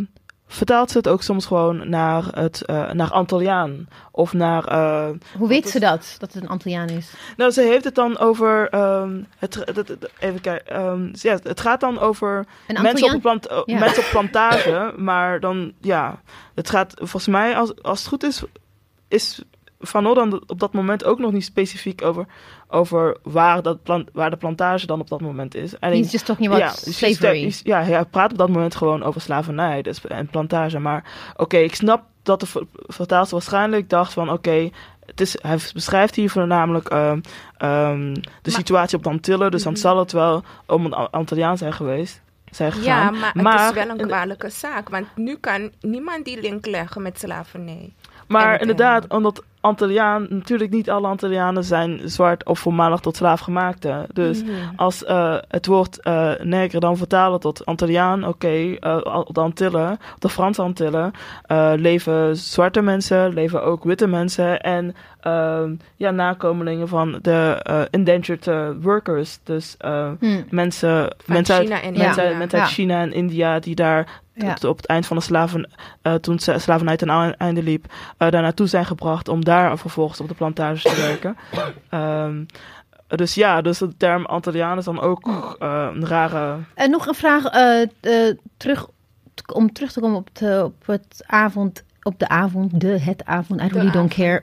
vertaalt 0.48 0.92
ze 0.92 0.98
het 0.98 1.08
ook 1.08 1.22
soms 1.24 1.46
gewoon 1.46 1.90
naar, 1.90 2.24
het, 2.32 2.62
eh, 2.66 2.92
naar 2.92 3.12
Antilliaan. 3.12 3.88
Of 4.12 4.34
naar 4.34 4.64
eh, 4.66 5.10
Hoe 5.38 5.48
weet 5.48 5.70
ze 5.70 5.80
dat, 5.80 6.16
dat 6.20 6.34
het 6.34 6.44
een 6.44 6.50
Antilliaan 6.50 6.90
is? 6.90 7.14
nou, 7.38 7.52
ze 7.52 7.62
heeft 7.62 7.84
het 7.84 7.96
dan 7.96 8.18
over. 8.18 8.70
ehm, 8.70 9.22
het, 9.38 9.56
het, 9.56 9.76
het- 9.76 10.10
even 10.20 10.42
kijken. 10.42 10.68
ehm, 10.76 11.10
ja, 11.12 11.38
het 11.44 11.60
gaat 11.62 11.80
dan 11.80 12.00
over 12.00 12.46
mensen 12.82 13.14
op, 13.16 13.22
plant, 13.22 13.48
Ja. 13.66 13.80
mensen 13.80 14.04
op 14.04 14.10
plantage. 14.12 14.94
maar 14.98 15.40
dan, 15.40 15.74
ja. 15.82 16.22
Het 16.56 16.70
gaat 16.70 16.94
volgens 16.96 17.28
mij, 17.28 17.56
als, 17.58 17.82
als 17.84 18.00
het 18.00 18.08
goed 18.08 18.24
is, 18.24 18.44
is 19.08 19.42
Van 19.88 20.04
dan 20.04 20.44
op 20.48 20.60
dat 20.60 20.74
moment 20.74 21.04
ook 21.04 21.20
nog 21.20 21.32
niet 21.32 21.44
specifiek 21.44 22.02
over, 22.02 22.26
over 22.68 23.18
waar, 23.24 23.62
dat 23.62 23.84
plant, 23.84 24.10
waar 24.14 24.30
de 24.30 24.38
plantage 24.38 24.86
dan 24.86 25.00
op 25.00 25.10
dat 25.10 25.22
moment 25.22 25.56
is. 25.56 25.80
En 25.80 25.92
He's 25.92 26.12
just 26.12 26.26
talking 26.26 26.48
about 26.48 26.86
ja, 26.86 26.92
slavery. 26.92 27.54
ja, 27.64 27.84
hij 27.84 28.06
praat 28.06 28.32
op 28.32 28.38
dat 28.38 28.50
moment 28.50 28.76
gewoon 28.76 29.04
over 29.04 29.22
slavernij 29.22 29.82
dus, 29.82 30.08
en 30.08 30.28
plantage. 30.28 30.80
Maar 30.80 31.04
oké, 31.36 31.58
ik 31.58 31.76
snap 31.76 32.04
dat 32.24 32.40
de 32.40 32.66
vertaalster 32.88 33.38
waarschijnlijk 33.38 33.90
dacht 33.90 34.14
van 34.14 34.32
oké, 34.32 34.70
het 35.06 35.22
is, 35.22 35.38
hij 35.42 35.58
beschrijft 35.74 36.16
hier 36.16 36.30
voornamelijk 36.30 36.94
uh, 36.94 37.12
de 38.42 38.52
situatie 38.52 38.98
op 38.98 39.04
de 39.04 39.10
Antillen. 39.10 39.52
Dus 39.52 39.64
dan 39.64 39.72
mhm. 39.72 39.82
zal 39.82 39.98
het 39.98 40.12
wel 40.12 40.44
om 40.66 40.86
een 40.86 40.94
Antilliaan 40.94 41.58
zijn 41.58 41.74
geweest. 41.74 42.22
Zijn 42.52 42.72
gegaan. 42.72 43.14
Ja, 43.14 43.32
maar, 43.34 43.62
het 43.68 43.78
is 43.78 43.84
wel 43.86 43.98
een 43.98 44.08
kwalijke 44.08 44.50
zaak. 44.50 44.90
Want 44.90 45.06
nu 45.16 45.38
kan 45.38 45.72
niemand 45.82 46.26
die 46.26 46.42
link 46.42 46.66
leggen 46.66 47.02
met 47.02 47.20
slavernij. 47.20 47.94
Maar 48.28 48.62
inderdaad, 48.62 49.08
omdat 49.08 49.44
Antilliaan, 49.66 50.28
natuurlijk 50.30 50.72
niet 50.72 50.90
alle 50.90 51.08
Antillianen 51.08 51.64
zijn 51.64 52.02
zwart 52.04 52.46
of 52.46 52.60
voormalig 52.60 53.00
tot 53.00 53.16
slaafgemaakte. 53.16 54.06
Dus 54.14 54.44
mhm. 54.44 54.52
als 54.76 55.04
uh, 55.04 55.36
het 55.48 55.66
woord 55.66 56.00
uh, 56.04 56.32
neger 56.42 56.80
dan 56.80 56.98
vertalen 56.98 57.40
tot 57.40 57.66
Antilliaan, 57.66 58.24
oké, 58.24 58.30
okay, 58.30 58.70
uh, 58.70 58.78
eh, 58.82 59.16
op 59.26 59.34
de 59.34 59.40
Antillen, 59.40 59.98
de 60.20 60.30
Franse 60.30 60.62
Antillen, 60.62 61.12
leven 61.76 62.38
zwarte 62.38 62.82
mensen, 62.82 63.34
leven 63.34 63.64
ook 63.64 63.84
witte 63.84 64.08
mensen 64.08 64.62
en 64.62 64.96
ja, 65.96 66.12
nakomelingen 66.12 66.88
van 66.88 67.20
de 67.22 67.88
indentured 67.90 68.46
workers. 68.82 69.40
Dus 69.44 69.76
hmm. 69.80 70.46
mensen, 70.50 71.16
mensen, 71.26 71.56
uit, 71.56 71.70
mensen, 71.98 72.38
mensen, 72.38 72.60
uit 72.60 72.70
China 72.70 73.02
en 73.02 73.14
India 73.14 73.60
die 73.60 73.76
daar 73.76 74.24
ja. 74.36 74.56
op 74.68 74.78
het 74.78 74.86
eind 74.86 75.06
van 75.06 75.18
de 75.18 75.24
slaven, 75.24 75.70
uh, 76.04 76.14
toen 76.14 76.40
slavernij 76.40 76.98
ten 76.98 77.38
einde 77.38 77.64
liep, 77.64 77.86
uh, 77.86 78.32
daar 78.32 78.42
naartoe 78.42 78.68
zijn 78.68 78.86
gebracht 78.86 79.28
om 79.28 79.44
daar 79.44 79.78
vervolgens 79.78 80.20
op 80.20 80.28
de 80.28 80.34
plantages 80.34 80.84
te 80.84 80.96
werken. 80.96 81.38
Um, 81.92 82.46
dus 83.20 83.36
ja, 83.36 83.62
dus 83.62 83.78
de 83.78 83.98
term 83.98 84.26
Antilliaan 84.26 84.78
is 84.78 84.86
dan 84.86 85.00
ook 85.00 85.28
uh, 85.28 85.90
een 85.94 86.08
rare. 86.08 86.58
En 86.74 86.90
nog 86.90 87.08
een 87.08 87.16
vraag 87.16 87.44
terug, 88.58 88.88
om 89.54 89.74
terug 89.74 89.92
te 89.92 90.00
komen 90.00 90.18
op, 90.18 90.30
de, 90.34 90.62
op 90.64 90.86
het 90.86 91.24
avond, 91.26 91.84
op 92.06 92.20
de 92.20 92.28
avond, 92.28 92.80
de 92.80 93.00
het 93.00 93.26
avond, 93.26 93.62
I 93.62 93.68
really 93.68 93.92
don't 93.92 94.14
care. 94.14 94.42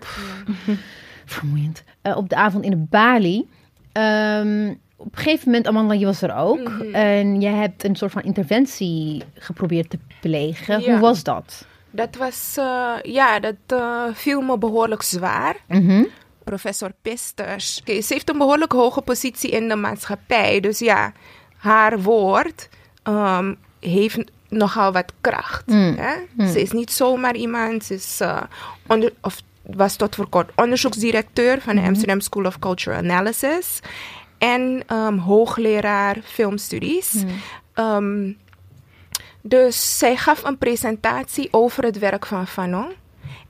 Vermoeiend. 1.25 1.85
op 2.03 2.29
de 2.29 2.37
avond 2.37 2.65
in 2.65 2.71
de 2.71 2.77
Bali. 2.77 3.49
Um, 3.93 4.81
op 4.97 5.17
een 5.17 5.23
gegeven 5.23 5.47
moment, 5.47 5.67
Amanda, 5.67 5.95
je 5.95 6.05
was 6.05 6.23
er 6.23 6.35
ook. 6.35 6.69
Mhm. 6.69 6.95
En 6.95 7.41
je 7.41 7.49
hebt 7.49 7.85
een 7.85 7.97
soort 7.97 8.13
van 8.13 8.23
interventie 8.23 9.23
geprobeerd 9.35 9.91
te 9.91 9.99
plegen. 10.21 10.83
Hoe 10.85 10.99
was 10.99 11.23
dat? 11.23 11.67
Dat 11.91 12.17
was, 12.17 12.57
uh, 12.59 12.95
ja, 13.03 13.41
dat 13.41 13.57
uh, 13.73 14.05
viel 14.13 14.41
me 14.41 14.59
behoorlijk 14.59 15.03
zwaar. 15.03 15.57
Mm 15.69 16.07
Professor 16.45 16.93
Pisters. 17.03 17.75
ze 17.85 18.05
heeft 18.09 18.31
een 18.31 18.39
behoorlijk 18.39 18.73
hoge 18.73 19.01
positie 19.01 19.51
in 19.51 19.69
de 19.69 19.77
maatschappij. 19.77 20.61
Dus 20.61 20.79
ja, 20.79 21.13
haar 21.57 22.01
woord 22.01 22.69
um, 23.09 23.57
heeft 23.81 24.31
nogal 24.53 24.93
wat 24.93 25.13
kracht. 25.21 25.67
Mm. 25.67 25.97
Hè? 25.97 26.15
Mm. 26.37 26.53
Ze 26.53 26.61
is 26.61 26.71
niet 26.71 26.93
zomaar 26.93 27.35
iemand. 27.35 27.85
Ze 27.85 27.95
is, 27.95 28.19
uh, 28.23 28.43
onder, 28.87 29.13
of 29.21 29.43
was 29.63 29.97
tot 29.97 30.15
voor 30.15 30.29
kort 30.29 30.51
onderzoeksdirecteur 30.57 31.61
van 31.61 31.75
de 31.75 31.81
mhm. 31.81 31.89
Amsterdam 31.89 32.21
School 32.21 32.45
of 32.45 32.59
Cultural 32.59 32.99
Analysis 32.99 33.81
en 34.39 34.83
um, 34.93 35.19
hoogleraar 35.19 36.17
filmstudies. 36.25 37.13
Hmm. 37.13 37.29
Um, 37.75 38.39
dus 39.41 39.99
zij 39.99 40.17
gaf 40.17 40.45
een 40.45 40.59
presentatie 40.59 41.49
over 41.51 41.85
het 41.85 41.99
werk 41.99 42.27
van 42.27 42.47
Fanon 42.47 42.93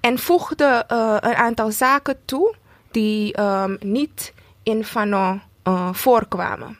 en 0.00 0.18
voegde 0.18 0.84
uh, 0.92 1.16
een 1.20 1.34
aantal 1.34 1.70
zaken 1.70 2.16
toe 2.24 2.54
die 2.90 3.40
um, 3.40 3.76
niet 3.80 4.32
in 4.62 4.84
Fanon 4.84 5.42
uh, 5.68 5.88
voorkwamen. 5.92 6.78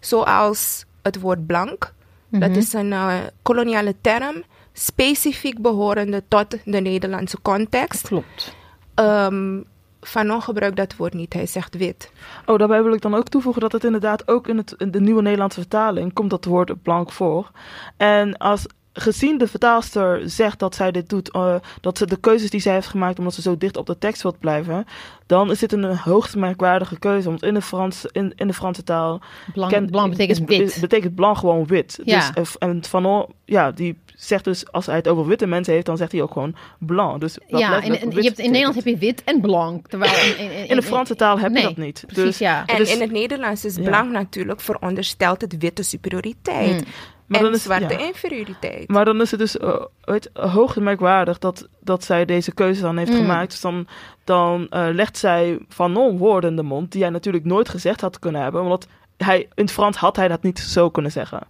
Zoals 0.00 0.84
het 1.02 1.20
woord 1.20 1.46
blank, 1.46 1.92
mm 2.32 2.40
-hmm. 2.40 2.40
dat 2.40 2.50
mhm. 2.50 2.58
is 2.58 2.72
een 2.72 2.90
uh, 2.90 3.16
koloniale 3.42 3.94
term, 4.00 4.42
specifiek 4.72 5.60
behorende 5.60 6.22
tot 6.28 6.50
de 6.64 6.80
Nederlandse 6.80 7.42
context. 7.42 8.06
Klopt. 8.06 8.54
Um, 8.94 9.64
Fanon 10.00 10.42
gebruikt 10.42 10.76
dat 10.76 10.96
woord 10.96 11.14
niet, 11.14 11.32
hij 11.32 11.46
zegt 11.46 11.76
wit. 11.76 12.12
Oh, 12.46 12.58
daarbij 12.58 12.82
wil 12.82 12.92
ik 12.92 13.00
dan 13.00 13.14
ook 13.14 13.28
toevoegen 13.28 13.62
dat 13.62 13.72
het 13.72 13.84
inderdaad 13.84 14.28
ook 14.28 14.48
in, 14.48 14.56
het, 14.56 14.74
in 14.78 14.90
de 14.90 15.00
nieuwe 15.00 15.22
Nederlandse 15.22 15.60
vertaling 15.60 16.12
komt 16.12 16.30
dat 16.30 16.44
woord 16.44 16.82
blank 16.82 17.12
voor. 17.12 17.50
En 17.96 18.36
als 18.36 18.66
gezien 18.92 19.38
de 19.38 19.46
vertaalster 19.46 20.30
zegt 20.30 20.58
dat 20.58 20.74
zij 20.74 20.90
dit 20.90 21.08
doet, 21.08 21.34
uh, 21.36 21.54
dat 21.80 21.98
ze 21.98 22.06
de 22.06 22.20
keuzes 22.20 22.50
die 22.50 22.60
zij 22.60 22.72
heeft 22.72 22.86
gemaakt 22.86 23.18
omdat 23.18 23.34
ze 23.34 23.42
zo 23.42 23.58
dicht 23.58 23.76
op 23.76 23.86
de 23.86 23.98
tekst 23.98 24.22
wilt 24.22 24.38
blijven, 24.38 24.86
dan 25.26 25.50
is 25.50 25.58
dit 25.58 25.72
een 25.72 25.96
hoogst 25.96 26.36
merkwaardige 26.36 26.98
keuze. 26.98 27.28
Want 27.28 27.42
in 27.42 27.54
de, 27.54 27.62
Frans, 27.62 28.06
in, 28.06 28.32
in 28.36 28.46
de 28.46 28.52
Franse 28.52 28.84
taal. 28.84 29.20
Blanc, 29.52 29.90
blanc 29.90 30.10
betekent 30.10 30.48
wit. 30.48 30.78
Betekent 30.80 31.14
blanc 31.14 31.36
gewoon 31.38 31.66
wit. 31.66 31.98
Ja. 32.04 32.30
Dus, 32.34 32.56
eh, 32.58 32.68
en 32.68 32.84
Fanon, 32.84 33.26
ja, 33.44 33.70
die 33.70 33.98
zegt 34.14 34.44
dus, 34.44 34.72
als 34.72 34.86
hij 34.86 34.96
het 34.96 35.08
over 35.08 35.26
witte 35.26 35.46
mensen 35.46 35.72
heeft, 35.72 35.86
dan 35.86 35.96
zegt 35.96 36.12
hij 36.12 36.22
ook 36.22 36.32
gewoon 36.32 36.54
blanc. 36.78 37.20
Dus 37.20 37.38
ja, 37.46 37.82
in, 37.82 38.00
in, 38.00 38.10
je 38.10 38.22
hebt, 38.22 38.38
in 38.38 38.50
Nederland 38.50 38.74
heb 38.74 38.84
je 38.84 38.96
wit 38.96 39.24
en 39.24 39.40
blanc. 39.40 39.88
Terwijl 39.88 40.12
in, 40.12 40.38
in, 40.38 40.68
in 40.68 40.76
de 40.76 40.82
Franse 40.82 41.14
taal 41.14 41.38
heb 41.38 41.56
je 41.56 41.62
dat 41.62 41.76
niet. 41.76 42.02
Precies, 42.06 42.24
dus, 42.24 42.38
ja. 42.38 42.66
En 42.66 42.76
dus- 42.76 42.94
in 42.94 43.00
het 43.00 43.10
Nederlands 43.10 43.64
is 43.64 43.74
blanc 43.74 44.10
natuurlijk 44.10 44.60
verondersteld 44.60 45.40
het 45.40 45.58
witte 45.58 45.82
superioriteit. 45.82 46.84
Mm. 46.84 46.92
Maar 47.32 47.40
en 47.40 47.46
dan 47.46 47.56
is, 47.56 47.62
zwarte 47.62 47.96
inferioriteit. 47.96 48.88
Maar 48.88 49.04
dan 49.04 49.20
is 49.20 49.30
het 49.30 49.40
dus 49.40 49.56
uh, 49.56 49.74
weet, 50.00 50.30
hoog 50.32 50.76
merkwaardig 50.76 51.38
dat, 51.38 51.68
dat 51.80 52.04
zij 52.04 52.24
deze 52.24 52.52
keuze 52.52 52.82
dan 52.82 52.96
heeft 52.96 53.10
mm. 53.10 53.16
gemaakt. 53.16 53.50
Dus 53.50 53.60
dan, 53.60 53.86
dan 54.24 54.66
uh, 54.70 54.86
legt 54.92 55.18
zij 55.18 55.58
van 55.68 55.92
non-woorden 55.92 56.50
in 56.50 56.56
de 56.56 56.62
mond, 56.62 56.92
die 56.92 57.02
hij 57.02 57.10
natuurlijk 57.10 57.44
nooit 57.44 57.68
gezegd 57.68 58.00
had 58.00 58.18
kunnen 58.18 58.42
hebben. 58.42 58.64
Want 58.64 58.86
hij, 59.16 59.38
in 59.40 59.64
het 59.64 59.72
Frans 59.72 59.96
had 59.96 60.16
hij 60.16 60.28
dat 60.28 60.42
niet 60.42 60.58
zo 60.58 60.90
kunnen 60.90 61.12
zeggen. 61.12 61.40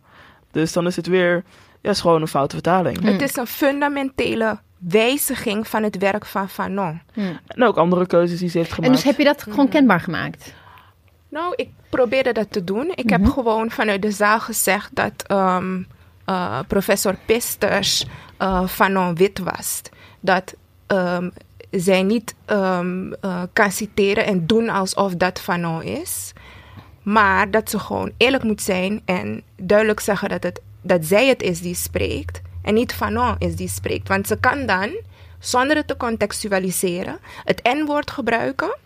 Dus 0.51 0.73
dan 0.73 0.87
is 0.87 0.97
het 0.97 1.07
weer 1.07 1.45
ja, 1.81 1.91
is 1.91 2.01
gewoon 2.01 2.21
een 2.21 2.29
foute 2.29 2.55
vertaling. 2.55 3.05
Het 3.05 3.23
is 3.23 3.37
een 3.37 3.47
fundamentele 3.47 4.59
wijziging 4.79 5.69
van 5.69 5.83
het 5.83 5.99
werk 5.99 6.27
van 6.27 6.49
Fanon. 6.49 7.01
En 7.47 7.63
ook 7.63 7.77
andere 7.77 8.07
keuzes 8.07 8.39
die 8.39 8.49
ze 8.49 8.59
heeft 8.59 8.73
gemaakt. 8.73 8.91
En 8.91 8.97
dus 8.97 9.05
heb 9.05 9.19
je 9.19 9.25
dat 9.25 9.43
gewoon 9.43 9.69
kenbaar 9.69 10.01
gemaakt? 10.01 10.55
Nou, 11.33 11.53
ik 11.57 11.69
probeerde 11.89 12.33
dat 12.33 12.51
te 12.51 12.65
doen. 12.65 12.93
Ik 12.95 13.11
heb 13.11 13.21
mhm. 13.21 13.31
gewoon 13.31 13.71
vanuit 13.71 14.03
de 14.03 14.11
zaal 14.11 14.41
gezegd 14.41 14.91
dat 14.95 15.31
um, 15.31 15.87
uh, 16.27 16.59
professor 16.67 17.17
Pisters 17.27 18.07
uh, 18.39 18.67
Fanon 18.67 19.15
wit 19.15 19.39
was. 19.39 19.83
Dat 20.21 20.55
um, 20.87 21.33
zij 21.71 22.03
niet 22.03 22.35
um, 22.47 23.15
uh, 23.25 23.43
kan 23.53 23.73
citeren 23.73 24.27
en 24.27 24.47
doen 24.47 24.69
alsof 24.69 25.15
dat 25.15 25.41
Fanon 25.41 25.83
is. 25.83 26.33
Maar 27.03 27.51
dat 27.51 27.71
ze 27.71 27.79
gewoon 27.79 28.13
eerlijk 28.17 28.43
moet 28.43 28.63
zijn 28.63 29.03
en 29.05 29.43
duidelijk 29.57 30.01
zeggen 30.01 30.29
dat, 30.29 30.43
het, 30.43 30.61
dat 30.83 31.05
zij 31.05 31.27
het 31.27 31.43
is 31.43 31.61
die 31.61 31.75
spreekt 31.75 32.41
en 32.63 32.75
niet 32.75 32.95
Fanon 32.95 33.35
is 33.39 33.57
die 33.57 33.69
spreekt. 33.69 34.09
Want 34.09 34.27
ze 34.27 34.37
kan 34.41 34.67
dan, 34.67 34.91
zonder 35.39 35.77
het 35.77 35.87
te 35.87 35.97
contextualiseren, 35.97 37.19
het 37.45 37.63
N-woord 37.63 38.11
gebruiken. 38.11 38.77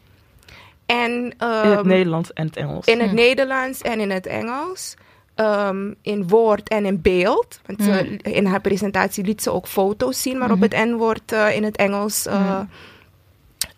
En, 0.87 1.11
um, 1.11 1.32
in 1.39 1.70
het 1.70 1.78
ehm, 1.78 1.87
Nederlands 1.87 2.32
en 2.32 2.47
het 2.47 2.57
Engels. 2.57 2.87
In 2.87 3.01
het 3.01 3.11
hm. 3.11 3.14
Nederlands 3.14 3.82
en 3.82 4.01
in 4.01 4.11
het 4.11 4.26
Engels. 4.26 4.95
Um, 5.37 5.95
in 6.03 6.28
woord 6.28 6.68
en 6.68 6.87
in 6.87 7.01
beeld. 7.01 7.61
Want 7.66 7.84
hm. 7.84 8.18
in 8.22 8.47
haar 8.47 8.61
presentatie 8.61 9.24
liet 9.24 9.43
ze 9.43 9.53
ook 9.53 9.66
foto's 9.66 10.22
zien 10.22 10.39
waarop 10.39 10.57
hm. 10.57 10.62
het 10.62 10.72
N-woord 10.72 11.32
uh, 11.32 11.57
in 11.57 11.64
het 11.64 11.76
Engels 11.76 12.26
uh, 12.26 12.61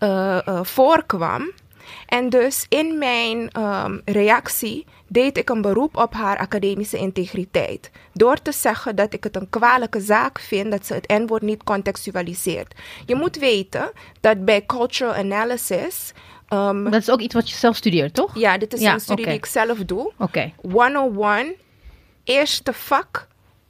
uh, 0.01 0.61
voorkwam. 0.63 1.53
En 2.07 2.29
dus 2.29 2.67
in 2.69 2.99
mijn 2.99 3.51
um, 3.63 4.01
reactie 4.05 4.87
deed 5.07 5.39
ik 5.39 5.49
een 5.49 5.61
beroep 5.61 5.97
op 5.97 6.15
haar 6.15 6.39
academische 6.39 6.99
integriteit. 6.99 7.91
Door 8.13 8.43
te 8.43 8.53
zeggen 8.53 8.97
dat 8.97 9.13
ik 9.13 9.25
het 9.25 9.37
een 9.37 9.51
kwalijke 9.51 10.01
zaak 10.01 10.41
vind 10.41 10.71
dat 10.71 10.87
ze 10.87 10.95
het 10.95 11.09
N-woord 11.09 11.43
niet 11.43 11.65
contextualiseert. 11.65 12.75
Je 13.07 13.15
moet 13.15 13.37
weten 13.37 13.91
dat 14.21 14.45
bij 14.45 14.67
cultural 14.67 15.15
analysis. 15.15 16.13
Um, 16.53 16.85
dat 16.85 17.01
is 17.01 17.11
ook 17.11 17.21
iets 17.21 17.35
wat 17.35 17.51
je 17.51 17.57
zelf 17.57 17.77
studeert, 17.77 18.15
toch? 18.15 18.39
Ja, 18.39 18.59
dit 18.59 18.75
is 18.75 18.83
een 18.83 19.01
studie 19.01 19.25
die 19.25 19.35
ik 19.35 19.47
zelf 19.47 19.79
doe. 19.79 20.13
Oké. 20.19 20.23
Okay. 20.23 20.55
101, 20.63 21.55
eerste 22.25 22.73
vak 22.73 23.29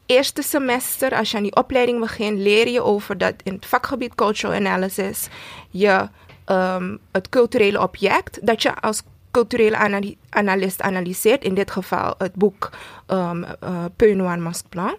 eerste 0.09 0.43
semester, 0.43 1.15
als 1.15 1.31
je 1.31 1.37
aan 1.37 1.43
die 1.43 1.57
opleiding 1.57 2.01
begint, 2.01 2.39
leer 2.39 2.69
je 2.69 2.83
over 2.83 3.19
dat 3.19 3.35
in 3.43 3.53
het 3.53 3.67
vakgebied 3.67 4.15
cultural 4.15 4.55
analysis 4.55 5.29
je 5.71 6.09
um, 6.47 6.99
het 7.13 7.29
culturele 7.29 7.83
object 7.83 8.47
dat 8.47 8.63
je 8.63 8.75
als 8.75 9.03
culturele 9.31 10.17
analist 10.31 10.81
analyseert, 10.81 11.45
in 11.45 11.55
dit 11.55 11.71
geval 11.71 12.15
het 12.19 12.35
boek 12.35 12.71
um, 13.07 13.45
uh, 13.45 13.85
Peu 13.97 14.15
Noir 14.15 14.39
Masque 14.39 14.69
Blanc, 14.69 14.97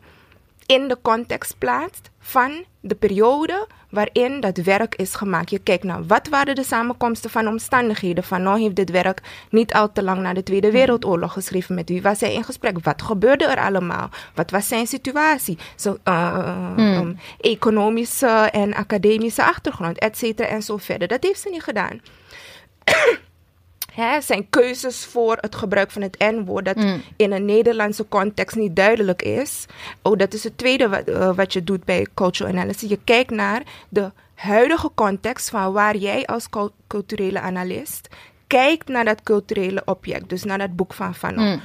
in 0.70 0.88
de 0.88 0.98
context 1.02 1.58
plaatst 1.58 2.10
van 2.20 2.66
de 2.82 2.96
periode 2.96 3.68
waarin 3.90 4.40
dat 4.40 4.58
werk 4.58 4.96
is 4.96 5.16
gemaakt. 5.16 5.50
Je 5.50 5.60
kijkt 5.60 5.84
naar 5.84 6.06
wat 6.06 6.28
waren 6.28 6.56
de 6.56 6.64
samenkomsten 6.64 7.30
van 7.30 7.48
omstandigheden. 7.48 8.24
Van 8.24 8.44
nou 8.44 8.60
heeft 8.60 8.76
dit 8.76 8.92
werk 8.92 9.22
niet 9.50 9.74
al 9.74 9.92
te 9.92 10.04
lang 10.04 10.22
na 10.22 10.34
de 10.34 10.44
Tweede 10.44 10.72
Wereldoorlog 10.72 11.34
geschreven. 11.34 11.76
Met 11.76 11.90
wie 11.90 12.02
was 12.02 12.20
hij 12.20 12.34
in 12.34 12.44
gesprek? 12.44 12.84
Wat 12.84 13.02
gebeurde 13.02 13.46
er 13.46 13.60
allemaal? 13.60 14.10
Wat 14.36 14.52
was 14.52 14.68
zijn 14.68 14.88
situatie? 14.88 15.58
Zo, 15.76 15.98
uh, 16.04 16.76
um, 16.78 17.18
economische 17.40 18.28
en 18.52 18.74
academische 18.74 19.44
achtergrond, 19.44 19.98
et 19.98 20.18
cetera 20.18 20.48
en 20.48 20.62
zo 20.62 20.78
verder. 20.78 21.08
Dat 21.08 21.24
heeft 21.24 21.42
ze 21.42 21.50
niet 21.50 21.64
gedaan. 21.64 22.02
Hè, 24.00 24.22
zijn 24.22 24.50
keuzes 24.50 25.06
voor 25.06 25.38
het 25.42 25.56
gebruik 25.56 25.92
van 25.92 26.02
het 26.02 26.18
N-woord, 26.18 26.66
dat 26.66 26.86
in 27.16 27.32
een 27.32 27.46
Nederlandse 27.46 28.08
context 28.08 28.56
niet 28.56 28.76
duidelijk 28.76 29.22
is. 29.22 29.66
Oh, 30.02 30.18
dat 30.18 30.34
is 30.34 30.44
het 30.44 30.58
tweede 30.58 30.90
wat, 30.90 31.10
uh, 31.10 31.36
wat 31.36 31.54
je 31.54 31.64
doet 31.64 31.84
bij 31.86 32.08
cultural 32.14 32.54
analysis. 32.54 32.90
Je 32.90 33.00
kijkt 33.04 33.32
naar 33.32 33.64
de 33.90 34.12
huidige 34.34 34.92
context 34.96 35.50
van 35.50 35.74
waar 35.74 35.96
jij 35.96 36.26
als 36.26 36.48
culturele 36.88 37.40
analist 37.40 38.08
kijkt 38.50 38.88
naar 38.88 39.06
dat 39.06 39.24
culturele 39.24 39.82
object, 39.86 40.30
dus 40.30 40.44
naar 40.44 40.58
dat 40.58 40.76
boek 40.76 40.94
van 40.94 41.16
Fanon. 41.16 41.46
Mm. 41.46 41.62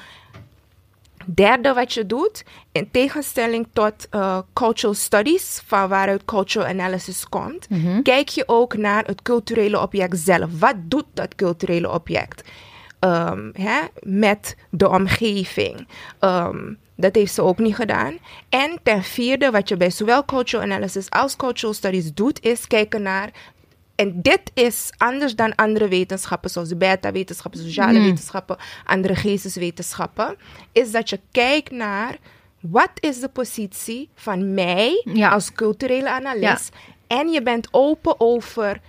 Derde 1.27 1.72
wat 1.72 1.93
je 1.93 2.07
doet, 2.07 2.45
in 2.72 2.91
tegenstelling 2.91 3.66
tot 3.72 4.07
uh, 4.11 4.39
cultural 4.53 4.95
studies, 4.95 5.62
van 5.66 5.89
waaruit 5.89 6.25
cultural 6.25 6.68
analysis 6.68 7.29
komt, 7.29 7.68
Mhm. 7.70 8.03
kijk 8.03 8.29
je 8.29 8.43
ook 8.47 8.77
naar 8.77 9.05
het 9.05 9.22
culturele 9.22 9.81
object 9.81 10.18
zelf. 10.18 10.59
Wat 10.59 10.75
doet 10.83 11.05
dat 11.14 11.35
culturele 11.35 11.91
object 11.91 12.43
um, 13.01 13.51
hè, 13.53 13.81
met 14.03 14.57
de 14.70 14.89
omgeving? 14.89 15.87
Um, 16.20 16.79
dat 16.97 17.14
heeft 17.14 17.35
ze 17.35 17.43
ook 17.43 17.59
niet 17.59 17.75
gedaan. 17.75 18.18
En 18.49 18.79
ten 18.83 19.03
vierde, 19.03 19.51
wat 19.51 19.68
je 19.68 19.77
bij 19.77 19.91
zowel 19.91 20.25
cultural 20.25 20.64
analysis 20.64 21.11
als 21.11 21.37
cultural 21.37 21.75
studies 21.75 22.14
doet, 22.14 22.43
is 22.43 22.66
kijken 22.66 23.03
naar 23.03 23.31
en 23.95 24.22
dit 24.22 24.51
is 24.55 24.90
anders 24.97 25.36
dan 25.36 25.55
andere 25.55 25.88
wetenschappen, 25.88 26.51
zoals 26.51 26.76
beta-wetenschappen, 26.76 27.61
sociale 27.61 27.99
Mm. 27.99 28.05
wetenschappen, 28.05 28.57
andere 28.84 29.14
geesteswetenschappen, 29.14 30.36
is 30.72 30.90
dat 30.90 31.09
je 31.11 31.20
kijkt 31.30 31.70
naar 31.70 32.16
wat 32.61 32.90
is 33.01 33.20
de 33.20 33.28
positie 33.28 34.09
van 34.14 34.55
mij 34.55 35.03
Ja. 35.05 35.28
als 35.30 35.53
culturele 35.53 36.11
analist 36.11 36.68
en 37.07 37.28
je 37.28 37.42
bent 37.42 37.68
open 37.70 38.20
over 38.20 38.80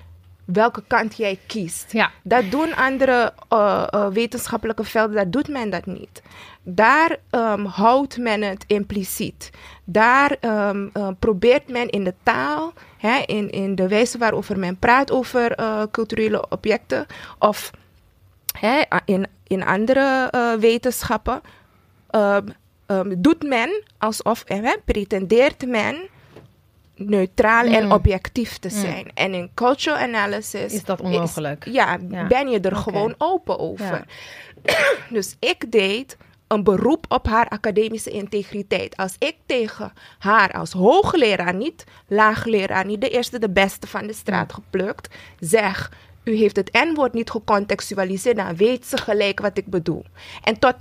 welke 0.45 0.83
kant 0.87 1.17
jij 1.17 1.39
kiest. 1.47 1.91
Ja. 1.91 2.11
Dat 2.23 2.51
doen 2.51 2.75
andere 2.75 3.33
uh, 3.53 3.87
uh, 3.91 4.07
wetenschappelijke 4.07 4.83
velden, 4.83 5.15
dat 5.15 5.31
doet 5.31 5.47
men 5.47 5.69
dat 5.69 5.85
niet. 5.85 6.21
Daar 6.63 7.17
um, 7.31 7.65
houdt 7.65 8.17
men 8.17 8.41
het 8.41 8.63
impliciet. 8.67 9.49
Daar 9.83 10.35
um, 10.41 10.89
uh, 10.93 11.07
probeert 11.19 11.69
men 11.69 11.89
in 11.89 12.03
de 12.03 12.13
taal, 12.23 12.73
hè, 12.97 13.17
in, 13.25 13.49
in 13.49 13.75
de 13.75 13.87
wijze 13.87 14.17
waarover 14.17 14.59
men 14.59 14.79
praat 14.79 15.11
over 15.11 15.55
culturele 15.91 16.49
objecten, 16.49 17.05
of 17.39 17.71
hè, 18.59 18.81
in, 19.05 19.27
in 19.47 19.65
andere 19.65 20.29
wetenschappen, 20.59 21.41
um, 22.87 23.21
doet 23.21 23.43
men 23.43 23.83
alsof, 23.97 24.43
hè, 24.45 24.75
pretendeert 24.85 25.67
men 25.67 26.09
neutraal 26.95 27.65
mm. 27.65 27.73
en 27.73 27.91
objectief 27.91 28.57
te 28.57 28.69
zijn. 28.69 29.03
Mm. 29.03 29.11
En 29.13 29.33
in 29.33 29.49
cultural 29.53 29.97
analysis 29.97 30.73
is 30.73 30.83
dat 30.83 31.01
onmogelijk. 31.01 31.65
Is, 31.65 31.73
ja, 31.73 31.97
ja, 32.09 32.27
ben 32.27 32.49
je 32.49 32.59
er 32.59 32.71
okay. 32.71 32.83
gewoon 32.83 33.15
open 33.17 33.59
over. 33.59 34.05
Ja. 34.63 34.75
dus 35.17 35.35
ik 35.39 35.71
deed 35.71 36.17
een 36.47 36.63
beroep 36.63 37.05
op 37.07 37.27
haar 37.27 37.47
academische 37.47 38.09
integriteit. 38.09 38.97
Als 38.97 39.15
ik 39.19 39.35
tegen 39.45 39.93
haar 40.19 40.51
als 40.51 40.71
hoogleraar, 40.71 41.55
niet 41.55 41.83
laagleraar, 42.07 42.85
niet 42.85 43.01
de 43.01 43.09
eerste, 43.09 43.39
de 43.39 43.49
beste 43.49 43.87
van 43.87 44.07
de 44.07 44.13
straat 44.13 44.53
geplukt, 44.53 45.15
zeg. 45.39 45.91
U 46.23 46.35
heeft 46.35 46.55
het 46.55 46.73
N-woord 46.73 47.13
niet 47.13 47.29
gecontextualiseerd, 47.29 48.35
dan 48.35 48.55
weet 48.55 48.85
ze 48.85 48.97
gelijk 48.97 49.39
wat 49.39 49.57
ik 49.57 49.65
bedoel. 49.67 50.05
En 50.43 50.59
tot 50.59 50.75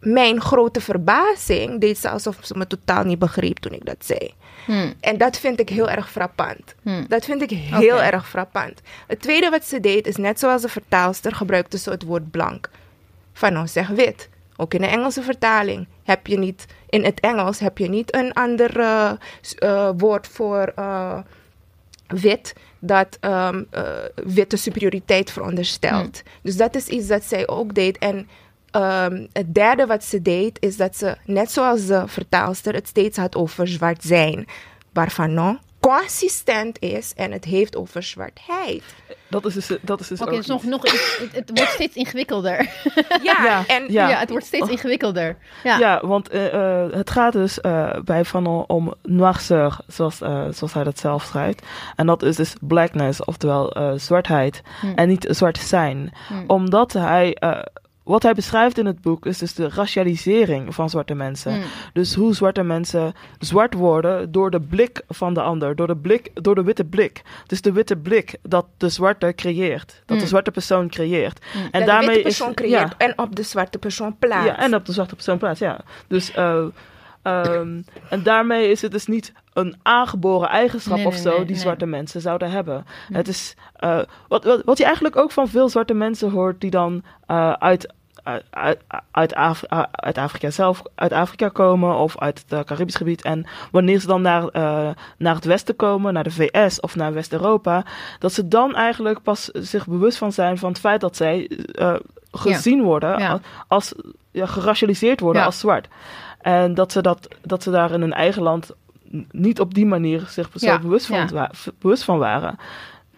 mijn 0.00 0.40
grote 0.40 0.80
verbazing 0.80 1.80
deed 1.80 1.98
ze 1.98 2.08
alsof 2.10 2.38
ze 2.42 2.54
me 2.56 2.66
totaal 2.66 3.04
niet 3.04 3.18
begreep 3.18 3.58
toen 3.58 3.72
ik 3.72 3.86
dat 3.86 4.04
zei. 4.04 4.34
Hmm. 4.64 4.94
En 5.00 5.18
dat 5.18 5.38
vind 5.38 5.60
ik 5.60 5.68
heel 5.68 5.90
erg 5.90 6.10
frappant. 6.10 6.74
Hmm. 6.82 7.04
Dat 7.08 7.24
vind 7.24 7.42
ik 7.42 7.50
heel 7.50 7.94
okay. 7.94 8.10
erg 8.10 8.28
frappant. 8.28 8.80
Het 9.06 9.20
tweede 9.20 9.50
wat 9.50 9.64
ze 9.64 9.80
deed 9.80 10.06
is 10.06 10.16
net 10.16 10.38
zoals 10.38 10.62
de 10.62 10.68
vertaalster 10.68 11.34
gebruikte 11.34 11.78
ze 11.78 11.90
het 11.90 12.02
woord 12.02 12.30
blank. 12.30 12.70
Van 13.32 13.52
nou 13.52 13.66
zeg 13.68 13.88
wit. 13.88 14.28
Ook 14.56 14.74
in 14.74 14.80
de 14.80 14.86
Engelse 14.86 15.22
vertaling 15.22 15.86
heb 16.04 16.26
je 16.26 16.38
niet, 16.38 16.66
in 16.88 17.04
het 17.04 17.20
Engels 17.20 17.58
heb 17.58 17.78
je 17.78 17.88
niet 17.88 18.14
een 18.14 18.32
ander 18.32 18.78
uh, 18.78 19.12
uh, 19.62 19.90
woord 19.96 20.28
voor 20.28 20.72
uh, 20.78 21.18
wit 22.06 22.52
dat 22.78 23.18
um, 23.20 23.68
witte 24.14 24.56
superioriteit 24.56 25.30
veronderstelt. 25.30 26.22
Hmm. 26.22 26.32
Dus 26.42 26.56
dat 26.56 26.74
is 26.74 26.86
iets 26.86 27.06
dat 27.06 27.24
zij 27.24 27.48
ook 27.48 27.74
deed. 27.74 27.98
En 27.98 28.28
Um, 28.72 29.28
het 29.32 29.54
derde 29.54 29.86
wat 29.86 30.04
ze 30.04 30.22
deed, 30.22 30.58
is 30.60 30.76
dat 30.76 30.96
ze, 30.96 31.16
net 31.24 31.50
zoals 31.50 31.86
de 31.86 32.02
vertaalster, 32.06 32.74
het 32.74 32.88
steeds 32.88 33.16
had 33.16 33.36
over 33.36 33.68
zwart 33.68 34.02
zijn. 34.02 34.46
Waarvan 34.92 35.34
no, 35.34 35.58
consistent 35.80 36.78
is 36.80 37.12
en 37.16 37.32
het 37.32 37.44
heeft 37.44 37.76
over 37.76 38.02
zwartheid. 38.02 38.82
Dat 39.28 39.46
is 39.46 39.54
dus, 39.54 39.78
dat 39.82 40.00
is 40.00 40.08
dus 40.08 40.20
Oké, 40.20 40.28
okay, 40.28 40.38
dus 40.38 40.46
nog, 40.46 40.64
nog, 40.64 40.82
het, 40.82 41.28
het, 41.32 41.50
wordt 41.54 41.72
steeds 41.72 41.96
ingewikkelder. 41.96 42.58
Ja, 43.22 43.44
ja, 43.44 43.64
en, 43.66 43.92
ja. 43.92 44.08
ja, 44.08 44.18
het 44.18 44.30
wordt 44.30 44.46
steeds 44.46 44.68
ingewikkelder. 44.68 45.36
Ja, 45.64 45.78
ja 45.78 46.06
want 46.06 46.34
uh, 46.34 46.54
uh, 46.54 46.92
het 46.92 47.10
gaat 47.10 47.32
dus 47.32 47.58
uh, 47.62 47.90
bij 48.04 48.24
Fanon 48.24 48.64
om 48.66 48.94
noirceur, 49.02 49.78
zoals, 49.86 50.16
zoals 50.50 50.72
hij 50.72 50.84
dat 50.84 50.98
zelf 50.98 51.24
schrijft. 51.24 51.62
En 51.96 52.06
dat 52.06 52.22
is 52.22 52.36
dus 52.36 52.54
blackness, 52.60 53.24
oftewel 53.24 53.96
zwartheid. 53.96 54.62
Hmm. 54.80 54.92
En 54.94 55.08
niet 55.08 55.26
zwart 55.28 55.58
zijn. 55.58 56.12
Hmm. 56.28 56.44
Omdat 56.46 56.92
hij 56.92 57.36
wat 58.10 58.22
hij 58.22 58.34
beschrijft 58.34 58.78
in 58.78 58.86
het 58.86 59.00
boek 59.00 59.26
is 59.26 59.38
dus 59.38 59.54
de 59.54 59.68
racialisering 59.68 60.74
van 60.74 60.90
zwarte 60.90 61.14
mensen. 61.14 61.52
Hmm. 61.52 61.60
Mm. 61.60 61.66
Dus 61.92 62.14
hoe 62.14 62.34
zwarte 62.34 62.62
mensen 62.62 63.12
zwart 63.38 63.74
worden 63.74 64.32
door 64.32 64.50
de 64.50 64.60
blik 64.60 65.02
van 65.08 65.34
de 65.34 65.40
ander, 65.40 65.76
door 65.76 65.86
de, 65.86 65.96
blik, 65.96 66.30
door 66.34 66.54
de 66.54 66.62
witte 66.62 66.84
blik. 66.84 67.22
Dus 67.46 67.60
de 67.60 67.72
witte 67.72 67.96
blik 67.96 68.34
dat 68.42 68.66
de 68.76 68.88
zwarte 68.88 69.32
creëert, 69.36 70.02
dat 70.06 70.16
Mm. 70.16 70.22
de 70.22 70.28
zwarte 70.28 70.50
persoon 70.50 70.88
creëert. 70.88 71.44
Mm. 71.54 71.60
En 71.70 71.70
dat 71.70 71.88
daarmee 71.88 72.08
de 72.08 72.14
witte 72.14 72.28
persoon 72.28 72.48
is, 72.48 72.54
creëert 72.54 72.94
ja, 72.98 73.06
en 73.06 73.18
op 73.18 73.36
de 73.36 73.42
zwarte 73.42 73.78
persoon 73.78 74.16
plaatst. 74.18 74.46
ja, 74.46 74.58
en 74.58 74.74
op 74.74 74.86
de 74.86 74.92
zwarte 74.92 75.14
persoon 75.14 75.38
plaats, 75.38 75.60
ja. 75.60 75.80
Dus 76.06 76.36
uh, 76.36 76.64
Um, 77.22 77.84
en 78.10 78.22
daarmee 78.22 78.70
is 78.70 78.82
het 78.82 78.92
dus 78.92 79.06
niet 79.06 79.32
een 79.52 79.76
aangeboren 79.82 80.48
eigenschap 80.48 80.96
nee, 80.96 81.06
of 81.06 81.14
zo 81.14 81.36
nee, 81.36 81.44
die 81.44 81.56
zwarte 81.56 81.86
mensen 81.86 82.20
zouden 82.20 82.50
hebben. 82.50 82.84
Het 83.12 83.28
is 83.28 83.54
uh, 83.84 84.00
wat, 84.28 84.44
wat, 84.44 84.62
wat 84.64 84.78
je 84.78 84.84
eigenlijk 84.84 85.16
ook 85.16 85.30
van 85.30 85.48
veel 85.48 85.68
zwarte 85.68 85.94
mensen 85.94 86.30
hoort 86.30 86.60
die 86.60 86.70
dan 86.70 87.02
uh, 87.30 87.52
uit 87.52 87.92
uit, 88.50 88.78
uit, 89.10 89.34
Af 89.34 89.62
uit, 89.90 90.18
Afrika 90.18 90.50
zelf, 90.50 90.82
uit 90.94 91.12
Afrika 91.12 91.48
komen 91.48 91.96
of 91.96 92.18
uit 92.18 92.44
het 92.48 92.64
Caribisch 92.64 92.96
gebied. 92.96 93.22
En 93.22 93.46
wanneer 93.70 94.00
ze 94.00 94.06
dan 94.06 94.22
naar, 94.22 94.42
uh, 94.42 94.88
naar 95.16 95.34
het 95.34 95.44
westen 95.44 95.76
komen, 95.76 96.12
naar 96.12 96.24
de 96.24 96.30
VS 96.30 96.80
of 96.80 96.96
naar 96.96 97.12
West-Europa, 97.12 97.84
dat 98.18 98.32
ze 98.32 98.48
dan 98.48 98.74
eigenlijk 98.74 99.22
pas 99.22 99.44
zich 99.52 99.86
bewust 99.86 100.18
van 100.18 100.32
zijn 100.32 100.58
van 100.58 100.68
het 100.68 100.80
feit 100.80 101.00
dat 101.00 101.16
zij 101.16 101.50
uh, 101.78 101.94
gezien 102.32 102.78
ja. 102.78 102.84
worden 102.84 103.18
ja. 103.18 103.40
als 103.68 103.94
ja, 104.30 104.46
geracialiseerd 104.46 105.20
worden 105.20 105.44
als 105.44 105.58
zwart. 105.58 105.88
En 106.40 106.74
dat 106.74 106.92
ze, 106.92 107.02
dat, 107.02 107.28
dat 107.42 107.62
ze 107.62 107.70
daar 107.70 107.90
in 107.90 108.00
hun 108.00 108.12
eigen 108.12 108.42
land 108.42 108.70
niet 109.30 109.60
op 109.60 109.74
die 109.74 109.86
manier 109.86 110.24
zich 110.26 110.50
bewust, 110.80 111.06
van, 111.06 111.50
bewust 111.78 112.04
van 112.04 112.18
waren. 112.18 112.58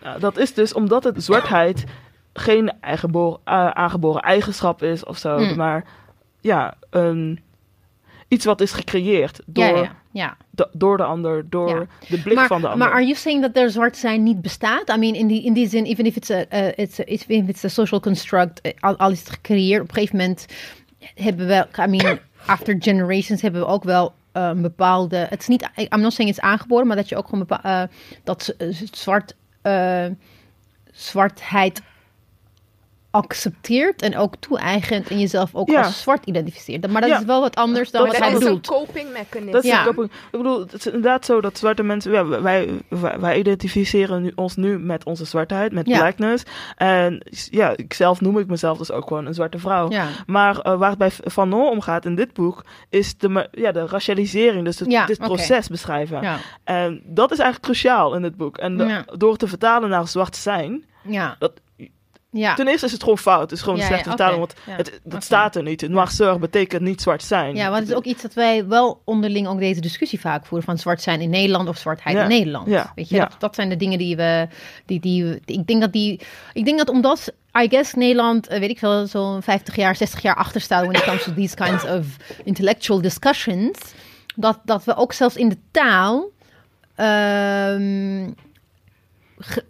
Nou, 0.02 0.20
dat 0.20 0.36
is 0.36 0.54
dus 0.54 0.72
omdat 0.72 1.04
het 1.04 1.24
zwartheid 1.28 1.84
geen 2.32 2.72
aangeboren, 2.80 3.40
uh, 3.44 3.70
aangeboren 3.70 4.22
eigenschap 4.22 4.82
is 4.82 5.04
of 5.04 5.18
zo, 5.18 5.38
Mm. 5.38 5.56
maar 5.56 5.84
ja, 6.40 6.74
een, 6.90 7.40
iets 8.28 8.44
wat 8.44 8.60
is 8.60 8.72
gecreëerd 8.72 9.40
door, 9.46 9.64
ja, 9.64 9.76
ja, 9.76 9.92
ja. 10.10 10.36
De, 10.50 10.68
door 10.72 10.96
de 10.96 11.04
ander, 11.04 11.44
door 11.50 11.86
de 12.08 12.20
blik 12.20 12.34
maar, 12.34 12.46
van 12.46 12.60
de 12.60 12.68
ander. 12.68 12.86
Maar 12.86 12.96
are 12.96 13.04
you 13.04 13.14
saying 13.14 13.42
that 13.42 13.56
er 13.56 13.70
zwart 13.70 13.96
zijn 13.96 14.22
niet 14.22 14.42
bestaat? 14.42 14.90
I 14.90 14.96
mean, 14.96 15.14
in 15.14 15.26
die, 15.26 15.44
in 15.44 15.52
die 15.52 15.68
zin, 15.68 15.84
even 15.84 16.06
if 16.06 16.16
it's 16.16 16.30
a, 16.30 16.44
uh, 16.52 16.68
it's 16.76 17.00
a, 17.00 17.02
if 17.06 17.28
it's 17.28 17.64
a 17.64 17.68
social 17.68 18.00
construct, 18.00 18.66
uh, 18.66 18.72
al, 18.80 18.96
al 18.96 19.10
is 19.10 19.18
het 19.18 19.30
gecreëerd, 19.30 19.82
op 19.82 19.88
een 19.88 19.94
gegeven 19.94 20.16
moment 20.16 20.46
hebben 21.14 21.46
we, 21.46 21.66
I 21.78 21.86
mean, 21.86 22.18
after 22.46 22.76
generations 22.78 23.42
hebben 23.42 23.60
we 23.60 23.66
ook 23.66 23.84
wel 23.84 24.14
uh, 24.36 24.46
een 24.46 24.62
bepaalde, 24.62 25.16
het 25.16 25.40
is 25.40 25.48
niet, 25.48 25.68
I'm 25.76 26.00
not 26.00 26.12
saying 26.12 26.34
it's 26.34 26.44
aangeboren, 26.44 26.86
maar 26.86 26.96
dat 26.96 27.08
je 27.08 27.16
ook 27.16 27.28
gewoon 27.28 27.46
bepaal, 27.46 27.82
uh, 27.82 27.88
dat 28.24 28.54
zwart, 28.90 29.34
uh, 29.62 30.06
zwartheid 30.92 31.82
accepteert 33.12 34.02
en 34.02 34.16
ook 34.16 34.34
toe-eigent 34.36 35.08
en 35.08 35.18
jezelf 35.20 35.54
ook 35.54 35.70
Ja. 35.70 35.82
als 35.82 36.00
zwart 36.02 36.26
identificeert. 36.26 36.90
Maar 36.90 37.00
dat 37.00 37.10
Ja. 37.10 37.18
is 37.18 37.24
wel 37.24 37.40
wat 37.40 37.56
anders 37.56 37.90
dan 37.90 38.02
Dat 38.04 38.10
wat 38.12 38.20
hij 38.20 38.30
dat 38.32 38.40
is 38.40 38.46
een 38.46 38.54
bedoelt. 38.60 38.86
coping 38.86 39.12
mechanism. 39.12 39.52
Dat 39.52 39.64
is 39.64 39.70
Ja. 39.70 39.86
een- 39.86 40.04
ik 40.04 40.10
bedoel, 40.30 40.60
het 40.60 40.72
is 40.72 40.86
inderdaad 40.86 41.24
zo 41.24 41.40
dat 41.40 41.58
zwarte 41.58 41.82
mensen, 41.82 42.12
ja, 42.12 42.26
wij, 42.26 42.68
wij, 42.88 43.18
wij 43.20 43.38
identificeren 43.38 44.22
nu, 44.22 44.32
ons 44.34 44.56
nu 44.56 44.78
met 44.78 45.04
onze 45.04 45.24
zwartheid, 45.24 45.72
met 45.72 45.86
Ja. 45.86 45.98
blackness. 45.98 46.44
En 46.76 47.22
ja, 47.50 47.72
ik 47.76 47.92
zelf 47.92 48.20
noem 48.20 48.38
ik 48.38 48.46
mezelf 48.46 48.78
dus 48.78 48.90
ook 48.90 49.06
gewoon 49.08 49.26
een 49.26 49.34
zwarte 49.34 49.58
vrouw. 49.58 49.90
Ja. 49.90 50.06
Maar 50.26 50.58
eh, 50.60 50.76
waar 50.78 50.90
het 50.90 50.98
bij 50.98 51.10
Fanon 51.10 51.68
om 51.70 51.80
gaat 51.80 52.04
in 52.04 52.14
dit 52.14 52.32
boek, 52.32 52.64
is 52.90 53.16
de, 53.18 53.48
ja, 53.52 53.72
de 53.72 53.86
racialisering, 53.86 54.64
dus 54.64 54.78
het, 54.78 54.90
Ja, 54.90 55.06
dit 55.06 55.18
proces 55.18 55.68
beschrijven. 55.68 56.22
Ja. 56.22 56.36
En 56.64 57.02
dat 57.04 57.30
is 57.32 57.38
eigenlijk 57.38 57.72
cruciaal 57.72 58.14
in 58.14 58.22
dit 58.22 58.36
boek. 58.36 58.58
En 58.58 58.76
de- 58.76 58.84
Ja. 58.84 59.04
door 59.16 59.30
het 59.30 59.38
te 59.38 59.48
vertalen 59.48 59.88
naar 59.88 60.08
zwart 60.08 60.36
zijn, 60.36 60.84
Ja. 61.04 61.36
dat, 61.38 61.52
Ja. 62.34 62.54
ten 62.54 62.68
eerste 62.68 62.86
is 62.86 62.92
het 62.92 63.02
gewoon 63.02 63.18
fout. 63.18 63.40
Het 63.40 63.52
is 63.52 63.60
gewoon 63.60 63.76
Ja, 63.76 63.82
een 63.82 63.88
slechte 63.88 64.08
ja, 64.10 64.16
vertaling, 64.16 64.42
oké. 64.42 64.54
want 64.66 64.78
het, 64.78 65.00
dat 65.04 65.24
staat 65.24 65.56
er 65.56 65.62
niet. 65.62 65.88
Noirceur 65.88 66.38
betekent 66.38 66.82
niet 66.82 67.00
zwart 67.02 67.22
zijn. 67.22 67.54
Ja, 67.54 67.66
want 67.70 67.80
het 67.80 67.88
is 67.88 67.94
ook 67.94 68.04
iets 68.04 68.22
dat 68.22 68.34
wij 68.34 68.66
wel 68.66 69.00
onderling 69.04 69.46
ook 69.48 69.58
deze 69.58 69.80
discussie 69.80 70.20
vaak 70.20 70.46
voeren 70.46 70.66
van 70.66 70.78
zwart 70.78 71.02
zijn 71.02 71.20
in 71.20 71.30
Nederland 71.30 71.68
of 71.68 71.76
zwartheid 71.78 72.16
in 72.16 72.28
Nederland. 72.28 72.68
ja, 72.68 72.92
Weet 72.94 73.08
je, 73.08 73.18
dat, 73.18 73.34
dat 73.38 73.54
zijn 73.54 73.68
de 73.68 73.76
dingen 73.76 73.98
die 73.98 74.16
we, 74.16 74.48
die, 74.86 75.00
die, 75.00 75.40
ik 75.44 75.66
denk 75.66 75.80
dat 75.80 75.92
die, 75.92 76.20
ik 76.52 76.64
denk 76.64 76.78
dat 76.78 76.88
omdat, 76.88 77.32
I 77.62 77.68
guess 77.68 77.94
Nederland, 77.94 78.46
eh, 78.46 78.58
weet 78.58 78.70
ik 78.70 78.78
veel, 78.78 79.06
zo'n 79.06 79.42
50 79.42 79.76
jaar, 79.76 79.96
60 79.96 80.22
jaar 80.22 80.36
achter 80.36 80.60
staat 80.60 80.82
when 80.86 80.94
it 80.96 81.04
comes 81.04 81.22
to 81.24 81.34
these 81.34 81.54
kinds 81.54 81.84
of 81.84 82.06
intellectual 82.44 83.00
discussions, 83.00 83.78
dat, 84.36 84.58
dat 84.64 84.84
we 84.84 84.96
ook 84.96 85.12
zelfs 85.12 85.36
in 85.36 85.48
de 85.48 85.58
taal, 85.70 86.30
ehm, 86.94 88.30
ge- 89.38 89.64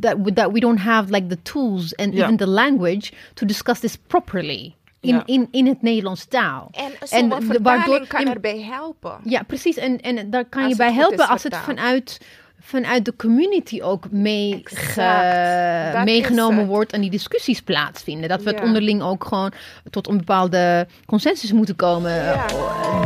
that, 0.00 0.16
we, 0.22 0.32
that 0.32 0.52
we 0.52 0.60
don't 0.60 0.80
have 0.80 1.10
like 1.10 1.26
the 1.28 1.42
tools 1.42 1.94
and 1.94 2.14
even 2.14 2.36
the 2.36 2.46
language 2.46 3.12
to 3.34 3.46
discuss 3.46 3.80
this 3.80 3.96
properly. 4.06 4.74
In, 5.00 5.22
in, 5.26 5.48
in 5.50 5.66
het 5.66 5.82
Nederlands 5.82 6.24
taal. 6.24 6.68
En 6.72 6.92
En 7.10 7.28
de- 7.28 7.58
waardoor- 7.62 8.06
kan 8.06 8.20
in- 8.20 8.32
erbij 8.32 8.60
helpen. 8.60 9.18
Ja, 9.24 9.42
precies. 9.42 9.76
En, 9.76 10.00
en 10.00 10.30
daar 10.30 10.44
kan 10.44 10.62
Als 10.62 10.70
je 10.70 10.76
bij 10.76 10.92
helpen 10.92 11.28
als 11.28 11.42
het 11.42 11.56
vanuit, 11.56 12.20
vanuit 12.60 13.04
de 13.04 13.16
community 13.16 13.80
ook 13.82 14.10
mee 14.10 14.60
ge- 14.64 16.02
meegenomen 16.04 16.66
wordt 16.66 16.92
en 16.92 17.00
die 17.00 17.10
discussies 17.10 17.60
plaatsvinden. 17.62 18.28
Dat 18.28 18.42
we 18.42 18.50
het 18.50 18.60
onderling 18.60 19.02
ook 19.02 19.24
gewoon 19.24 19.52
tot 19.90 20.08
een 20.08 20.16
bepaalde 20.16 20.86
consensus 21.06 21.52
moeten 21.52 21.76
komen. 21.76 22.12
Ja. 22.14 22.46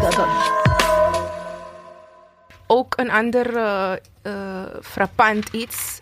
Dat- 0.01 0.13
dat- 0.13 0.27
Ook 2.67 2.95
een 2.97 3.11
ander 3.11 3.57
eh, 3.57 3.93
frappant 4.83 5.49
iets. 5.53 6.01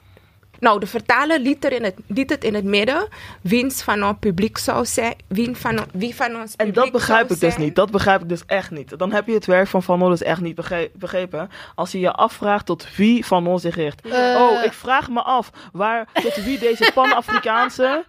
Nou, 0.67 0.81
de 0.81 0.87
vertaler 0.87 1.41
liet, 1.41 1.65
er 1.65 1.73
in 1.73 1.85
het, 1.85 1.95
liet 2.07 2.31
het 2.31 2.45
in 2.45 2.55
het 2.55 2.65
midden. 2.65 3.09
Wiens 3.41 3.83
van 3.83 4.05
ons 4.05 4.17
publiek 4.21 4.59
zou 4.59 4.85
zijn. 4.87 5.15
Wie 5.29 5.57
van, 5.57 5.79
wie 5.93 6.15
van 6.15 6.37
ons 6.41 6.57
En 6.57 6.73
dat 6.73 6.93
begrijp 6.93 7.27
zou 7.29 7.33
ik 7.35 7.41
dus 7.41 7.53
zijn. 7.53 7.65
niet. 7.65 7.75
Dat 7.75 7.91
begrijp 7.91 8.23
ik 8.23 8.29
dus 8.29 8.43
echt 8.47 8.71
niet. 8.71 8.99
Dan 8.99 9.13
heb 9.13 9.27
je 9.27 9.33
het 9.33 9.47
werk 9.47 9.69
van 9.69 9.83
Van 9.83 9.99
Nol 9.99 10.09
dus 10.09 10.23
echt 10.23 10.41
niet 10.41 10.55
begre- 10.55 10.91
begrepen. 10.95 11.51
Als 11.75 11.93
je 11.93 12.01
je 12.01 12.13
afvraagt 12.13 12.67
tot 12.67 12.87
wie 12.97 13.27
Van 13.27 13.43
Nol 13.43 13.59
zich 13.59 13.75
richt. 13.75 14.01
Eh. 14.01 14.37
oh, 14.41 14.65
ik 14.65 14.73
vraag 14.73 15.09
me 15.09 15.23
af 15.23 15.51
waar, 15.73 16.09
tot 16.13 16.35
wie 16.45 16.59
deze 16.59 16.91
Pan-Afrikaanse, 16.95 18.05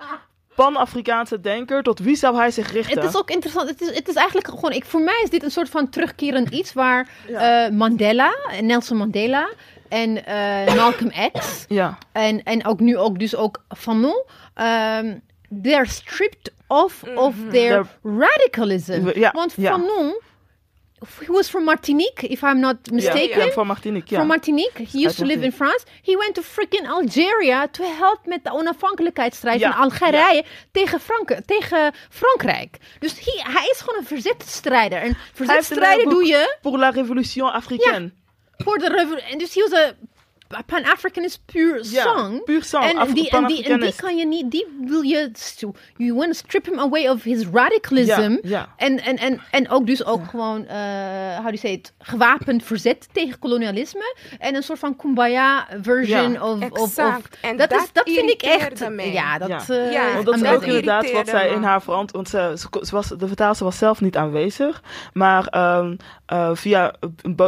Pan-Afrikaanse 0.57 1.39
denker, 1.41 1.83
tot 1.83 1.99
wie 1.99 2.15
zou 2.15 2.35
hij 2.35 2.51
zich 2.51 2.71
richten? 2.71 2.99
Het 3.01 3.09
is 3.09 3.17
ook 3.17 3.29
interessant. 3.29 3.69
Het 3.69 3.81
is, 3.81 3.95
het 3.95 4.07
is 4.07 4.15
eigenlijk 4.15 4.47
gewoon. 4.47 4.71
Ik, 4.71 4.85
voor 4.85 5.01
mij 5.01 5.19
is 5.23 5.29
dit 5.29 5.43
een 5.43 5.51
soort 5.51 5.69
van 5.69 5.89
terugkerend 5.89 6.49
iets 6.49 6.73
waar 6.73 7.09
Ja. 7.27 7.65
eh, 7.65 7.71
Mandela, 7.71 8.35
Nelson 8.61 8.97
Mandela 8.97 9.49
en 9.89 10.25
eh, 10.25 10.75
Malcolm 10.75 11.11
X 11.39 11.65
Ja, 11.79 11.97
en, 12.11 12.43
en 12.43 12.65
ook 12.65 12.79
nu 12.79 12.97
ook 12.97 13.19
dus 13.19 13.35
ook 13.35 13.63
Fanon, 13.77 14.23
um, 14.55 15.21
they're 15.61 15.87
stripped 15.87 16.51
off 16.67 17.03
of 17.15 17.35
their 17.51 17.85
radicalism. 18.03 19.09
Ja, 19.15 19.31
Want 19.31 19.53
ja. 19.57 19.71
Fanon, 19.71 20.21
he 20.99 21.31
was 21.31 21.49
from 21.49 21.63
Martinique, 21.63 22.23
if 22.23 22.41
I'm 22.41 22.59
not 22.59 22.91
mistaken. 22.91 23.67
Martinique, 23.67 24.09
ja. 24.09 24.17
From 24.17 24.27
Martinique. 24.27 24.77
He 24.91 25.05
used 25.05 25.17
to 25.17 25.25
live 25.25 25.43
in 25.43 25.51
France. 25.51 25.85
He 26.01 26.15
went 26.17 26.33
to 26.35 26.41
freaking 26.41 26.87
Algeria 26.87 27.67
to 27.67 27.83
help 27.83 28.19
met 28.25 28.43
de 28.43 28.51
onafhankelijkheidsstrijd 28.51 29.61
van 29.61 29.75
Algerije 29.75 30.43
tegen, 30.71 30.99
Frank 30.99 31.31
tegen 31.45 31.93
Frankrijk. 32.09 32.77
Dus 32.99 33.13
hij, 33.19 33.53
hij 33.53 33.69
is 33.71 33.79
gewoon 33.79 33.99
een 33.99 34.05
verzetstrijder. 34.05 35.01
En 35.01 35.07
een 35.07 35.15
verzetstrijder 35.33 36.09
doe 36.09 36.25
je 36.25 36.57
Pour 36.61 36.77
la 36.77 36.89
Révolution 36.89 37.51
Africaine. 37.51 38.11
voor 38.57 38.77
de 38.77 38.89
revolutie. 38.89 39.37
Dus 39.37 39.53
hij 39.53 39.67
was 39.69 39.79
een 39.79 40.09
Pan-Africanist 40.65 41.41
puur 41.45 41.79
Ja, 41.83 42.01
song. 42.03 42.43
puur 42.43 42.63
song, 42.63 42.83
En 42.83 42.97
Af- 42.97 43.13
die, 43.13 43.29
en, 43.29 43.45
die, 43.45 43.63
en 43.63 43.79
die 43.79 43.95
kan 43.95 44.17
je 44.17 44.25
niet, 44.25 44.51
die 44.51 44.65
wil 44.85 45.01
je, 45.01 45.31
you 45.97 46.13
want 46.13 46.27
to 46.27 46.33
strip 46.33 46.65
him 46.65 46.79
away 46.79 47.07
of 47.07 47.23
his 47.23 47.45
radicalism. 47.53 48.11
Ja, 48.31 48.37
ja. 48.43 48.73
En, 48.77 48.99
en, 49.03 49.17
en, 49.17 49.41
en 49.51 49.69
ook 49.69 49.85
dus 49.87 50.05
ook 50.05 50.25
gewoon, 50.29 50.65
eh 50.65 50.75
how 51.35 51.43
do 51.45 51.49
you 51.51 51.57
say 51.57 51.71
it, 51.71 51.93
gewapend 51.99 52.63
verzet 52.63 53.07
tegen 53.11 53.39
kolonialisme. 53.39 54.15
En 54.39 54.55
een 54.55 54.63
soort 54.63 54.79
van 54.79 54.95
kumbaya 54.95 55.67
version 55.81 56.31
Ja, 56.31 56.43
of, 56.47 56.59
of, 56.69 56.71
of... 56.71 56.87
exact. 56.87 57.37
En 57.41 57.57
dat, 57.57 57.71
is, 57.73 57.85
dat 57.93 58.09
vind 58.09 58.29
ik 58.29 58.41
echt... 58.41 58.89
mij. 58.89 59.11
Ja, 59.11 59.37
dat 59.37 59.47
Ja. 59.47 59.61
eh, 59.67 59.91
Ja, 59.91 60.07
is 60.07 60.13
Want 60.13 60.25
dat 60.25 60.35
is 60.35 60.49
ook 60.49 60.63
inderdaad 60.63 61.11
wat 61.11 61.27
zij 61.29 61.49
in 61.49 61.63
haar 61.63 61.81
verant... 61.81 62.11
Want 62.11 62.29
ze, 62.29 62.53
ze, 62.57 62.67
ze 62.85 62.95
was, 62.95 63.07
de 63.07 63.27
vertaalster 63.27 63.65
was 63.65 63.77
zelf 63.77 64.01
niet 64.01 64.17
aanwezig. 64.17 64.81
Maar 65.13 65.45
ehm, 65.47 65.95
eh, 66.25 66.49
via, 66.53 66.93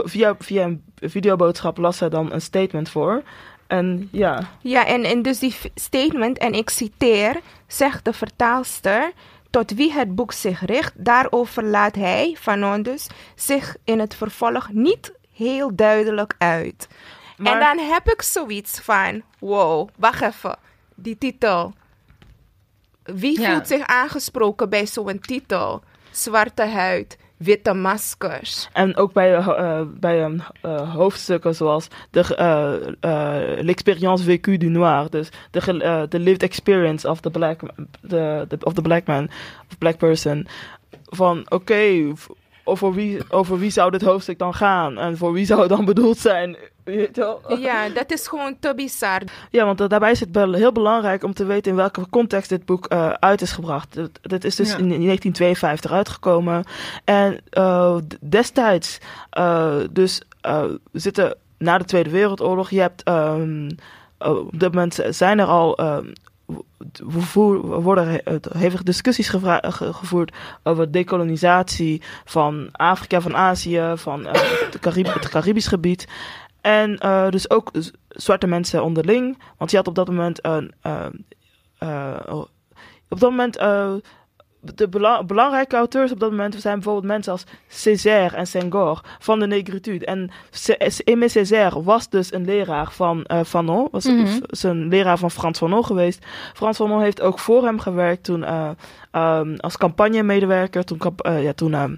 via, 0.04 0.36
via 0.40 0.64
een 0.64 0.84
videoboodschap 1.02 1.78
las 1.78 1.98
ze 1.98 2.10
dan 2.10 2.32
een 2.32 2.42
statement 2.42 2.90
voor. 2.90 3.22
En 3.68 4.10
ja, 4.12 4.50
Ja, 4.62 4.86
en, 4.86 5.04
en 5.04 5.22
dus 5.22 5.40
die 5.40 5.56
statement, 5.76 6.38
en 6.38 6.54
ik 6.54 6.70
citeer, 6.70 7.40
zegt 7.68 8.06
de 8.06 8.14
vertaalster, 8.14 9.12
tot 9.50 9.72
wie 9.72 9.92
het 9.94 10.16
boek 10.16 10.32
zich 10.32 10.66
richt, 10.66 10.94
daarover 10.96 11.64
laat 11.64 11.96
hij, 11.96 12.36
Fanon 12.40 12.82
dus, 12.82 13.08
zich 13.36 13.76
in 13.84 14.00
het 14.00 14.16
vervolg 14.16 14.70
niet 14.72 15.14
heel 15.36 15.76
duidelijk 15.76 16.34
uit. 16.38 16.88
Maar- 17.38 17.54
En 17.54 17.78
dan 17.78 17.86
heb 17.86 18.10
ik 18.10 18.22
zoiets 18.22 18.80
van, 18.80 19.22
wow, 19.40 19.90
wacht 19.98 20.22
even, 20.22 20.58
die 20.96 21.18
titel. 21.18 21.74
Wie 23.04 23.40
Ja. 23.42 23.52
voelt 23.52 23.68
zich 23.68 23.86
aangesproken 23.88 24.70
bij 24.70 24.86
zo'n 24.88 25.20
titel? 25.20 25.82
Zwarte 26.12 26.64
huid, 26.66 27.18
witte 27.40 27.74
maskers. 27.74 28.70
En 28.74 28.96
ook 28.96 29.14
bij, 29.14 29.36
eh, 29.36 29.82
bij 29.88 30.24
eh, 30.24 30.34
eh, 30.62 30.94
hoofdstukken 30.94 31.56
zoals 31.56 31.88
de, 32.12 32.36
eh, 33.00 33.64
l'expérience 33.64 34.24
vécue 34.24 34.58
du 34.58 34.70
noir. 34.70 35.10
Dus 35.10 35.30
de, 35.52 36.06
the 36.10 36.20
lived 36.20 36.44
experience 36.44 37.10
of 37.10 37.20
the 37.20 37.30
black, 37.30 37.60
the, 38.08 38.48
of 38.64 38.74
the 38.74 38.82
black 38.82 39.08
man, 39.08 39.30
of 39.70 39.78
black 39.78 39.98
person. 39.98 40.48
Van 41.04 41.46
oké, 41.50 42.14
over, 42.64 42.94
wie, 42.94 43.20
over 43.30 43.60
wie 43.60 43.72
zou 43.72 43.92
dit 43.92 44.02
hoofdstuk 44.02 44.38
dan 44.38 44.54
gaan? 44.54 44.98
En 44.98 45.18
voor 45.18 45.34
wie 45.34 45.46
zou 45.46 45.60
het 45.60 45.70
dan 45.70 45.86
bedoeld 45.86 46.18
zijn? 46.18 46.58
Weet 46.96 47.16
je 47.16 47.22
wel? 47.22 47.58
Ja, 47.60 47.90
dat 47.90 48.12
is 48.12 48.28
gewoon 48.28 48.56
te 48.60 48.74
bizar. 48.76 49.22
Ja, 49.50 49.66
want 49.66 49.90
daarbij 49.90 50.12
is 50.12 50.20
het 50.20 50.36
heel 50.36 50.72
belangrijk 50.72 51.24
om 51.24 51.34
te 51.34 51.46
weten 51.46 51.72
in 51.72 51.78
welke 51.78 52.10
context 52.10 52.50
dit 52.50 52.66
boek 52.66 52.86
eh, 52.86 53.10
uit 53.10 53.42
is 53.42 53.52
gebracht. 53.52 54.00
Dit 54.22 54.44
is 54.44 54.56
dus 54.56 54.70
Ja. 54.72 54.78
in 54.78 54.88
1952 54.88 55.92
uitgekomen. 55.92 56.64
En 57.04 57.40
eh, 57.50 57.96
destijds, 58.22 58.98
eh, 59.30 59.76
dus 59.92 60.22
eh, 60.42 60.64
we 60.92 61.00
zitten 61.00 61.36
na 61.58 61.78
de 61.78 61.86
Tweede 61.86 62.10
Wereldoorlog. 62.10 62.70
Je 62.70 62.80
hebt 62.82 63.04
ehm, 63.04 63.70
eh, 64.18 64.36
op 64.36 64.60
dit 64.60 64.74
moment 64.74 65.00
zijn 65.10 65.40
er 65.40 65.46
al. 65.46 65.78
ehm, 65.78 66.06
we 66.94 67.50
worden 67.82 68.08
he- 68.10 68.32
het- 68.32 68.48
hevig 68.54 68.84
discussies 68.84 69.30
gevoerd 69.70 70.36
over 70.64 70.92
dekolonisatie 70.92 72.02
van 72.26 72.70
Afrika, 72.72 73.22
van 73.22 73.36
Azië, 73.36 73.92
van 73.96 74.26
eh, 74.28 74.42
het, 74.42 74.80
Carib 74.80 75.14
het 75.14 75.30
Caribisch 75.30 75.68
gebied. 75.68 76.08
En 76.70 76.98
eh, 76.98 77.30
dus 77.30 77.50
ook 77.50 77.72
zwarte 78.08 78.48
mensen 78.48 78.84
onderling. 78.84 79.38
Want 79.58 79.72
je 79.72 79.78
had 79.78 79.88
op 79.88 79.96
dat 79.96 80.08
moment 80.08 80.40
een. 80.46 80.72
eh, 80.82 81.06
eh, 81.78 82.36
op 83.10 83.20
dat 83.20 83.30
moment. 83.30 83.58
eh, 83.58 83.94
de 84.62 84.88
bela- 84.90 85.24
belangrijke 85.24 85.76
auteurs 85.76 86.12
op 86.12 86.20
dat 86.20 86.30
moment 86.32 86.56
zijn 86.56 86.74
bijvoorbeeld 86.74 87.06
mensen 87.06 87.32
als 87.32 87.44
Césaire 87.68 88.36
en 88.36 88.48
Senghor 88.48 89.02
van 89.20 89.40
de 89.40 89.48
negritude. 89.48 90.06
En 90.06 90.30
Aimé 91.06 91.28
Césaire 91.28 91.84
was 91.84 92.10
dus 92.10 92.34
een 92.34 92.46
leraar 92.46 92.92
van 92.92 93.26
Fanon, 93.46 93.88
was 93.92 94.06
v- 94.28 94.40
zijn 94.58 94.88
leraar 94.88 95.18
van 95.18 95.32
Frans 95.32 95.58
Fanon 95.58 95.86
geweest. 95.86 96.26
Frans 96.54 96.78
Fanon 96.78 97.02
heeft 97.02 97.22
ook 97.22 97.40
voor 97.40 97.64
hem 97.64 97.80
gewerkt 97.80 98.24
toen 98.24 98.44
ehm, 99.12 99.56
als 99.58 99.78
campagnemedewerker, 99.78 100.84
toen, 100.84 101.00
ja, 101.24 101.54
toen 101.54 101.98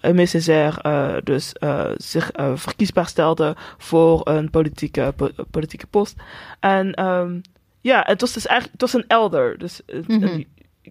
Aimé 0.00 0.26
Césaire 0.26 0.80
eh, 0.82 1.14
dus 1.24 1.52
eh, 1.52 1.84
zich 1.96 2.30
eh, 2.32 2.52
verkiesbaar 2.54 3.06
stelde 3.06 3.56
voor 3.78 4.20
een 4.28 4.50
politieke, 4.50 5.12
po- 5.16 5.30
politieke 5.50 5.86
post. 5.86 6.16
En 6.60 6.94
ehm, 6.94 7.40
ja, 7.80 8.02
het 8.06 8.20
was 8.20 8.32
dus 8.32 8.46
eigenlijk 8.46 8.80
het 8.82 8.92
was 8.92 9.02
een 9.02 9.08
elder. 9.08 9.58
Dus 9.58 9.80
het- 9.86 10.08
Mhm. 10.08 10.24
u, 10.24 10.46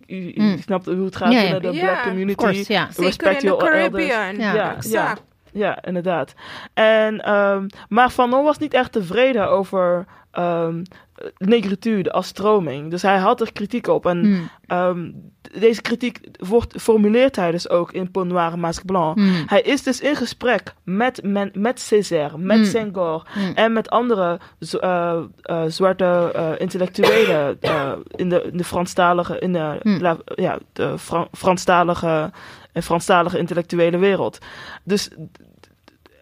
u- 0.07 0.31
u 0.35 0.41
Mm. 0.41 0.57
snapt 0.57 0.85
hoe 0.85 1.05
het 1.05 1.15
gaat 1.15 1.29
binnen 1.29 1.61
de 1.61 1.79
black 1.79 2.01
community. 2.03 2.35
course, 2.35 2.73
ja. 2.73 2.85
Zeker 2.85 3.03
Respect 3.03 3.41
your 3.41 3.59
elders. 3.61 3.77
Caribbean. 3.77 4.37
Ja. 4.37 4.75
Ja. 4.81 5.17
Ja, 5.53 5.83
inderdaad. 5.83 6.33
En, 6.73 7.21
ehm, 7.23 7.67
maar 7.89 8.09
Fanon 8.09 8.43
was 8.43 8.57
niet 8.57 8.73
echt 8.73 8.91
tevreden 8.91 9.49
over, 9.49 10.05
ehm 10.43 10.81
negritude 11.37 12.11
als 12.11 12.27
stroming. 12.27 12.89
Dus 12.89 13.01
hij 13.01 13.17
had 13.17 13.41
er 13.41 13.51
kritiek 13.53 13.87
op. 13.87 14.05
En 14.05 14.19
Hmm. 14.19 14.49
ehm, 14.67 15.11
deze 15.59 15.81
kritiek 15.81 16.19
wordt, 16.47 16.81
formuleert 16.81 17.35
hij 17.35 17.51
dus 17.51 17.69
ook 17.69 17.91
in 17.91 18.11
Peau 18.11 18.27
Noire 18.27 18.57
Masque 18.57 18.85
Blanc. 18.85 19.15
Hmm. 19.17 19.43
Hij 19.45 19.61
is 19.61 19.83
dus 19.83 19.99
in 19.99 20.15
gesprek 20.15 20.73
met, 20.83 21.23
men, 21.23 21.51
met 21.53 21.79
Césaire, 21.79 22.37
met 22.37 22.55
Hmm. 22.57 22.65
Senghor 22.65 23.27
Hmm. 23.33 23.51
en 23.55 23.73
met 23.73 23.89
andere 23.89 24.39
eh, 24.79 25.19
eh, 25.41 25.61
zwarte 25.67 26.31
eh, 26.35 26.51
intellectuelen 26.57 27.57
in, 28.21 28.29
de, 28.29 28.47
in 28.51 28.57
de 28.57 28.63
Franstalige, 28.63 29.39
in 29.39 29.53
de, 29.53 29.79
la- 29.83 30.17
ja, 30.35 30.57
de 30.73 30.97
Fran- 30.97 31.27
Franstalige, 31.31 32.31
en 32.71 32.83
Franstalige 32.83 33.37
intellectuele 33.37 33.97
wereld. 33.97 34.37
Dus 34.83 35.09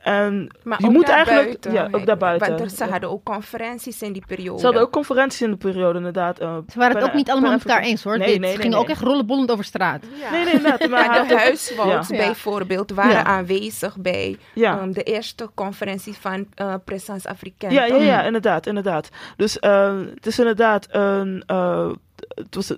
en 0.08 0.50
Maar 0.64 0.82
je 0.82 0.86
ook 0.88 0.92
moet 0.94 1.10
eigenlijk, 1.10 1.72
ja, 1.72 1.88
ook 1.92 2.06
daarbuiten. 2.06 2.48
Want 2.50 2.62
er, 2.62 2.70
ze 2.70 2.84
Ja. 2.86 2.90
hadden 2.92 3.10
ook 3.10 3.24
conferenties 3.24 4.02
in 4.02 4.14
die 4.14 4.24
periode. 4.28 4.60
Ze 4.60 4.66
hadden 4.66 4.84
ook 4.84 4.92
conferenties 4.92 5.42
in 5.42 5.52
de 5.52 5.58
periode, 5.58 5.98
inderdaad. 5.98 6.40
eh, 6.40 6.58
Ze 6.70 6.78
waren 6.80 6.92
het 6.96 7.00
per- 7.04 7.08
ook 7.12 7.18
niet 7.18 7.30
allemaal 7.30 7.52
met 7.52 7.66
elkaar 7.66 7.82
eens 7.84 8.04
hoor. 8.04 8.18
Nee, 8.18 8.28
Dit. 8.32 8.40
nee, 8.40 8.50
Ze 8.52 8.56
gingen 8.58 8.72
nee. 8.72 8.80
ook 8.80 8.90
echt 8.90 9.02
rollenbollend 9.02 9.52
over 9.52 9.64
straat. 9.66 10.04
Ja. 10.22 10.32
Nee, 10.32 10.44
nee. 10.44 10.90
Maar 10.90 11.28
de 11.28 11.36
huiswouds 11.38 12.10
Ja. 12.10 12.18
bijvoorbeeld 12.18 12.92
waren 12.92 13.12
Ja. 13.12 13.24
aanwezig 13.24 13.98
bij 13.98 14.38
Ja. 14.54 14.80
ehm, 14.80 14.92
de 14.92 15.04
eerste 15.04 15.50
conferentie 15.54 16.14
van 16.14 16.48
eh 16.56 16.74
Présence 16.86 17.30
Africaine. 17.30 17.80
Ja, 17.80 17.86
ja, 17.86 17.96
ja, 18.04 18.24
inderdaad, 18.24 18.66
inderdaad. 18.68 19.10
Dus 19.36 19.60
eh, 19.60 19.98
het 20.16 20.26
is 20.26 20.40
inderdaad 20.40 20.88
een. 20.92 21.44
eh, 21.48 21.90
het 22.28 22.56
was, 22.56 22.74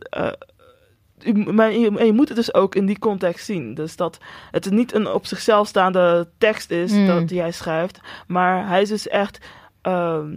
maar 1.56 1.72
je, 1.72 1.98
en 1.98 2.06
je 2.06 2.14
moet 2.14 2.28
het 2.28 2.38
dus 2.38 2.54
ook 2.54 2.76
in 2.76 2.86
die 2.86 3.00
context 3.00 3.46
zien. 3.46 3.74
Dus 3.74 3.96
dat 3.96 4.18
het 4.52 4.72
niet 4.72 4.94
een 4.94 5.08
op 5.08 5.26
zichzelf 5.26 5.68
staande 5.68 6.28
tekst 6.38 6.72
is 6.72 6.92
Mm. 6.92 7.08
dat 7.08 7.30
hij 7.30 7.52
schrijft, 7.52 8.00
maar 8.28 8.68
hij 8.68 8.82
is 8.82 8.90
dus 8.90 9.08
echt 9.08 9.40
ehm 9.82 10.28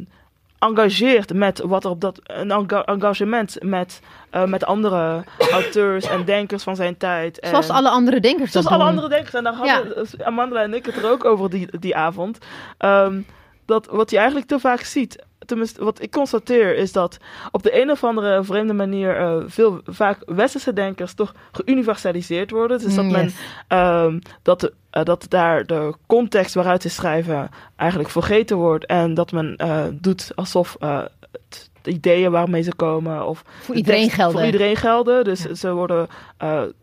engageerd 0.59 1.35
met 1.35 1.61
wat 1.61 1.85
er 1.85 1.91
op 1.91 2.01
dat 2.01 2.21
een 2.23 2.51
enga- 2.51 2.85
engagement 2.85 3.57
met, 3.63 4.01
eh, 4.31 4.45
met 4.45 4.65
andere 4.65 5.25
auteurs 5.53 6.09
en 6.09 6.25
denkers 6.25 6.63
van 6.63 6.77
zijn 6.77 6.97
tijd. 6.97 7.39
Zoals 7.51 7.69
En- 7.69 7.75
alle 7.75 7.89
andere 7.89 8.21
denkers 8.21 8.51
Zoals 8.53 8.67
alle 8.67 8.79
doen. 8.79 8.87
andere 8.89 9.09
denkers. 9.09 9.35
En 9.35 9.45
daar 9.45 9.55
hadden 9.55 10.07
Amanda 10.25 10.63
en 10.63 10.75
ik 10.75 10.87
het 10.87 10.97
er 10.97 11.11
ook 11.11 11.25
over 11.25 11.51
die, 11.51 11.79
die 11.79 11.97
avond. 11.97 12.39
Ehm, 12.79 13.21
dat 13.67 13.87
wat 13.91 14.11
je 14.11 14.17
eigenlijk 14.17 14.47
te 14.47 14.59
vaak 14.59 14.81
ziet, 14.81 15.25
tenminste 15.47 15.85
wat 15.85 16.03
ik 16.03 16.11
constateer, 16.11 16.77
is 16.77 16.93
dat 16.93 17.19
op 17.51 17.63
de 17.63 17.81
een 17.83 17.91
of 17.91 18.05
andere 18.05 18.45
vreemde 18.45 18.73
manier 18.73 19.17
eh, 19.17 19.37
veel 19.47 19.81
vaak 19.85 20.19
westerse 20.27 20.73
denkers 20.73 21.15
toch 21.15 21.35
geuniversaliseerd 21.53 22.51
worden. 22.51 22.79
Dus 22.79 22.95
dat 22.95 23.05
Mm, 23.05 23.11
men 23.11 23.31
ehm, 23.69 24.19
dat, 24.43 24.61
de, 24.61 24.73
eh, 24.91 25.05
dat 25.05 25.27
daar 25.29 25.67
de 25.67 25.95
context 26.07 26.55
waaruit 26.55 26.83
ze 26.83 26.89
schrijven 26.89 27.51
eigenlijk 27.77 28.11
vergeten 28.11 28.57
wordt. 28.57 28.87
En 28.87 29.15
dat 29.15 29.33
men 29.33 29.57
eh, 29.57 29.85
doet 29.93 30.33
alsof 30.35 30.77
het, 30.79 31.71
de 31.83 31.91
ideeën 31.91 32.31
waarmee 32.31 32.63
ze 32.63 32.75
komen 32.75 33.27
of 33.27 33.45
Voor 33.61 33.75
de 33.75 33.81
iedereen 33.81 34.01
tekst 34.01 34.17
gelden. 34.17 34.37
Voor 34.37 34.47
iedereen 34.47 34.77
gelden. 34.77 35.25
Dus 35.25 35.43
Ja. 35.43 35.55
ze 35.55 35.73
worden. 35.73 36.09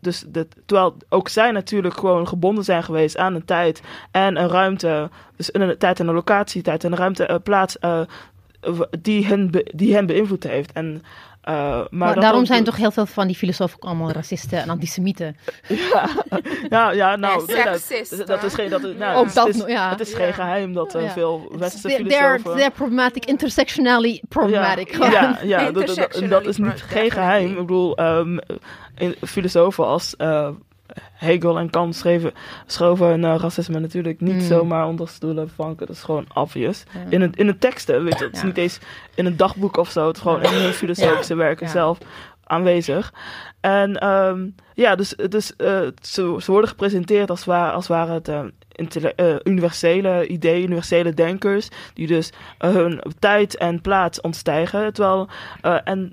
dus 0.00 0.24
de, 0.28 0.46
terwijl 0.66 0.96
ook 1.08 1.28
zij 1.28 1.50
natuurlijk 1.50 1.98
gewoon 1.98 2.28
gebonden 2.28 2.64
zijn 2.64 2.82
geweest 2.82 3.16
aan 3.16 3.34
een 3.34 3.44
tijd 3.44 3.82
en 4.10 4.36
een 4.36 4.48
ruimte. 4.48 5.10
Dus 5.40 5.54
een 5.54 5.78
tijd 5.78 6.00
en 6.00 6.08
een 6.08 6.14
locatie, 6.14 6.62
tijd 6.62 6.84
en 6.84 6.92
een 6.92 6.98
ruimte, 6.98 7.26
eh, 7.26 7.36
plaats. 7.42 7.78
Die, 9.00 9.26
hen 9.26 9.50
be- 9.50 9.70
die 9.74 9.94
hen 9.94 10.06
beïnvloed 10.06 10.42
heeft. 10.44 10.72
En, 10.72 11.02
eh, 11.42 11.80
maar 11.90 12.20
daarom 12.20 12.40
ook- 12.40 12.46
zijn 12.46 12.64
toch 12.64 12.76
heel 12.76 12.90
veel 12.90 13.06
van 13.06 13.26
die 13.26 13.36
filosofen 13.36 13.76
ook 13.76 13.84
allemaal 13.84 14.10
racisten 14.10 14.58
en 14.62 14.68
antisemieten. 14.70 15.36
Ja, 16.68 16.90
ja 16.90 17.16
nou. 17.16 17.44
Nee, 17.46 17.56
nou, 17.56 17.66
dat 18.26 18.42
is 18.44 18.54
geen. 18.54 18.68
Dat, 18.70 18.84
is- 18.84 18.96
nou, 18.98 19.16
Ook 19.18 19.24
het 19.24 19.34
dat 19.34 19.48
is, 19.48 19.56
nog, 19.56 19.68
ja. 19.68 19.90
Het 19.90 20.00
is 20.00 20.14
geen 20.14 20.32
geheim 20.32 20.72
dat 20.72 20.96
Ja. 20.98 21.08
veel 21.10 21.52
westerse 21.58 21.88
They're, 21.88 22.08
they're, 22.08 22.28
filosofen. 22.38 22.56
they're 22.58 22.70
problematic, 22.74 23.24
intersectionally 23.24 24.22
problematic. 24.28 24.96
Ja, 24.96 25.10
ja, 25.10 25.38
ja 25.64 25.70
dat, 26.28 26.46
is 26.46 26.56
niet 26.56 26.82
geen 26.82 27.10
geheim. 27.10 27.50
Ik 27.50 27.56
bedoel, 27.56 27.96
ehm, 27.96 28.38
in, 28.96 29.14
filosofen 29.26 29.86
als 29.86 30.16
eh, 30.16 30.48
Hegel 31.12 31.58
en 31.58 31.70
Kant 31.70 31.96
schreven, 31.96 32.32
schoven 32.66 33.24
eh, 33.24 33.34
racisme 33.38 33.78
natuurlijk 33.78 34.20
niet 34.20 34.34
Mm. 34.34 34.40
zomaar 34.40 34.86
onder 34.86 35.08
stoelen 35.08 35.50
vanken. 35.54 35.86
Dat 35.86 35.96
is 35.96 36.02
gewoon 36.02 36.26
obvious. 36.34 36.84
Ja. 36.94 37.00
In, 37.08 37.20
het, 37.20 37.36
in 37.36 37.46
de 37.46 37.58
teksten, 37.58 38.04
weet 38.04 38.18
je, 38.18 38.24
het 38.24 38.34
is 38.34 38.40
Ja. 38.40 38.46
niet 38.46 38.56
eens 38.56 38.78
in 39.14 39.26
een 39.26 39.36
dagboek 39.36 39.76
of 39.76 39.90
zo. 39.90 40.06
Het 40.06 40.16
is 40.16 40.22
gewoon 40.22 40.42
in 40.42 40.52
hun 40.52 40.72
filosofische 40.72 41.34
werken 41.34 41.68
zelf 41.68 41.98
aanwezig. 42.44 43.12
En 43.60 43.96
ehm, 44.00 44.48
ja, 44.74 44.94
dus, 44.94 45.14
dus 45.28 45.56
eh, 45.56 45.80
ze, 46.02 46.36
ze 46.40 46.50
worden 46.50 46.70
gepresenteerd 46.70 47.30
als, 47.30 47.44
waar, 47.44 47.72
als 47.72 47.86
waren 47.86 48.14
het 48.14 48.28
eh, 49.16 49.34
universele 49.44 50.26
ideeën, 50.26 50.62
universele 50.64 51.14
denkers, 51.14 51.68
die 51.94 52.06
dus 52.06 52.32
hun 52.58 53.02
tijd 53.18 53.56
en 53.56 53.80
plaats 53.80 54.20
ontstijgen. 54.20 54.92
Terwijl, 54.92 55.28
eh, 55.60 55.76
en 55.84 56.12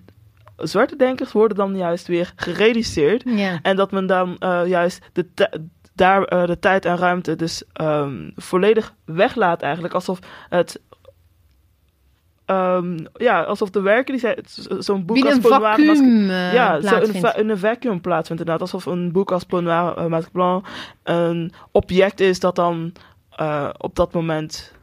zwarte 0.58 0.96
denkers 0.96 1.32
worden 1.32 1.58
dan 1.58 1.76
juist 1.78 2.08
weer 2.08 2.32
gereduceerd. 2.36 3.24
Ja. 3.26 3.60
En 3.62 3.76
dat 3.76 3.92
men 3.92 4.06
dan 4.06 4.36
eh, 4.40 4.62
juist 4.66 5.10
de, 5.14 5.28
daar 5.94 6.24
eh, 6.24 6.46
de 6.46 6.60
tijd 6.60 6.86
en 6.86 6.98
ruimte 6.98 7.36
dus 7.36 7.64
ehm, 7.74 8.30
volledig 8.36 8.94
weglaat 9.06 9.62
eigenlijk. 9.62 9.94
Alsof 9.94 10.20
het... 10.50 10.82
ehm, 12.46 12.98
ja, 13.14 13.42
alsof 13.44 13.70
de 13.70 13.82
werken 13.82 14.12
die 14.12 14.22
zij... 14.22 14.38
zo- 14.48 14.82
Zo'n 14.82 15.06
boek 15.06 15.16
Binnen 15.16 15.34
als 15.34 15.44
een 15.44 15.60
vacuüm 15.62 16.30
eh, 16.30 16.54
ja, 16.54 16.72
zo 16.72 16.78
in, 16.78 16.84
een 16.84 16.90
plaatsvindt. 16.90 17.20
va- 17.28 17.36
in 17.36 17.50
een 17.50 17.58
vacuüm 17.58 18.02
plaatsvindt 18.02 18.42
inderdaad. 18.42 18.62
Alsof 18.62 18.86
een 18.86 19.12
boek 19.12 19.32
als 19.32 19.44
Peau 19.44 19.64
Noire 19.64 20.10
uh, 20.10 20.18
Blanc 20.32 20.68
een 21.04 21.52
object 21.72 22.20
is 22.20 22.40
dat 22.40 22.56
dan 22.56 22.94
op 23.78 23.96
dat 23.96 24.14
moment 24.14 24.74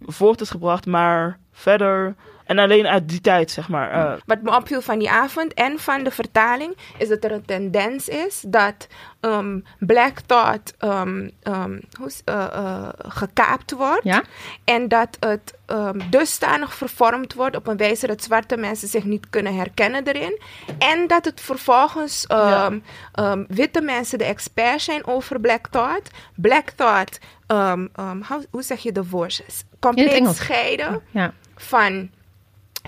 voort 0.00 0.40
is 0.40 0.50
gebracht, 0.50 0.86
maar 0.86 1.38
verder... 1.52 2.14
En 2.50 2.58
alleen 2.58 2.86
uit 2.86 3.08
die 3.08 3.20
tijd, 3.20 3.50
zeg 3.50 3.68
maar. 3.68 3.90
eh, 3.90 4.20
Wat 4.26 4.42
me 4.42 4.56
opviel 4.56 4.80
van 4.80 4.98
die 4.98 5.10
avond 5.10 5.54
en 5.54 5.78
van 5.78 6.04
de 6.04 6.10
vertaling 6.10 6.76
is 6.98 7.08
dat 7.08 7.24
er 7.24 7.32
een 7.32 7.44
tendens 7.44 8.08
is 8.08 8.44
dat 8.46 8.86
ehm, 9.20 9.60
Black 9.78 10.20
Thought 10.26 10.74
ehm, 10.78 11.28
ehm, 11.42 11.78
hoe 11.98 12.06
is- 12.06 12.22
eh, 12.24 12.44
eh, 12.52 12.88
gekaapt 12.98 13.72
wordt. 13.72 14.04
Ja? 14.04 14.22
En 14.64 14.88
dat 14.88 15.16
het 15.20 15.54
ehm, 15.66 16.00
dusdanig 16.10 16.74
vervormd 16.74 17.34
wordt 17.34 17.56
op 17.56 17.66
een 17.66 17.76
wijze 17.76 18.06
dat 18.06 18.22
zwarte 18.22 18.56
mensen 18.56 18.88
zich 18.88 19.04
niet 19.04 19.26
kunnen 19.30 19.54
herkennen 19.56 20.04
erin. 20.06 20.40
En 20.78 21.06
dat 21.06 21.24
het 21.24 21.40
vervolgens 21.40 22.26
ehm, 22.26 22.78
ehm, 23.12 23.44
witte 23.48 23.80
mensen 23.80 24.18
de 24.18 24.24
expert 24.24 24.82
zijn 24.82 25.06
over 25.06 25.40
Black 25.40 25.66
Thought. 25.68 26.10
Black 26.34 26.70
Thought, 26.70 27.18
ehm, 27.46 27.86
ehm, 27.94 28.20
how- 28.28 28.44
hoe 28.50 28.62
zeg 28.62 28.80
je 28.80 28.92
de 28.92 29.08
woord? 29.08 29.42
Compleet 29.80 30.12
Engels. 30.12 30.36
scheiden 30.36 31.00
Ja. 31.10 31.32
van 31.56 32.10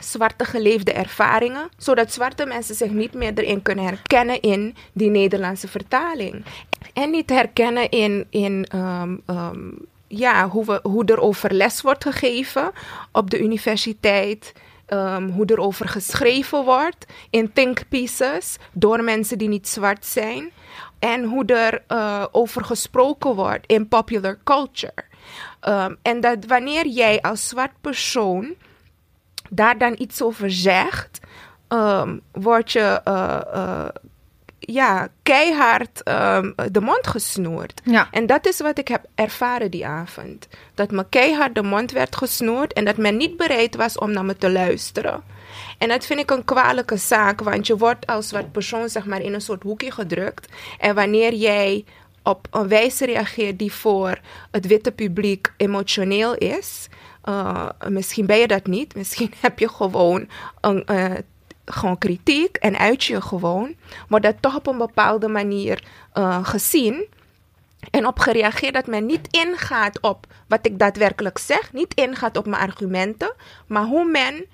zwarte 0.01 0.45
geleefde 0.45 0.93
ervaringen, 0.93 1.69
zodat 1.77 2.13
zwarte 2.13 2.47
mensen 2.47 2.75
zich 2.75 2.91
niet 2.91 3.15
meer 3.15 3.33
erin 3.35 3.63
kunnen 3.63 3.85
herkennen 3.85 4.41
in 4.41 4.77
die 4.93 5.11
Nederlandse 5.11 5.69
vertaling. 5.69 6.45
En 6.93 7.11
niet 7.11 7.31
herkennen 7.31 7.91
in, 7.91 8.27
in 8.31 8.67
ehm, 8.69 9.17
ehm, 9.27 9.71
ja, 10.07 10.49
hoe, 10.49 10.65
we, 10.65 10.81
hoe 10.83 11.05
er 11.05 11.21
over 11.21 11.55
les 11.55 11.81
wordt 11.81 12.05
gegeven 12.05 12.71
op 13.13 13.31
de 13.31 13.41
universiteit. 13.41 14.53
ehm, 14.87 15.29
hoe 15.29 15.47
er 15.47 15.59
over 15.59 15.89
geschreven 15.89 16.65
wordt 16.65 17.07
in 17.31 17.53
think 17.53 17.89
pieces 17.89 18.57
door 18.73 19.05
mensen 19.05 19.39
die 19.39 19.49
niet 19.49 19.69
zwart 19.69 20.07
zijn. 20.07 20.51
En 20.99 21.25
hoe 21.25 21.45
er 21.45 21.83
eh, 21.87 22.25
over 22.33 22.65
gesproken 22.65 23.35
wordt 23.35 23.67
in 23.67 23.89
popular 23.89 24.39
culture. 24.45 25.05
En 26.03 26.21
dat 26.21 26.45
wanneer 26.47 26.87
jij 26.87 27.21
als 27.21 27.49
zwart 27.49 27.73
persoon 27.81 28.55
daar 29.55 29.79
dan 29.79 29.95
iets 29.99 30.23
over 30.23 30.51
zegt, 30.51 31.21
ehm, 31.69 32.19
word 32.33 32.73
je 32.73 33.01
eh, 33.05 33.41
eh, 33.53 33.89
ja, 34.59 35.09
keihard 35.23 36.03
ehm, 36.03 36.53
de 36.71 36.81
mond 36.81 37.07
gesnoerd. 37.07 37.81
Ja. 37.85 38.09
En 38.11 38.27
dat 38.27 38.47
is 38.47 38.61
wat 38.61 38.79
ik 38.79 38.89
heb 38.89 39.05
ervaren 39.15 39.71
die 39.71 39.87
avond. 39.87 40.49
Dat 40.75 40.91
me 40.91 41.07
keihard 41.09 41.55
de 41.55 41.63
mond 41.63 41.93
werd 41.93 42.17
gesnoerd 42.17 42.73
en 42.73 42.85
dat 42.85 42.97
men 42.97 43.17
niet 43.17 43.37
bereid 43.37 43.77
was 43.77 43.99
om 43.99 44.13
naar 44.13 44.25
me 44.25 44.37
te 44.37 44.51
luisteren. 44.51 45.23
En 45.79 45.89
dat 45.89 46.07
vind 46.07 46.21
ik 46.21 46.31
een 46.31 46.45
kwalijke 46.45 46.97
zaak, 46.97 47.41
want 47.41 47.67
je 47.67 47.77
wordt 47.77 48.07
als 48.07 48.29
zwart 48.29 48.53
persoon 48.53 48.89
zeg 48.89 49.05
maar 49.05 49.21
in 49.21 49.35
een 49.35 49.41
soort 49.41 49.63
hoekje 49.63 49.91
gedrukt. 49.91 50.53
En 50.79 50.95
wanneer 50.95 51.35
jij 51.35 51.85
op 52.23 52.47
een 52.51 52.69
wijze 52.69 53.07
reageert 53.07 53.59
die 53.59 53.73
voor 53.73 54.21
het 54.51 54.67
witte 54.67 54.93
publiek 54.93 55.53
emotioneel 55.57 56.35
is, 56.35 56.89
uh, 57.25 57.69
misschien 57.89 58.27
ben 58.27 58.37
je 58.37 58.47
dat 58.47 58.67
niet. 58.67 58.95
Misschien 58.95 59.33
heb 59.41 59.59
je 59.59 59.69
gewoon 59.69 60.29
een, 60.61 60.87
uh, 60.91 61.15
gewoon 61.65 61.99
kritiek 61.99 62.57
en 62.57 62.79
uit 62.79 63.05
je 63.05 63.21
gewoon. 63.21 63.75
Wordt 64.09 64.25
dat 64.25 64.37
toch 64.41 64.57
op 64.57 64.67
een 64.67 64.79
bepaalde 64.79 65.29
manier 65.29 65.85
uh, 66.15 66.45
gezien. 66.45 67.07
En 67.91 68.07
op 68.07 68.19
gereageerd 68.19 68.75
dat 68.75 68.87
men 68.87 69.07
niet 69.07 69.29
ingaat 69.31 70.01
op 70.01 70.27
wat 70.49 70.67
ik 70.67 70.79
daadwerkelijk 70.79 71.39
zeg. 71.39 71.73
Niet 71.73 71.95
ingaat 71.95 72.37
op 72.37 72.47
mijn 72.47 72.63
argumenten. 72.63 73.35
Maar 73.67 73.85
hoe 73.85 74.05
men 74.05 74.45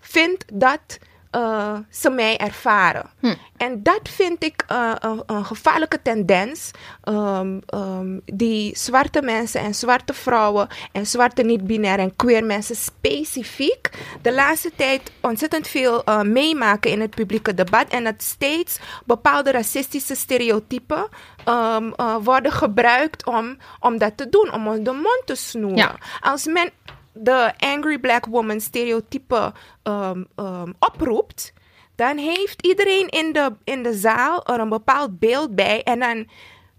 vindt 0.00 0.44
dat 0.52 0.98
eh, 1.32 1.76
ze 1.90 2.10
mij 2.10 2.36
ervaren. 2.36 3.10
Hm. 3.20 3.34
En 3.56 3.82
dat 3.82 4.00
vind 4.02 4.44
ik 4.44 4.64
eh, 4.66 4.92
een, 4.98 5.22
een 5.26 5.44
gevaarlijke 5.44 6.02
tendens. 6.02 6.70
ehm, 7.02 7.58
ehm, 7.66 8.18
die 8.24 8.76
zwarte 8.76 9.22
mensen 9.22 9.60
en 9.60 9.74
zwarte 9.74 10.14
vrouwen 10.14 10.68
en 10.92 11.06
zwarte 11.06 11.42
niet-binair 11.42 11.98
en 11.98 12.16
queer 12.16 12.44
mensen 12.44 12.76
specifiek 12.76 13.90
de 14.22 14.32
laatste 14.32 14.70
tijd 14.76 15.12
ontzettend 15.20 15.68
veel 15.68 16.04
eh, 16.04 16.20
meemaken 16.20 16.90
in 16.90 17.00
het 17.00 17.10
publieke 17.10 17.54
debat. 17.54 17.88
En 17.88 18.04
dat 18.04 18.22
steeds 18.22 18.78
bepaalde 19.04 19.50
racistische 19.50 20.14
stereotypen 20.14 21.08
ehm, 21.44 21.90
eh, 21.96 22.16
worden 22.22 22.52
gebruikt 22.52 23.26
om, 23.26 23.56
om 23.80 23.98
dat 23.98 24.16
te 24.16 24.28
doen, 24.28 24.52
om 24.52 24.68
ons 24.68 24.80
de 24.84 24.92
mond 24.92 25.22
te 25.24 25.34
snoeren. 25.34 25.76
Ja. 25.76 25.96
Als 26.20 26.46
men 26.46 26.70
de 27.12 27.52
angry 27.58 27.98
black 27.98 28.26
woman 28.26 28.60
stereotype 28.60 29.52
ehm, 29.82 30.24
ehm, 30.36 30.72
oproept, 30.78 31.52
dan 31.94 32.18
heeft 32.18 32.66
iedereen 32.66 33.08
in 33.08 33.32
de, 33.32 33.52
in 33.64 33.82
de 33.82 33.94
zaal 33.94 34.46
er 34.46 34.60
een 34.60 34.68
bepaald 34.68 35.18
beeld 35.18 35.54
bij. 35.54 35.82
En 35.82 35.98
dan 35.98 36.26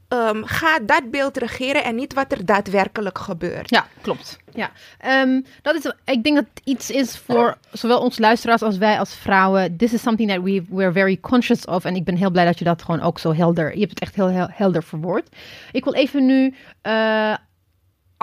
ehm, 0.08 0.44
gaat 0.44 0.88
dat 0.88 1.12
beeld 1.12 1.38
regeren 1.38 1.84
en 1.84 1.96
niet 1.96 2.14
wat 2.14 2.32
er 2.32 2.46
daadwerkelijk 2.46 3.18
gebeurt. 3.18 3.70
Ja, 3.70 3.88
klopt. 4.02 4.40
Ja. 4.54 4.72
Ehm, 5.00 5.42
dat 5.62 5.76
is, 5.76 5.92
ik 6.06 6.24
denk 6.24 6.36
dat 6.36 6.46
het 6.54 6.62
iets 6.64 6.92
is 6.92 7.18
voor 7.18 7.58
zowel 7.72 8.00
ons 8.00 8.20
luisteraars 8.20 8.62
als 8.62 8.78
wij 8.78 9.00
als 9.00 9.16
vrouwen. 9.16 9.78
This 9.78 9.94
is 9.94 10.02
something 10.02 10.30
that 10.30 10.42
we 10.42 10.64
we're 10.70 10.92
very 10.92 11.18
conscious 11.20 11.66
of. 11.66 11.86
En 11.86 11.96
ik 11.96 12.04
ben 12.04 12.16
heel 12.16 12.32
blij 12.32 12.46
dat 12.46 12.60
je 12.60 12.66
dat 12.66 12.84
gewoon 12.84 13.02
ook 13.02 13.20
zo 13.20 13.34
helder. 13.34 13.74
Je 13.74 13.80
hebt 13.80 13.90
het 13.90 14.00
echt 14.00 14.16
heel, 14.16 14.28
heel 14.28 14.50
helder 14.50 14.84
verwoord. 14.84 15.36
Ik 15.72 15.84
wil 15.84 15.94
even 15.94 16.26
nu 16.26 16.56
eh, 16.82 17.34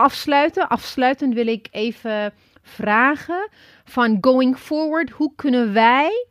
afsluiten. 0.00 0.68
Afsluitend 0.68 1.34
wil 1.34 1.46
ik 1.46 1.68
even 1.70 2.32
vragen 2.62 3.48
van 3.84 4.18
going 4.20 4.58
forward. 4.58 5.10
Hoe 5.10 5.32
kunnen 5.36 5.72
wij 5.72 6.26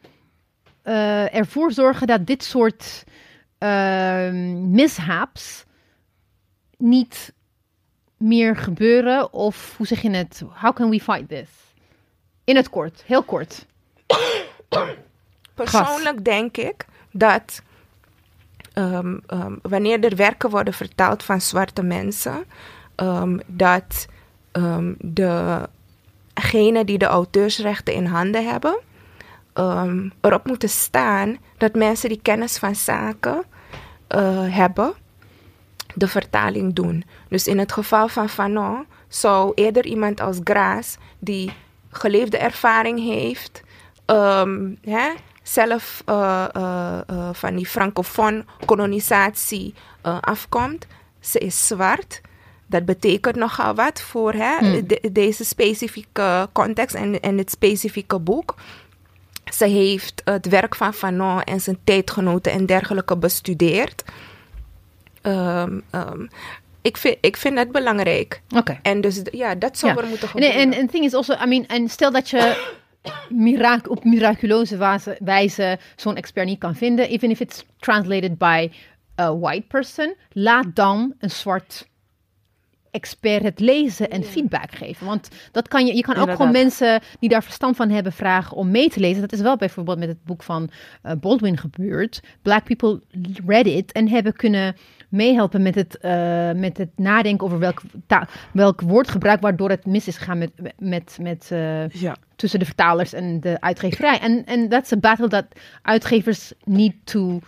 eh, 0.82 1.36
ervoor 1.36 1.72
zorgen 1.72 2.08
dat 2.08 2.26
dit 2.26 2.44
soort 2.44 3.04
ehm, 3.58 4.72
mishaps 4.72 5.66
niet 6.78 7.34
meer 8.18 8.56
gebeuren? 8.56 9.34
Of 9.34 9.78
hoe 9.78 9.88
zeg 9.88 10.02
je 10.02 10.10
het? 10.10 10.44
How 10.62 10.76
can 10.76 10.90
we 10.90 11.00
fight 11.00 11.28
this? 11.28 11.50
In 12.44 12.56
het 12.56 12.70
kort, 12.70 13.04
heel 13.06 13.24
kort. 13.24 13.66
Persoonlijk 15.54 16.26
denk 16.26 16.58
ik 16.58 16.86
dat 17.12 17.62
ehm, 18.74 19.18
ehm, 19.28 19.56
wanneer 19.62 20.04
er 20.04 20.16
werken 20.16 20.50
worden 20.50 20.74
vertaald 20.74 21.24
van 21.24 21.42
zwarte 21.42 21.84
mensen, 21.84 22.46
ehm, 23.00 23.38
dat 23.46 24.08
ehm, 24.52 24.94
degenen 24.98 26.86
die 26.86 26.98
de 26.98 27.06
auteursrechten 27.06 27.94
in 27.94 28.06
handen 28.06 28.46
hebben, 28.50 28.80
ehm, 29.54 30.10
erop 30.22 30.46
moeten 30.46 30.70
staan 30.70 31.38
dat 31.58 31.76
mensen 31.76 32.10
die 32.10 32.20
kennis 32.22 32.58
van 32.58 32.76
zaken 32.76 33.44
eh, 34.08 34.56
hebben, 34.56 34.94
de 35.94 36.08
vertaling 36.08 36.74
doen. 36.74 37.04
Dus 37.28 37.48
in 37.48 37.58
het 37.58 37.72
geval 37.72 38.08
van 38.08 38.30
Fanon 38.30 38.86
zou 39.08 39.52
eerder 39.56 39.86
iemand 39.86 40.22
als 40.22 40.38
Graas, 40.44 40.98
die 41.20 41.52
geleefde 41.90 42.38
ervaring 42.38 43.00
heeft, 43.00 43.62
hè, 44.82 45.14
zelf 45.44 46.02
eh, 46.06 46.46
eh, 46.54 47.30
van 47.32 47.56
die 47.56 47.68
francofoon 47.68 48.46
kolonisatie 48.66 49.74
afkomt. 50.22 50.88
Ze 51.20 51.40
is 51.40 51.68
zwart. 51.68 52.22
Dat 52.70 52.86
betekent 52.86 53.36
nogal 53.36 53.76
wat 53.76 54.02
voor 54.02 54.34
hè, 54.34 54.58
Hmm. 54.58 54.88
de- 54.88 55.10
deze 55.12 55.46
specifieke 55.46 56.50
context 56.52 56.96
en, 56.96 57.20
en 57.20 57.38
dit 57.38 57.52
specifieke 57.52 58.20
boek. 58.20 58.56
Ze 59.54 59.66
heeft 59.66 60.22
het 60.24 60.48
werk 60.50 60.76
van 60.76 60.94
Fanon 60.94 61.42
en 61.44 61.62
zijn 61.62 61.78
tijdgenoten 61.84 62.52
en 62.52 62.66
dergelijke 62.66 63.18
bestudeerd. 63.18 64.04
Ehm, 65.22 65.80
ehm, 65.90 66.26
ik, 66.82 66.98
vind, 66.98 67.18
ik 67.22 67.38
vind 67.38 67.56
dat 67.56 67.72
belangrijk. 67.72 68.42
Oké. 68.56 68.80
En 68.82 69.02
dus 69.02 69.22
ja, 69.32 69.56
dat 69.56 69.78
zou 69.78 69.94
Ja. 69.96 70.02
er 70.02 70.08
moeten 70.08 70.28
En 70.28 70.34
gebeuren. 70.34 70.60
en 70.62 70.74
het 70.74 70.92
ding 70.92 71.06
is 71.06 71.14
also, 71.14 71.34
I 71.44 71.46
mean, 71.48 71.66
en 71.68 71.90
stel 71.90 72.12
dat 72.12 72.30
je 72.30 72.72
mirac 73.30 73.90
op 73.90 74.04
miraculeuze 74.04 74.78
wijze, 74.78 75.18
wijze 75.20 75.80
zo'n 75.96 76.16
expert 76.16 76.46
niet 76.48 76.60
kan 76.60 76.76
vinden, 76.76 77.10
even 77.10 77.30
if 77.30 77.40
it's 77.40 77.66
translated 77.80 78.38
by 78.38 78.72
a 79.20 79.38
white 79.38 79.66
person, 79.68 80.16
laat 80.32 80.66
dan 80.74 81.14
een 81.20 81.30
zwart 81.32 81.88
expert 82.92 83.44
het 83.44 83.60
lezen 83.60 84.10
en 84.10 84.24
feedback 84.24 84.72
geven. 84.76 85.06
Want 85.06 85.30
dat 85.52 85.68
kan 85.68 85.86
je, 85.86 85.96
je 85.96 86.02
kan 86.02 86.14
ook 86.14 86.20
Inderdaad. 86.20 86.36
gewoon 86.48 86.52
mensen 86.62 87.02
die 87.20 87.30
daar 87.30 87.44
verstand 87.44 87.76
van 87.76 87.90
hebben 87.90 88.12
vragen 88.14 88.58
om 88.58 88.72
mee 88.72 88.90
te 88.90 89.00
lezen. 89.00 89.22
Dat 89.22 89.32
is 89.32 89.42
wel 89.42 89.58
bijvoorbeeld 89.58 90.00
met 90.00 90.08
het 90.08 90.24
boek 90.24 90.44
van 90.44 90.70
eh, 91.02 91.12
Baldwin 91.20 91.58
gebeurd. 91.58 92.22
Black 92.42 92.64
people 92.64 93.02
read 93.46 93.66
it 93.66 93.92
en 93.92 94.08
hebben 94.08 94.34
kunnen 94.34 94.76
meehelpen 95.10 95.62
met 95.62 95.76
het, 95.76 95.98
eh, 95.98 96.52
met 96.52 96.78
het 96.78 96.90
nadenken 96.96 97.46
over 97.46 97.60
welk, 97.60 97.82
ta- 98.08 98.28
welk 98.54 98.82
woordgebruik 98.82 99.42
waardoor 99.42 99.70
het 99.70 99.86
mis 99.86 100.08
is 100.08 100.18
gegaan 100.18 100.38
met, 100.38 100.52
met, 100.78 101.18
met 101.22 101.48
eh, 101.52 101.90
Ja. 101.90 102.16
tussen 102.36 102.60
de 102.60 102.66
vertalers 102.66 103.14
en 103.14 103.40
de 103.40 103.62
uitgeverij. 103.62 104.20
En 104.20 104.46
en 104.46 104.70
that's 104.70 104.92
a 104.92 104.98
battle 104.98 105.28
dat 105.28 105.46
uitgevers 105.82 106.54
need 106.64 106.94
to 107.04 107.40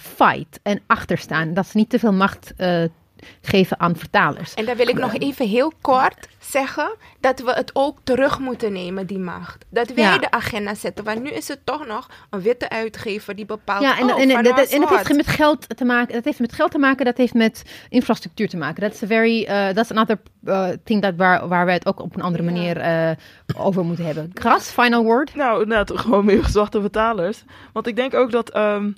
fight 0.00 0.60
en 0.62 0.80
achterstaan. 0.86 1.54
Dat 1.54 1.66
ze 1.66 1.76
niet 1.76 1.90
te 1.90 1.98
veel 1.98 2.12
macht 2.12 2.52
geven 3.40 3.80
aan 3.80 3.96
vertalers. 3.96 4.54
En 4.54 4.64
dan 4.64 4.76
wil 4.76 4.88
ik 4.88 4.98
nog 4.98 5.14
even 5.18 5.48
heel 5.48 5.72
kort 5.80 6.28
zeggen 6.38 6.94
dat 7.20 7.40
we 7.40 7.50
het 7.52 7.70
ook 7.72 7.98
terug 8.04 8.38
moeten 8.38 8.72
nemen, 8.72 9.06
die 9.06 9.18
macht. 9.18 9.64
Dat 9.68 9.92
wij 9.92 10.04
Ja. 10.04 10.18
de 10.18 10.30
agenda 10.30 10.74
zetten. 10.74 11.04
Want 11.04 11.22
nu 11.22 11.30
is 11.30 11.48
het 11.48 11.60
toch 11.64 11.86
nog 11.86 12.08
een 12.30 12.40
witte 12.40 12.68
uitgever 12.68 13.36
die 13.36 13.46
bepaalt. 13.46 13.82
Ja, 13.82 13.98
en, 13.98 14.04
oh, 14.04 14.20
en, 14.20 14.28
dat, 14.28 14.36
en 14.70 14.80
dat 14.80 14.88
heeft 14.88 15.16
met 15.16 15.26
geld 15.26 15.76
te 15.76 15.84
maken. 15.84 16.14
Dat 16.14 16.24
heeft 16.24 16.40
met 16.40 16.52
geld 16.52 16.70
te 16.70 16.78
maken. 16.78 17.04
Dat 17.04 17.16
heeft 17.16 17.34
met 17.34 17.62
infrastructuur 17.88 18.48
te 18.48 18.56
maken. 18.56 18.82
Dat 18.82 18.92
is 18.92 19.00
very. 19.06 19.44
eh 19.44 19.68
that's 19.68 19.90
another 19.90 20.18
uh, 20.44 20.68
thing 20.84 21.02
dat 21.02 21.14
waar, 21.16 21.48
waar 21.48 21.64
wij 21.64 21.74
het 21.74 21.86
ook 21.86 22.00
op 22.00 22.16
een 22.16 22.22
andere 22.22 22.42
manier 22.42 22.76
eh, 22.76 23.10
over 23.56 23.84
moeten 23.84 24.04
hebben. 24.04 24.30
Gras, 24.34 24.70
final 24.70 25.02
word. 25.04 25.34
Nou, 25.34 25.62
inderdaad, 25.62 25.98
gewoon 26.00 26.24
meer 26.24 26.44
zwarte 26.56 26.80
vertalers. 26.80 27.44
Want 27.72 27.86
ik 27.86 27.96
denk 27.96 28.14
ook 28.14 28.30
dat 28.30 28.50
ehm, 28.50 28.90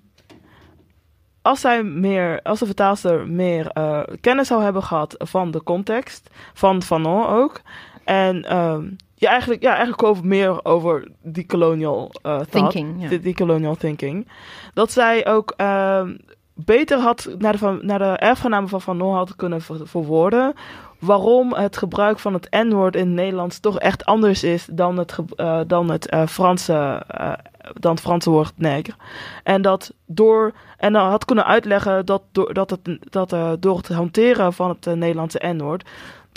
als 1.49 1.61
zij 1.61 1.83
meer, 1.83 2.41
als 2.43 2.59
de 2.59 2.67
vertaalster 2.67 3.29
meer 3.29 3.67
eh, 3.67 4.01
kennis 4.21 4.47
zou 4.49 4.63
hebben 4.63 4.83
gehad 4.83 5.15
van 5.19 5.51
de 5.51 5.63
context, 5.63 6.31
van 6.55 6.83
Fanon 6.83 7.27
ook. 7.27 7.61
En 8.05 8.45
ehm, 8.45 8.89
ja, 9.15 9.31
eigenlijk, 9.31 9.63
ja, 9.63 9.71
eigenlijk 9.71 10.03
over 10.03 10.27
meer 10.27 10.65
over 10.65 11.09
die 11.23 11.47
colonial 11.47 12.11
eh, 12.23 12.23
thought, 12.23 12.51
Thinking, 12.51 13.03
ja. 13.03 13.09
die, 13.09 13.21
die 13.21 13.35
colonial 13.35 13.75
thinking. 13.77 14.29
Dat 14.75 14.93
zij 14.93 15.27
ook 15.27 15.53
ehm, 15.57 16.17
beter 16.55 16.99
had 16.99 17.29
naar 17.39 17.53
de, 17.53 17.59
van- 17.59 17.81
naar 17.83 17.99
de 17.99 18.05
erfgenamen 18.05 18.69
van 18.69 18.81
Fanon 18.83 19.15
had 19.15 19.37
kunnen 19.37 19.61
ver- 19.61 19.87
verwoorden. 19.89 20.55
Waarom 20.99 21.53
het 21.55 21.77
gebruik 21.77 22.19
van 22.19 22.35
het 22.35 22.49
N-woord 22.51 22.97
in 22.97 23.07
het 23.07 23.15
Nederlands 23.15 23.61
toch 23.61 23.79
echt 23.79 24.05
anders 24.05 24.45
is 24.45 24.69
dan 24.71 24.97
het, 24.99 25.17
eh, 25.37 25.61
dan 25.67 25.91
het 25.91 26.17
Franse, 26.29 27.03
eh, 27.09 27.33
dan 27.75 27.91
het 27.91 28.01
Franse 28.01 28.31
woord 28.31 28.53
neger. 28.57 28.97
En 29.43 29.63
dat 29.63 29.93
door, 30.07 30.53
en 30.77 30.93
dan 30.93 31.09
had 31.09 31.25
kunnen 31.25 31.47
uitleggen 31.47 32.07
dat, 32.07 32.23
door, 32.33 32.55
dat, 32.55 32.71
het, 32.71 32.99
dat 33.01 33.33
eh, 33.33 33.53
door 33.61 33.77
het 33.77 33.89
hanteren 33.89 34.53
van 34.53 34.69
het 34.69 34.87
eh, 34.87 34.95
Nederlandse 34.95 35.41
N-woord, 35.47 35.89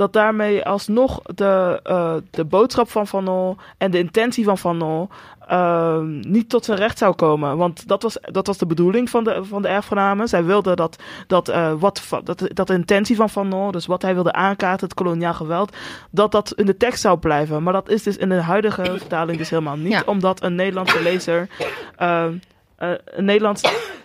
dat 0.02 0.14
daarmee 0.14 0.66
alsnog 0.66 1.22
de, 1.22 1.80
eh, 1.84 2.14
de 2.30 2.46
boodschap 2.46 2.90
van 2.90 3.08
Fanon 3.08 3.58
en 3.78 3.92
de 3.92 3.98
intentie 3.98 4.44
van 4.44 4.58
Fanon 4.58 5.10
ehm, 5.48 6.20
niet 6.20 6.50
tot 6.50 6.66
zijn 6.66 6.78
recht 6.78 6.98
zou 6.98 7.16
komen. 7.16 7.58
Want 7.58 7.88
dat 7.88 8.04
was, 8.04 8.18
dat 8.22 8.48
was 8.48 8.58
de 8.58 8.66
bedoeling 8.66 9.10
van 9.10 9.24
de, 9.24 9.44
van 9.44 9.62
de 9.62 9.68
erfgenamen. 9.68 10.28
Zij 10.28 10.44
wilden 10.44 10.76
dat, 10.76 10.96
dat, 11.28 11.50
eh, 11.50 11.74
wat, 11.80 12.04
dat, 12.24 12.44
dat 12.54 12.68
de 12.68 12.74
intentie 12.74 13.16
van 13.16 13.30
Fanon, 13.30 13.72
dus 13.72 13.86
wat 13.86 14.02
hij 14.02 14.14
wilde 14.14 14.34
aankaarten, 14.34 14.88
het 14.88 14.98
koloniaal 14.98 15.34
geweld, 15.34 15.76
dat 16.12 16.32
dat 16.32 16.54
in 16.56 16.66
de 16.66 16.78
tekst 16.78 17.02
zou 17.02 17.18
blijven. 17.18 17.64
Maar 17.64 17.74
dat 17.74 17.90
is 17.90 18.04
dus 18.04 18.18
in 18.18 18.30
de 18.30 18.42
huidige 18.42 18.84
vertaling 18.84 19.38
dus 19.38 19.50
helemaal 19.50 19.78
niet. 19.78 19.92
Ja. 19.92 20.04
Omdat 20.06 20.44
een 20.44 20.56
Nederlandse 20.56 21.02
lezer... 21.02 21.50
ehm, 21.96 22.34
eh, 22.76 22.90
een 23.06 23.26
Nederlandse... 23.26 24.00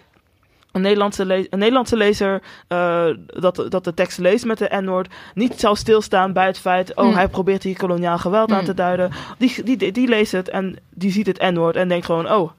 Een 0.77 0.83
Nederlandse, 0.83 1.25
le- 1.27 1.47
een 1.51 1.59
Nederlandse 1.59 1.97
lezer 1.97 2.43
eh, 2.69 3.07
dat, 3.27 3.67
dat 3.69 3.85
de 3.85 3.95
tekst 3.95 4.19
leest 4.19 4.45
met 4.45 4.59
de 4.59 4.69
N-woord 4.83 5.15
niet 5.35 5.61
zou 5.61 5.77
stilstaan 5.77 6.33
bij 6.33 6.47
het 6.47 6.59
feit, 6.59 6.95
oh, 6.95 7.05
Hmm. 7.05 7.15
hij 7.15 7.29
probeert 7.29 7.63
hier 7.63 7.77
koloniaal 7.77 8.19
geweld 8.19 8.51
aan 8.51 8.57
Hmm. 8.57 8.67
te 8.67 8.75
duiden. 8.75 9.11
Die, 9.39 9.63
die, 9.63 9.77
die, 9.77 9.93
die 9.93 10.09
leest 10.09 10.33
het 10.33 10.49
en 10.49 10.77
die 10.91 11.11
ziet 11.13 11.27
het 11.27 11.39
N-woord 11.41 11.77
en 11.77 11.89
denkt 11.89 12.07
gewoon, 12.07 12.31
oh, 12.33 12.51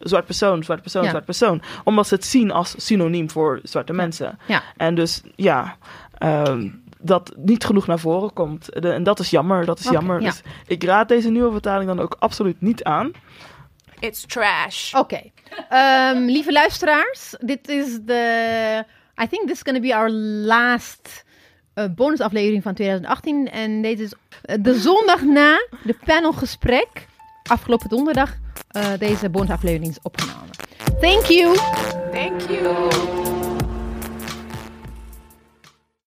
zwart 0.00 0.24
persoon, 0.24 0.62
zwart 0.64 0.82
persoon, 0.82 1.02
Ja. 1.02 1.08
zwart 1.10 1.24
persoon. 1.24 1.62
Omdat 1.84 2.06
ze 2.06 2.14
het 2.14 2.24
zien 2.24 2.50
als 2.50 2.74
synoniem 2.76 3.30
voor 3.30 3.60
zwarte 3.62 3.92
mensen. 3.92 4.38
Ja. 4.46 4.62
En 4.76 4.94
dus, 4.94 5.22
ja, 5.36 5.76
ehm, 6.18 6.68
dat 7.00 7.32
niet 7.36 7.64
genoeg 7.64 7.86
naar 7.86 7.98
voren 7.98 8.32
komt. 8.32 8.68
De- 8.82 8.92
en 8.92 9.02
dat 9.02 9.18
is 9.18 9.30
jammer, 9.30 9.64
dat 9.64 9.78
is 9.78 9.88
jammer. 9.90 10.20
ja. 10.20 10.26
Dus 10.30 10.42
ik 10.66 10.84
raad 10.84 11.08
deze 11.08 11.30
nieuwe 11.30 11.52
vertaling 11.52 11.88
dan 11.88 12.00
ook 12.00 12.16
absoluut 12.18 12.60
niet 12.60 12.84
aan. 12.84 13.10
It's 14.00 14.26
trash. 14.26 14.94
Oké. 14.94 15.20
Ehm, 15.68 16.24
lieve 16.24 16.52
luisteraars, 16.52 17.34
dit 17.38 17.68
is 17.68 17.98
de. 18.02 18.84
I 19.22 19.26
think 19.26 19.42
this 19.42 19.56
is 19.56 19.62
going 19.62 19.76
to 19.76 19.88
be 19.88 19.94
our 19.94 20.10
last 20.10 21.24
uh, 21.74 21.84
bonusaflevering 21.94 22.62
van 22.62 22.74
2018. 22.74 23.50
En 23.50 23.82
deze 23.82 24.02
is 24.02 24.12
eh, 24.42 24.56
de 24.60 24.74
zondag 24.74 25.22
na 25.22 25.66
de 25.84 25.96
panelgesprek. 26.04 27.06
Afgelopen 27.42 27.88
donderdag 27.88 28.36
eh, 28.68 28.84
deze 28.98 29.30
bonusaflevering 29.30 29.90
is 29.90 29.98
opgenomen. 30.02 30.50
Thank 31.00 31.24
you! 31.24 31.56
Thank 32.12 32.40
you. 32.40 33.25